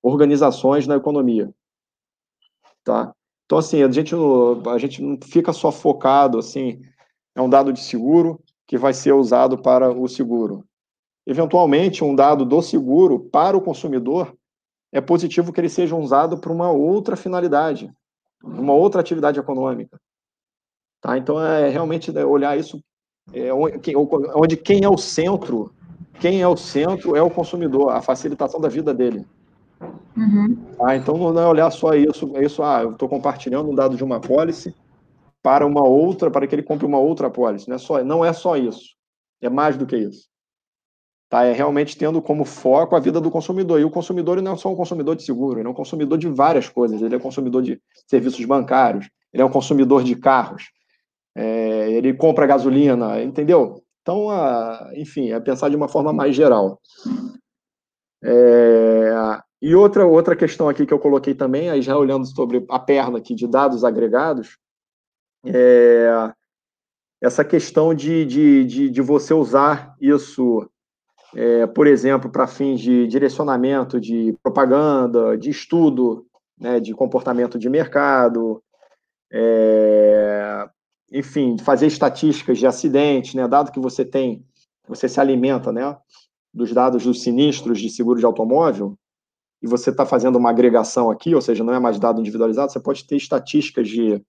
[0.02, 1.50] organizações na economia.
[2.84, 3.15] Tá?
[3.46, 6.82] Então, assim, a gente, a gente não fica só focado, assim,
[7.34, 10.64] é um dado de seguro que vai ser usado para o seguro.
[11.24, 14.36] Eventualmente, um dado do seguro para o consumidor
[14.92, 17.92] é positivo que ele seja usado para uma outra finalidade,
[18.42, 20.00] uma outra atividade econômica.
[21.00, 21.16] Tá?
[21.16, 22.82] Então, é realmente né, olhar isso
[23.32, 25.72] é, onde quem é o centro
[26.20, 29.26] quem é o centro é o consumidor, a facilitação da vida dele.
[30.16, 30.56] Uhum.
[30.80, 33.96] Ah, então não é olhar só isso, é isso, ah, eu estou compartilhando um dado
[33.96, 34.74] de uma pólice
[35.42, 37.68] para uma outra, para que ele compre uma outra pólice.
[37.68, 38.96] Não é só, não é só isso.
[39.40, 40.28] É mais do que isso.
[41.28, 41.44] Tá?
[41.44, 43.80] É realmente tendo como foco a vida do consumidor.
[43.80, 46.28] E o consumidor não é só um consumidor de seguro, ele é um consumidor de
[46.28, 47.00] várias coisas.
[47.00, 50.64] Ele é um consumidor de serviços bancários, ele é um consumidor de carros,
[51.36, 53.82] é, ele compra gasolina, entendeu?
[54.02, 56.80] Então, a, enfim, é pensar de uma forma mais geral.
[58.24, 59.12] É,
[59.66, 63.18] e outra, outra questão aqui que eu coloquei também, aí já olhando sobre a perna
[63.18, 64.58] aqui de dados agregados,
[65.44, 66.32] é
[67.20, 70.68] essa questão de, de, de, de você usar isso,
[71.34, 76.26] é, por exemplo, para fins de direcionamento de propaganda, de estudo
[76.58, 78.62] né, de comportamento de mercado,
[79.32, 80.68] é,
[81.12, 83.48] enfim, fazer estatísticas de acidentes, né?
[83.48, 84.44] Dado que você tem,
[84.86, 85.96] você se alimenta, né?
[86.54, 88.96] Dos dados dos sinistros de seguro de automóvel,
[89.62, 92.80] e você está fazendo uma agregação aqui, ou seja, não é mais dado individualizado, você
[92.80, 94.22] pode ter estatísticas de,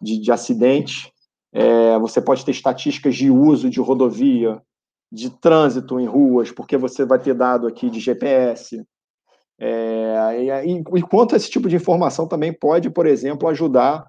[0.00, 1.10] de, de acidentes,
[1.52, 4.62] é, você pode ter estatísticas de uso de rodovia,
[5.10, 8.84] de trânsito em ruas, porque você vai ter dado aqui de GPS,
[9.58, 14.06] É, e, enquanto esse tipo de informação também pode, por exemplo, ajudar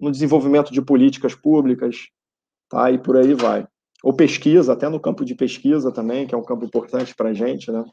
[0.00, 2.08] no desenvolvimento de políticas públicas,
[2.68, 2.90] tá?
[2.90, 3.66] E por aí vai.
[4.02, 7.32] Ou pesquisa, até no campo de pesquisa também, que é um campo importante para a
[7.32, 7.84] gente, né?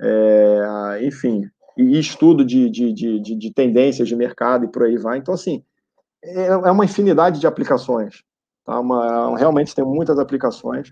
[0.00, 5.18] É, enfim, e estudo de, de, de, de, tendências de mercado e por aí vai.
[5.18, 5.62] Então, assim,
[6.22, 8.22] é, é uma infinidade de aplicações.
[8.64, 8.78] Tá?
[8.80, 10.90] Uma, realmente tem muitas aplicações.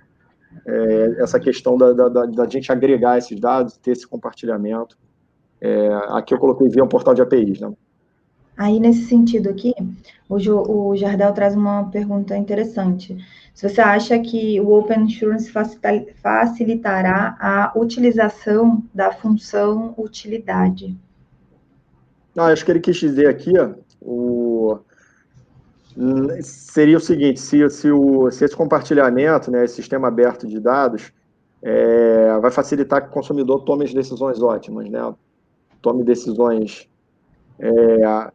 [0.67, 4.97] É, essa questão da, da, da, gente agregar esses dados, ter esse compartilhamento.
[5.61, 7.73] É, aqui eu coloquei via um portal de APIs, né?
[8.57, 9.73] Aí, nesse sentido aqui,
[10.29, 13.17] o, o Jardel traz uma pergunta interessante.
[13.59, 20.97] Se você acha que o Open Insurance facilitará a utilização da função utilidade?
[22.37, 23.71] Não, acho que ele quis dizer aqui, ó,
[24.01, 24.79] o,
[26.41, 31.13] seria o seguinte, se, se, o, se esse compartilhamento, né, esse sistema aberto de dados,
[31.61, 35.01] é, vai facilitar que o consumidor tome as decisões ótimas, né?
[35.83, 36.89] Tome decisões
[37.59, 38.31] é,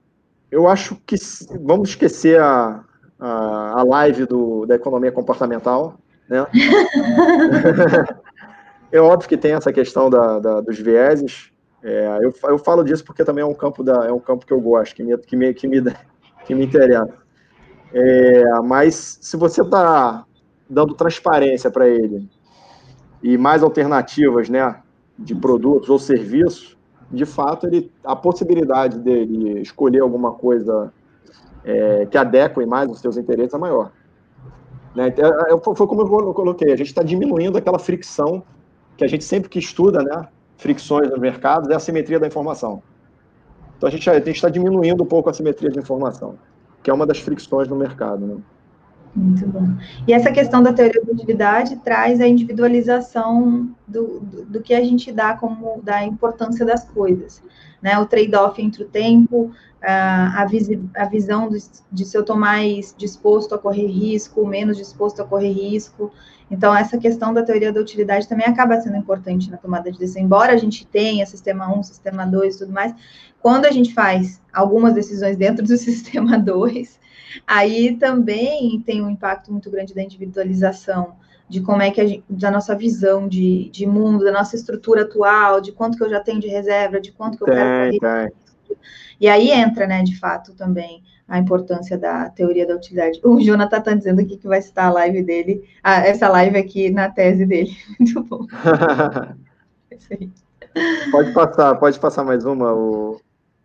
[0.51, 1.15] eu acho que
[1.61, 2.83] vamos esquecer a,
[3.23, 5.95] a, a live do, da economia comportamental,
[6.27, 6.45] né?
[8.91, 11.49] é óbvio que tem essa questão da, da dos vieses.
[11.81, 14.51] É, eu, eu falo disso porque também é um campo da, é um campo que
[14.51, 15.81] eu gosto, que me que me que me,
[16.45, 17.13] que me interessa.
[17.93, 20.25] É, mas se você está
[20.69, 22.29] dando transparência para ele
[23.21, 24.81] e mais alternativas, né,
[25.17, 26.77] de produtos ou serviços,
[27.09, 30.91] de fato, ele, a possibilidade dele escolher alguma coisa
[31.63, 33.91] é, que adeque mais os seus interesses é maior.
[34.95, 35.07] Né?
[35.07, 38.43] Então, é, é, foi como eu coloquei, a gente está diminuindo aquela fricção
[38.95, 40.27] que a gente sempre que estuda, né?
[40.57, 42.81] fricções no mercado, é a simetria da informação.
[43.77, 46.35] Então, a gente está diminuindo um pouco a simetria de informação,
[46.81, 48.25] que é uma das fricções no mercado.
[48.25, 48.37] Né?
[49.15, 49.67] Muito bom.
[50.07, 54.83] E essa questão da teoria da utilidade traz a individualização do, do, do, que a
[54.83, 57.41] gente dá como da importância das coisas,
[57.79, 57.97] né?
[57.99, 59.51] O trade-off entre o tempo,
[59.91, 61.59] a, visi, a visão de,
[61.91, 66.11] de se eu estou mais disposto a correr risco, menos disposto a correr risco.
[66.49, 70.21] Então, essa questão da teoria da utilidade também acaba sendo importante na tomada de decisão.
[70.21, 72.93] Embora a gente tenha sistema 1, sistema 2 e tudo mais,
[73.41, 76.99] quando a gente faz algumas decisões dentro do sistema 2,
[77.47, 81.15] Aí também tem um impacto muito grande da individualização,
[81.49, 85.03] de como é que a gente, da nossa visão de, de mundo, da nossa estrutura
[85.03, 88.31] atual, de quanto que eu já tenho de reserva, de quanto que eu tem, quero
[88.69, 88.77] tem.
[89.23, 93.21] E aí entra, né, de fato, também a importância da teoria da utilidade.
[93.23, 97.07] O Jonathan está dizendo aqui que vai citar a live dele, essa live aqui na
[97.07, 97.71] tese dele.
[97.97, 98.45] Muito bom.
[101.09, 102.67] pode passar, pode passar mais uma.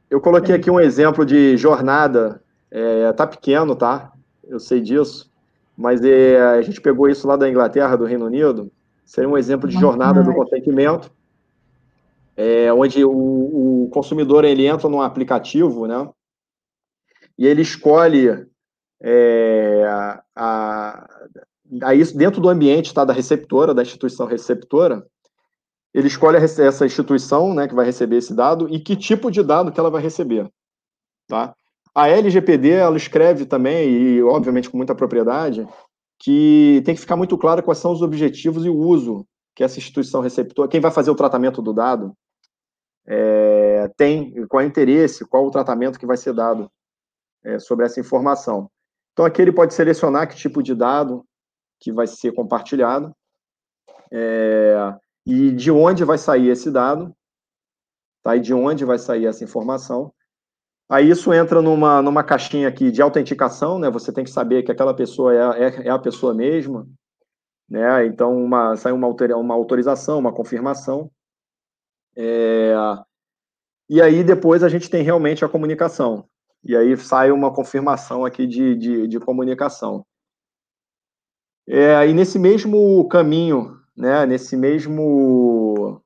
[0.08, 2.40] Eu coloquei aqui um exemplo de jornada
[2.70, 4.12] é, tá pequeno, tá?
[4.46, 5.28] Eu sei disso.
[5.76, 8.70] Mas é, a gente pegou isso lá da Inglaterra, do Reino Unido.
[9.04, 11.10] Seria um exemplo de jornada do consentimento,
[12.38, 13.10] é, onde o,
[13.84, 16.08] o, consumidor ele entra num aplicativo, né?
[17.36, 18.46] E ele escolhe
[19.02, 20.22] é, a,
[21.82, 25.04] a, isso dentro do ambiente tá, da receptora, da instituição receptora.
[25.92, 29.72] Ele escolhe essa instituição, né, que vai receber esse dado e que tipo de dado
[29.72, 30.48] que ela vai receber,
[31.26, 31.54] tá?
[31.92, 35.66] A LGPD, ela escreve também, e obviamente com muita propriedade,
[36.20, 39.78] que tem que ficar muito claro quais são os objetivos e o uso que essa
[39.78, 42.14] instituição receptora, quem vai fazer o tratamento do dado,
[43.08, 46.70] é, tem, qual é o interesse, qual o tratamento que vai ser dado
[47.44, 48.70] é, sobre essa informação.
[49.12, 51.24] Então, aqui ele pode selecionar que tipo de dado
[51.80, 53.14] que vai ser compartilhado
[54.12, 54.94] é,
[55.26, 57.14] e de onde vai sair esse dado,
[58.22, 58.36] tá?
[58.36, 60.12] e de onde vai sair essa informação,
[60.90, 63.90] Aí isso entra numa, numa caixinha aqui de autenticação, né?
[63.90, 66.88] Você tem que saber que aquela pessoa é, é, é a pessoa mesma,
[67.68, 68.06] né?
[68.06, 71.10] Então uma, sai uma, uma autorização, uma confirmação.
[72.18, 72.74] É,
[73.88, 76.28] e aí depois a gente tem realmente a comunicação.
[76.64, 80.04] E aí sai uma confirmação aqui de, de, de comunicação.
[81.68, 84.26] É, e nesse mesmo caminho, né?
[84.26, 86.02] Nesse mesmo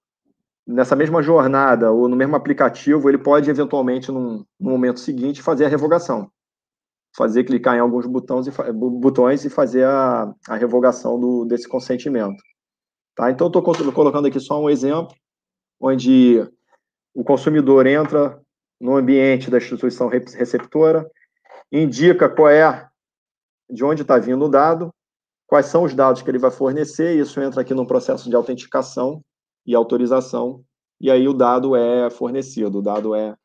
[0.66, 5.64] nessa mesma jornada ou no mesmo aplicativo, ele pode eventualmente, num, no momento seguinte, fazer
[5.64, 6.30] a revogação.
[7.16, 12.42] Fazer clicar em alguns botões e, botões e fazer a, a revogação do, desse consentimento.
[13.14, 13.30] Tá?
[13.30, 15.14] Então, estou colocando aqui só um exemplo,
[15.82, 16.48] onde
[17.12, 18.40] o consumidor entra
[18.80, 21.10] no ambiente da instituição receptora,
[21.70, 22.88] indica qual é,
[23.68, 24.94] de onde está vindo o dado,
[25.46, 28.36] quais são os dados que ele vai fornecer, e isso entra aqui no processo de
[28.36, 29.20] autenticação,
[29.66, 30.64] e autorização,
[31.00, 33.36] e aí o dado é fornecido, o dado é,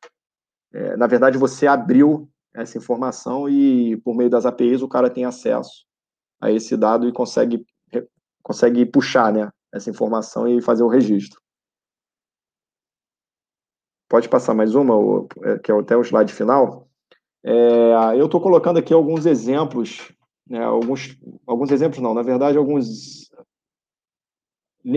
[0.72, 5.24] é, na verdade, você abriu essa informação e, por meio das APIs, o cara tem
[5.24, 5.84] acesso
[6.40, 7.64] a esse dado e consegue,
[8.42, 11.40] consegue puxar, né, essa informação e fazer o registro.
[14.08, 16.88] Pode passar mais uma, é, que é até o slide final.
[17.44, 20.10] É, eu estou colocando aqui alguns exemplos,
[20.48, 21.16] né, alguns,
[21.46, 23.30] alguns exemplos não, na verdade, alguns,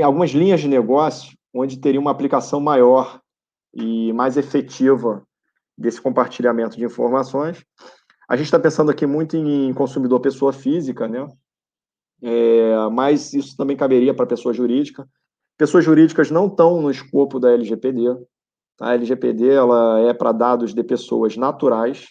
[0.02, 3.22] algumas linhas de negócio onde teria uma aplicação maior
[3.74, 5.24] e mais efetiva
[5.78, 7.64] desse compartilhamento de informações.
[8.30, 11.28] A gente está pensando aqui muito em consumidor pessoa física, né?
[12.22, 15.08] É, mas isso também caberia para pessoa jurídica.
[15.58, 18.16] Pessoas jurídicas não estão no escopo da LGPD.
[18.82, 22.08] A LGPD ela é para dados de pessoas naturais,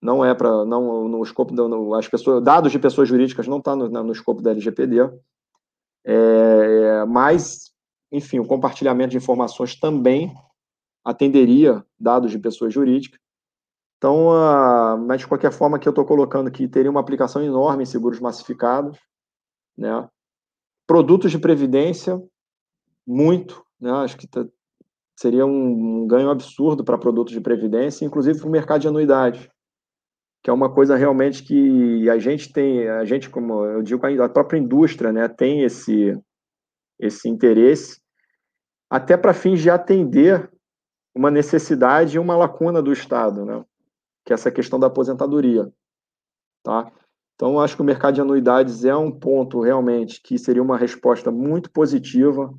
[0.00, 3.58] não é para não no escopo da, no, as pessoas dados de pessoas jurídicas não
[3.58, 5.10] está no, no, escopo da LGPD.
[6.04, 7.72] É, mas,
[8.12, 10.32] enfim, o compartilhamento de informações também
[11.04, 13.18] atenderia dados de pessoas jurídicas.
[13.96, 14.28] Então,
[15.08, 18.20] mas de qualquer forma que eu estou colocando aqui, teria uma aplicação enorme em seguros
[18.20, 18.96] massificados,
[19.76, 20.08] né?
[20.86, 22.22] Produtos de previdência,
[23.04, 23.90] muito, né?
[23.90, 24.46] Acho que tá,
[25.18, 29.50] seria um, um, ganho absurdo para produtos de previdência, inclusive para o mercado de anuidade,
[30.44, 34.28] que é uma coisa realmente que a gente tem, a gente, como eu digo, a
[34.28, 36.16] própria indústria, né, tem esse,
[37.00, 38.00] esse interesse,
[38.88, 40.48] até para fins de atender
[41.12, 43.64] uma necessidade e uma lacuna do Estado, né?
[44.24, 45.68] que é essa questão da aposentadoria.
[46.62, 46.92] Tá?
[47.34, 51.32] Então, acho que o mercado de anuidades é um ponto realmente que seria uma resposta
[51.32, 52.54] muito positiva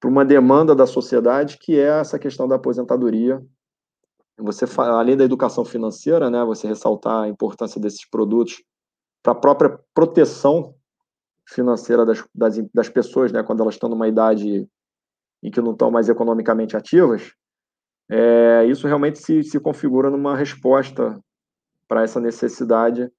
[0.00, 3.42] para uma demanda da sociedade, que é essa questão da aposentadoria.
[4.38, 8.62] Você, além da educação financeira, né, você ressaltar a importância desses produtos
[9.22, 10.74] para a própria proteção
[11.46, 14.68] financeira das, das, das pessoas, né, quando elas estão numa idade
[15.42, 17.32] em que não estão mais economicamente ativas,
[18.08, 21.18] é, isso realmente se, se configura numa resposta
[21.86, 23.10] para essa necessidade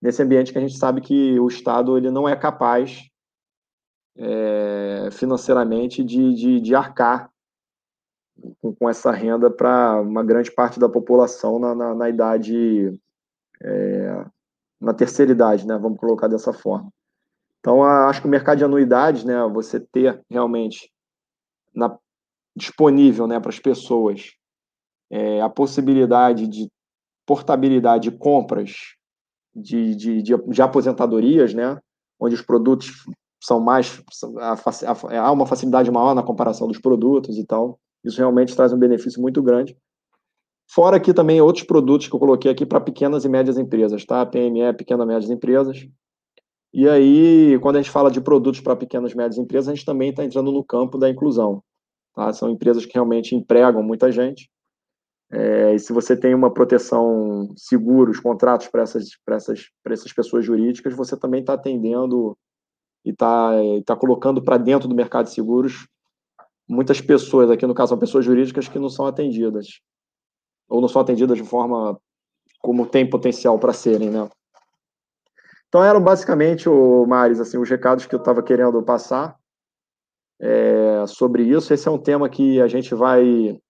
[0.00, 3.08] nesse ambiente que a gente sabe que o Estado ele não é capaz
[4.16, 7.30] é, financeiramente de, de, de arcar
[8.60, 13.00] com, com, essa renda para uma grande parte da população na, na, na idade,
[13.62, 14.24] é,
[14.80, 15.76] na terceira idade, né?
[15.78, 16.92] Vamos colocar dessa forma.
[17.60, 19.36] Então, acho que o mercado de anuidades, né?
[19.52, 20.92] Você ter realmente
[21.74, 21.96] na
[22.56, 24.32] disponível né, para as pessoas
[25.10, 26.70] é, a possibilidade de
[27.26, 28.94] portabilidade de compras
[29.54, 31.78] de, de, de, de, aposentadorias, né,
[32.18, 33.04] onde os produtos
[33.44, 34.02] são mais.
[35.10, 37.78] há uma facilidade maior na comparação dos produtos e tal.
[38.02, 39.76] Isso realmente traz um benefício muito grande.
[40.70, 44.24] Fora aqui também outros produtos que eu coloquei aqui para pequenas e médias empresas, tá?
[44.24, 45.86] PME, pequenas e médias empresas.
[46.72, 49.84] E aí, quando a gente fala de produtos para pequenas e médias empresas, a gente
[49.84, 51.62] também está entrando no campo da inclusão.
[52.14, 52.32] Tá?
[52.32, 54.50] São empresas que realmente empregam muita gente.
[55.30, 60.94] É, e se você tem uma proteção, seguros, contratos para essas, essas, essas pessoas jurídicas,
[60.94, 62.36] você também está atendendo
[63.04, 63.50] e está
[63.84, 65.86] tá colocando para dentro do mercado de seguros
[66.68, 69.80] muitas pessoas, aqui no caso são pessoas jurídicas que não são atendidas,
[70.68, 71.98] ou não são atendidas de forma
[72.60, 74.28] como tem potencial para serem, né?
[75.68, 79.36] Então eram basicamente, o Maris, assim, os recados que eu estava querendo passar
[80.40, 81.74] é, sobre isso.
[81.74, 83.60] Esse é um tema que a gente vai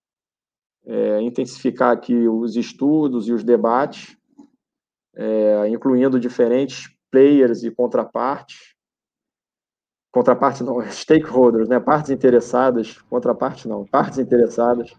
[0.86, 4.16] é, intensificar aqui os estudos e os debates,
[5.16, 8.73] é, incluindo diferentes players e contrapartes.
[10.14, 11.80] Contraparte não, stakeholders, né?
[11.80, 14.94] partes interessadas, contraparte não, partes interessadas,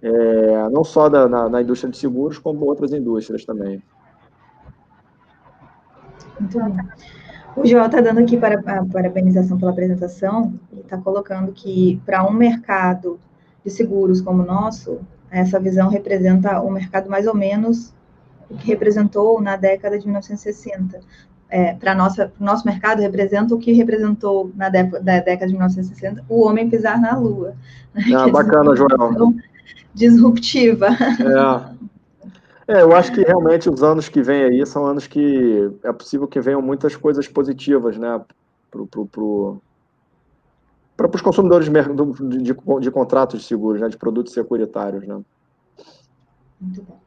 [0.00, 3.82] é, não só da, na, na indústria de seguros, como outras indústrias também.
[7.54, 12.32] O João está dando aqui para a parabenização pela apresentação está colocando que para um
[12.32, 13.20] mercado
[13.62, 15.00] de seguros como o nosso,
[15.30, 17.92] essa visão representa um mercado mais ou menos
[18.48, 21.00] o que representou na década de 1960.
[21.54, 24.82] É, para o nosso mercado, representa o que representou na da
[25.20, 27.54] década de 1960 o homem pisar na Lua.
[28.16, 29.34] Ah, bacana, Joel.
[29.94, 30.86] Disruptiva.
[30.88, 31.82] É.
[32.66, 36.26] É, eu acho que realmente os anos que vêm aí são anos que é possível
[36.26, 38.18] que venham muitas coisas positivas, né,
[38.70, 39.60] para pro, pro,
[41.14, 45.20] os consumidores de, de, de, contratos de seguros, né, de produtos securitários, né.
[46.58, 47.01] Muito bom.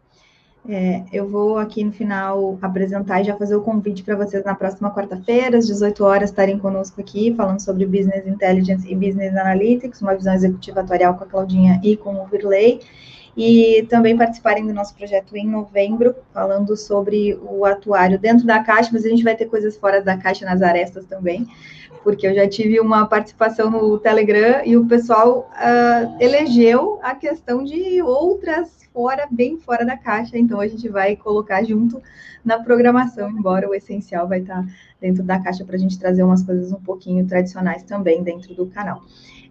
[0.67, 4.55] É, eu vou aqui no final apresentar e já fazer o convite para vocês na
[4.55, 10.01] próxima quarta-feira, às 18 horas, estarem conosco aqui, falando sobre Business Intelligence e Business Analytics,
[10.01, 12.79] uma visão executiva atuarial com a Claudinha e com o Virley.
[13.37, 18.89] E também participarem do nosso projeto em novembro, falando sobre o atuário dentro da caixa,
[18.91, 21.45] mas a gente vai ter coisas fora da caixa nas arestas também,
[22.01, 27.61] porque eu já tive uma participação no Telegram e o pessoal uh, elegeu a questão
[27.61, 32.01] de outras fora, bem fora da caixa, então a gente vai colocar junto
[32.45, 34.65] na programação, embora o essencial vai estar
[35.01, 38.67] dentro da caixa para a gente trazer umas coisas um pouquinho tradicionais também dentro do
[38.67, 39.01] canal.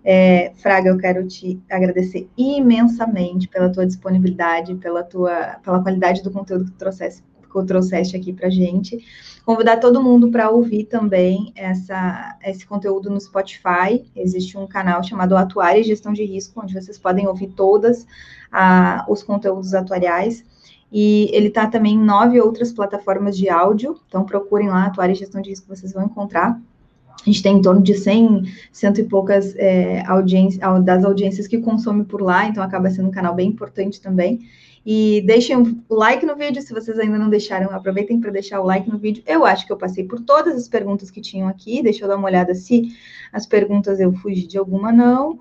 [0.02, 6.30] É, Fraga, eu quero te agradecer imensamente pela tua disponibilidade, pela tua, pela qualidade do
[6.30, 7.22] conteúdo que tu trouxeste,
[7.62, 9.04] que trouxeste aqui para gente.
[9.44, 14.04] Convidar todo mundo para ouvir também essa, esse conteúdo no Spotify.
[14.16, 18.06] Existe um canal chamado Atuária e Gestão de Risco, onde vocês podem ouvir todas
[18.50, 20.44] a, os conteúdos atuariais.
[20.90, 23.98] E ele está também em nove outras plataformas de áudio.
[24.06, 26.58] Então, procurem lá, Atuária e Gestão de Risco, vocês vão encontrar.
[27.20, 31.58] A gente tem em torno de 100, cento e poucas é, audiências, das audiências que
[31.58, 34.40] consomem por lá, então acaba sendo um canal bem importante também.
[34.86, 38.64] E deixem um like no vídeo, se vocês ainda não deixaram, aproveitem para deixar o
[38.64, 39.22] like no vídeo.
[39.26, 42.16] Eu acho que eu passei por todas as perguntas que tinham aqui, deixa eu dar
[42.16, 42.94] uma olhada se
[43.32, 45.38] as perguntas eu fugi de alguma, não.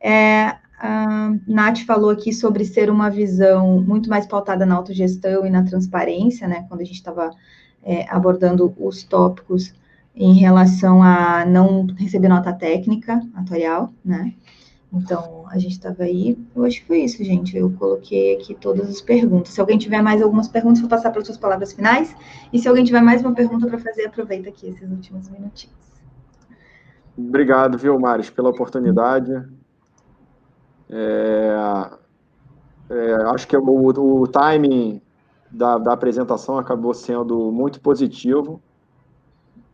[0.00, 5.50] É, a Nath falou aqui sobre ser uma visão muito mais pautada na autogestão e
[5.50, 7.30] na transparência, né, quando a gente estava
[7.82, 9.74] é, abordando os tópicos
[10.14, 14.32] em relação a não receber nota técnica atuarial, né?
[14.92, 16.36] Então, a gente estava aí.
[16.54, 17.56] Eu acho que foi isso, gente.
[17.56, 19.52] Eu coloquei aqui todas as perguntas.
[19.52, 22.14] Se alguém tiver mais algumas perguntas, vou passar para as suas palavras finais.
[22.52, 25.76] E se alguém tiver mais uma pergunta para fazer, aproveita aqui esses últimos minutinhos.
[27.16, 29.32] Obrigado, viu, Maris, pela oportunidade.
[30.90, 31.88] É,
[32.90, 35.00] é, acho que o, o timing
[35.48, 38.60] da, da apresentação acabou sendo muito positivo.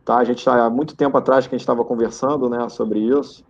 [0.05, 0.17] Tá?
[0.17, 3.43] A gente está há muito tempo atrás que a gente estava conversando né, sobre isso.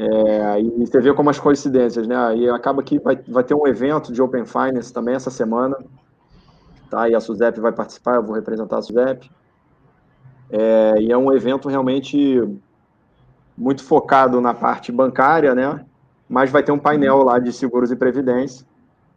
[0.00, 2.36] É, e você vê como as coincidências, né?
[2.36, 5.76] E acaba que vai, vai ter um evento de Open Finance também essa semana.
[6.88, 7.08] Tá?
[7.08, 9.28] E a SUSEP vai participar, eu vou representar a SUSEP.
[10.50, 12.40] É, e é um evento realmente
[13.56, 15.84] muito focado na parte bancária, né?
[16.28, 18.64] Mas vai ter um painel lá de seguros e previdência.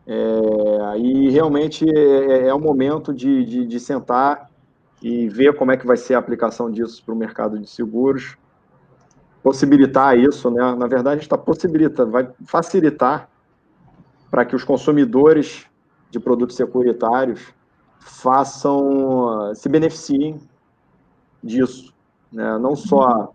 [0.08, 4.50] É, e realmente é, é o momento de, de, de sentar
[5.00, 8.36] e ver como é que vai ser a aplicação disso para o mercado de seguros,
[9.44, 10.76] possibilitar isso, né?
[10.76, 13.30] Na verdade, está possibilitando, vai facilitar
[14.30, 15.66] para que os consumidores
[16.10, 17.54] de produtos securitários
[18.00, 20.40] façam, se beneficiem
[21.44, 21.94] disso,
[22.32, 22.58] né?
[22.58, 23.32] Não só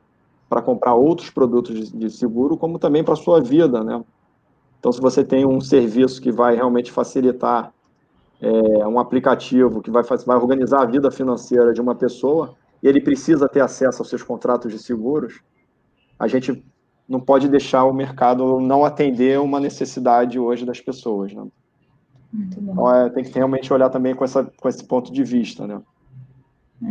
[0.49, 4.03] para comprar outros produtos de, de seguro, como também para a sua vida, né?
[4.79, 7.73] Então, se você tem um serviço que vai realmente facilitar
[8.41, 13.01] é, um aplicativo que vai, vai organizar a vida financeira de uma pessoa e ele
[13.01, 15.41] precisa ter acesso aos seus contratos de seguros,
[16.19, 16.65] a gente
[17.09, 21.47] não pode deixar o mercado não atender uma necessidade hoje das pessoas, né?
[22.35, 25.81] Então, é, tem que realmente olhar também com, essa, com esse ponto de vista, né?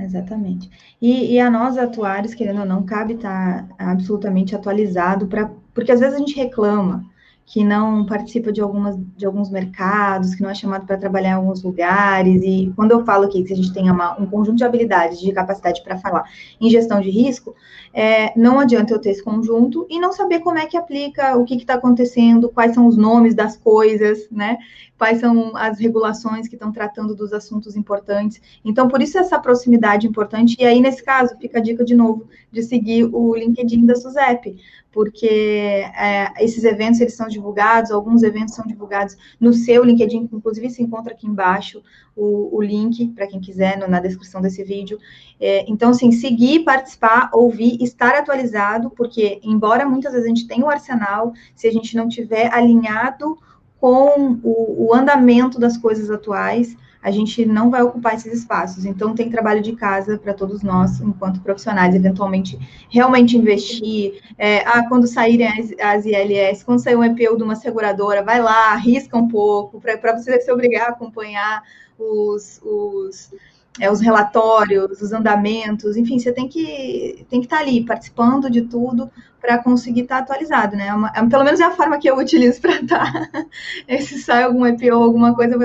[0.03, 0.69] Exatamente.
[0.99, 5.99] E, e, a nós atuários, querendo ou não, cabe estar absolutamente atualizado, pra, porque às
[5.99, 7.05] vezes a gente reclama
[7.45, 11.33] que não participa de, algumas, de alguns mercados, que não é chamado para trabalhar em
[11.33, 12.41] alguns lugares.
[12.43, 15.31] E quando eu falo aqui que a gente tem uma, um conjunto de habilidades, de
[15.31, 16.23] capacidade para falar
[16.59, 17.55] em gestão de risco,
[17.93, 21.45] é, não adianta eu ter esse conjunto e não saber como é que aplica, o
[21.45, 24.57] que está acontecendo, quais são os nomes das coisas, né?
[24.97, 28.41] Quais são as regulações que estão tratando dos assuntos importantes.
[28.63, 30.55] Então, por isso essa proximidade importante.
[30.57, 34.57] E aí, nesse caso, fica a dica de novo de seguir o LinkedIn da SUSEP,
[34.93, 40.35] porque é, esses eventos eles são divulgados, alguns eventos são divulgados no seu LinkedIn, que
[40.35, 41.83] inclusive se encontra aqui embaixo
[42.15, 44.97] o, o link para quem quiser no, na descrição desse vídeo.
[45.37, 50.65] É, então, assim, seguir, participar, ouvir, estar atualizado, porque embora muitas vezes a gente tenha
[50.65, 53.37] o arsenal, se a gente não tiver alinhado
[53.79, 56.75] com o, o andamento das coisas atuais,
[57.05, 58.83] a gente não vai ocupar esses espaços.
[58.83, 62.57] Então, tem trabalho de casa para todos nós, enquanto profissionais, eventualmente
[62.89, 64.23] realmente investir.
[64.39, 68.41] É, ah, quando saírem as, as, ILS, quando sair um EPU de uma seguradora, vai
[68.41, 71.61] lá, arrisca um pouco, para você se obrigar a acompanhar
[71.99, 73.31] os, os
[73.79, 78.49] é, os relatórios, os andamentos, enfim, você tem que tem que estar tá ali participando
[78.49, 79.11] de tudo
[79.45, 80.87] para conseguir estar tá atualizado, né?
[80.87, 83.29] É uma, é, pelo menos é a forma que eu utilizo para estar.
[83.31, 83.45] Tá.
[83.99, 85.55] Se sai algum EPO, alguma coisa,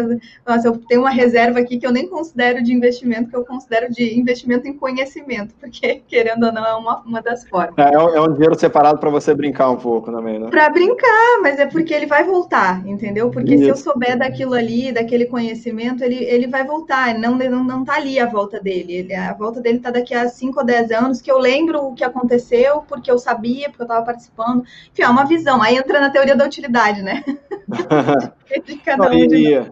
[0.46, 3.90] nossa, eu tenho uma reserva aqui que eu nem considero de investimento, que eu considero
[3.90, 7.74] de investimento em conhecimento, porque querendo ou não é uma, uma das formas.
[7.78, 10.48] É, é um dinheiro separado para você brincar um pouco também, né?
[10.50, 13.30] Para brincar, mas é porque ele vai voltar, entendeu?
[13.30, 13.64] Porque Isso.
[13.64, 17.94] se eu souber daquilo ali, daquele conhecimento, ele, ele vai voltar, não não não tá
[17.94, 18.94] ali a volta dele.
[18.94, 21.94] Ele, a volta dele está daqui a 5 ou 10 anos, que eu lembro o
[21.94, 24.64] que aconteceu, porque eu sabia, porque eu estava participando.
[24.92, 25.62] Enfim, é uma visão.
[25.62, 27.24] Aí entra na teoria da utilidade, né?
[28.98, 29.70] Não, um e,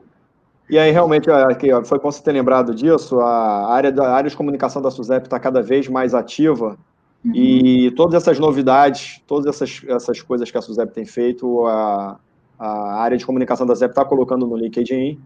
[0.71, 4.31] e, aí, realmente, aqui, foi bom você ter lembrado disso, a área, da, a área
[4.31, 6.79] de comunicação da SUSEP está cada vez mais ativa,
[7.25, 7.33] uhum.
[7.35, 12.19] e todas essas novidades, todas essas, essas coisas que a SUSEP tem feito, a,
[12.59, 15.21] a área de comunicação da ZEP está colocando no LinkedIn.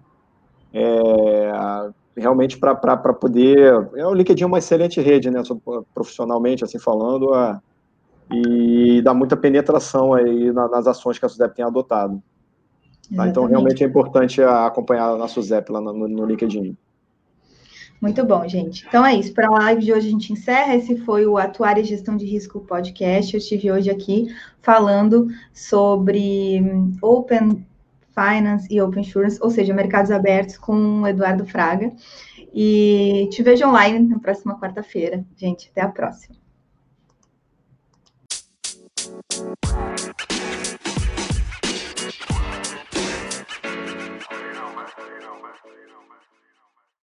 [0.75, 3.89] É, realmente para poder.
[3.95, 5.43] É, o LinkedIn é uma excelente rede, né,
[5.95, 7.61] profissionalmente, assim falando, a,
[8.33, 12.23] e dá muita penetração aí nas ações que a SUSEP tem adotado.
[13.15, 13.29] Tá?
[13.29, 16.77] Então, realmente é importante acompanhar a SUSEP lá no, no LinkedIn.
[18.03, 18.85] Muito bom, gente.
[18.89, 19.33] Então é isso.
[19.33, 20.75] Para a live de hoje a gente encerra.
[20.75, 23.33] Esse foi o Atuar e Gestão de Risco Podcast.
[23.33, 24.27] Eu estive hoje aqui
[24.61, 26.61] falando sobre
[27.01, 27.65] Open
[28.13, 31.93] Finance e Open Insurance, ou seja, mercados abertos com o Eduardo Fraga.
[32.53, 35.25] E te vejo online na próxima quarta-feira.
[35.37, 36.42] Gente, até a próxima.
[39.39, 40.12] Bye.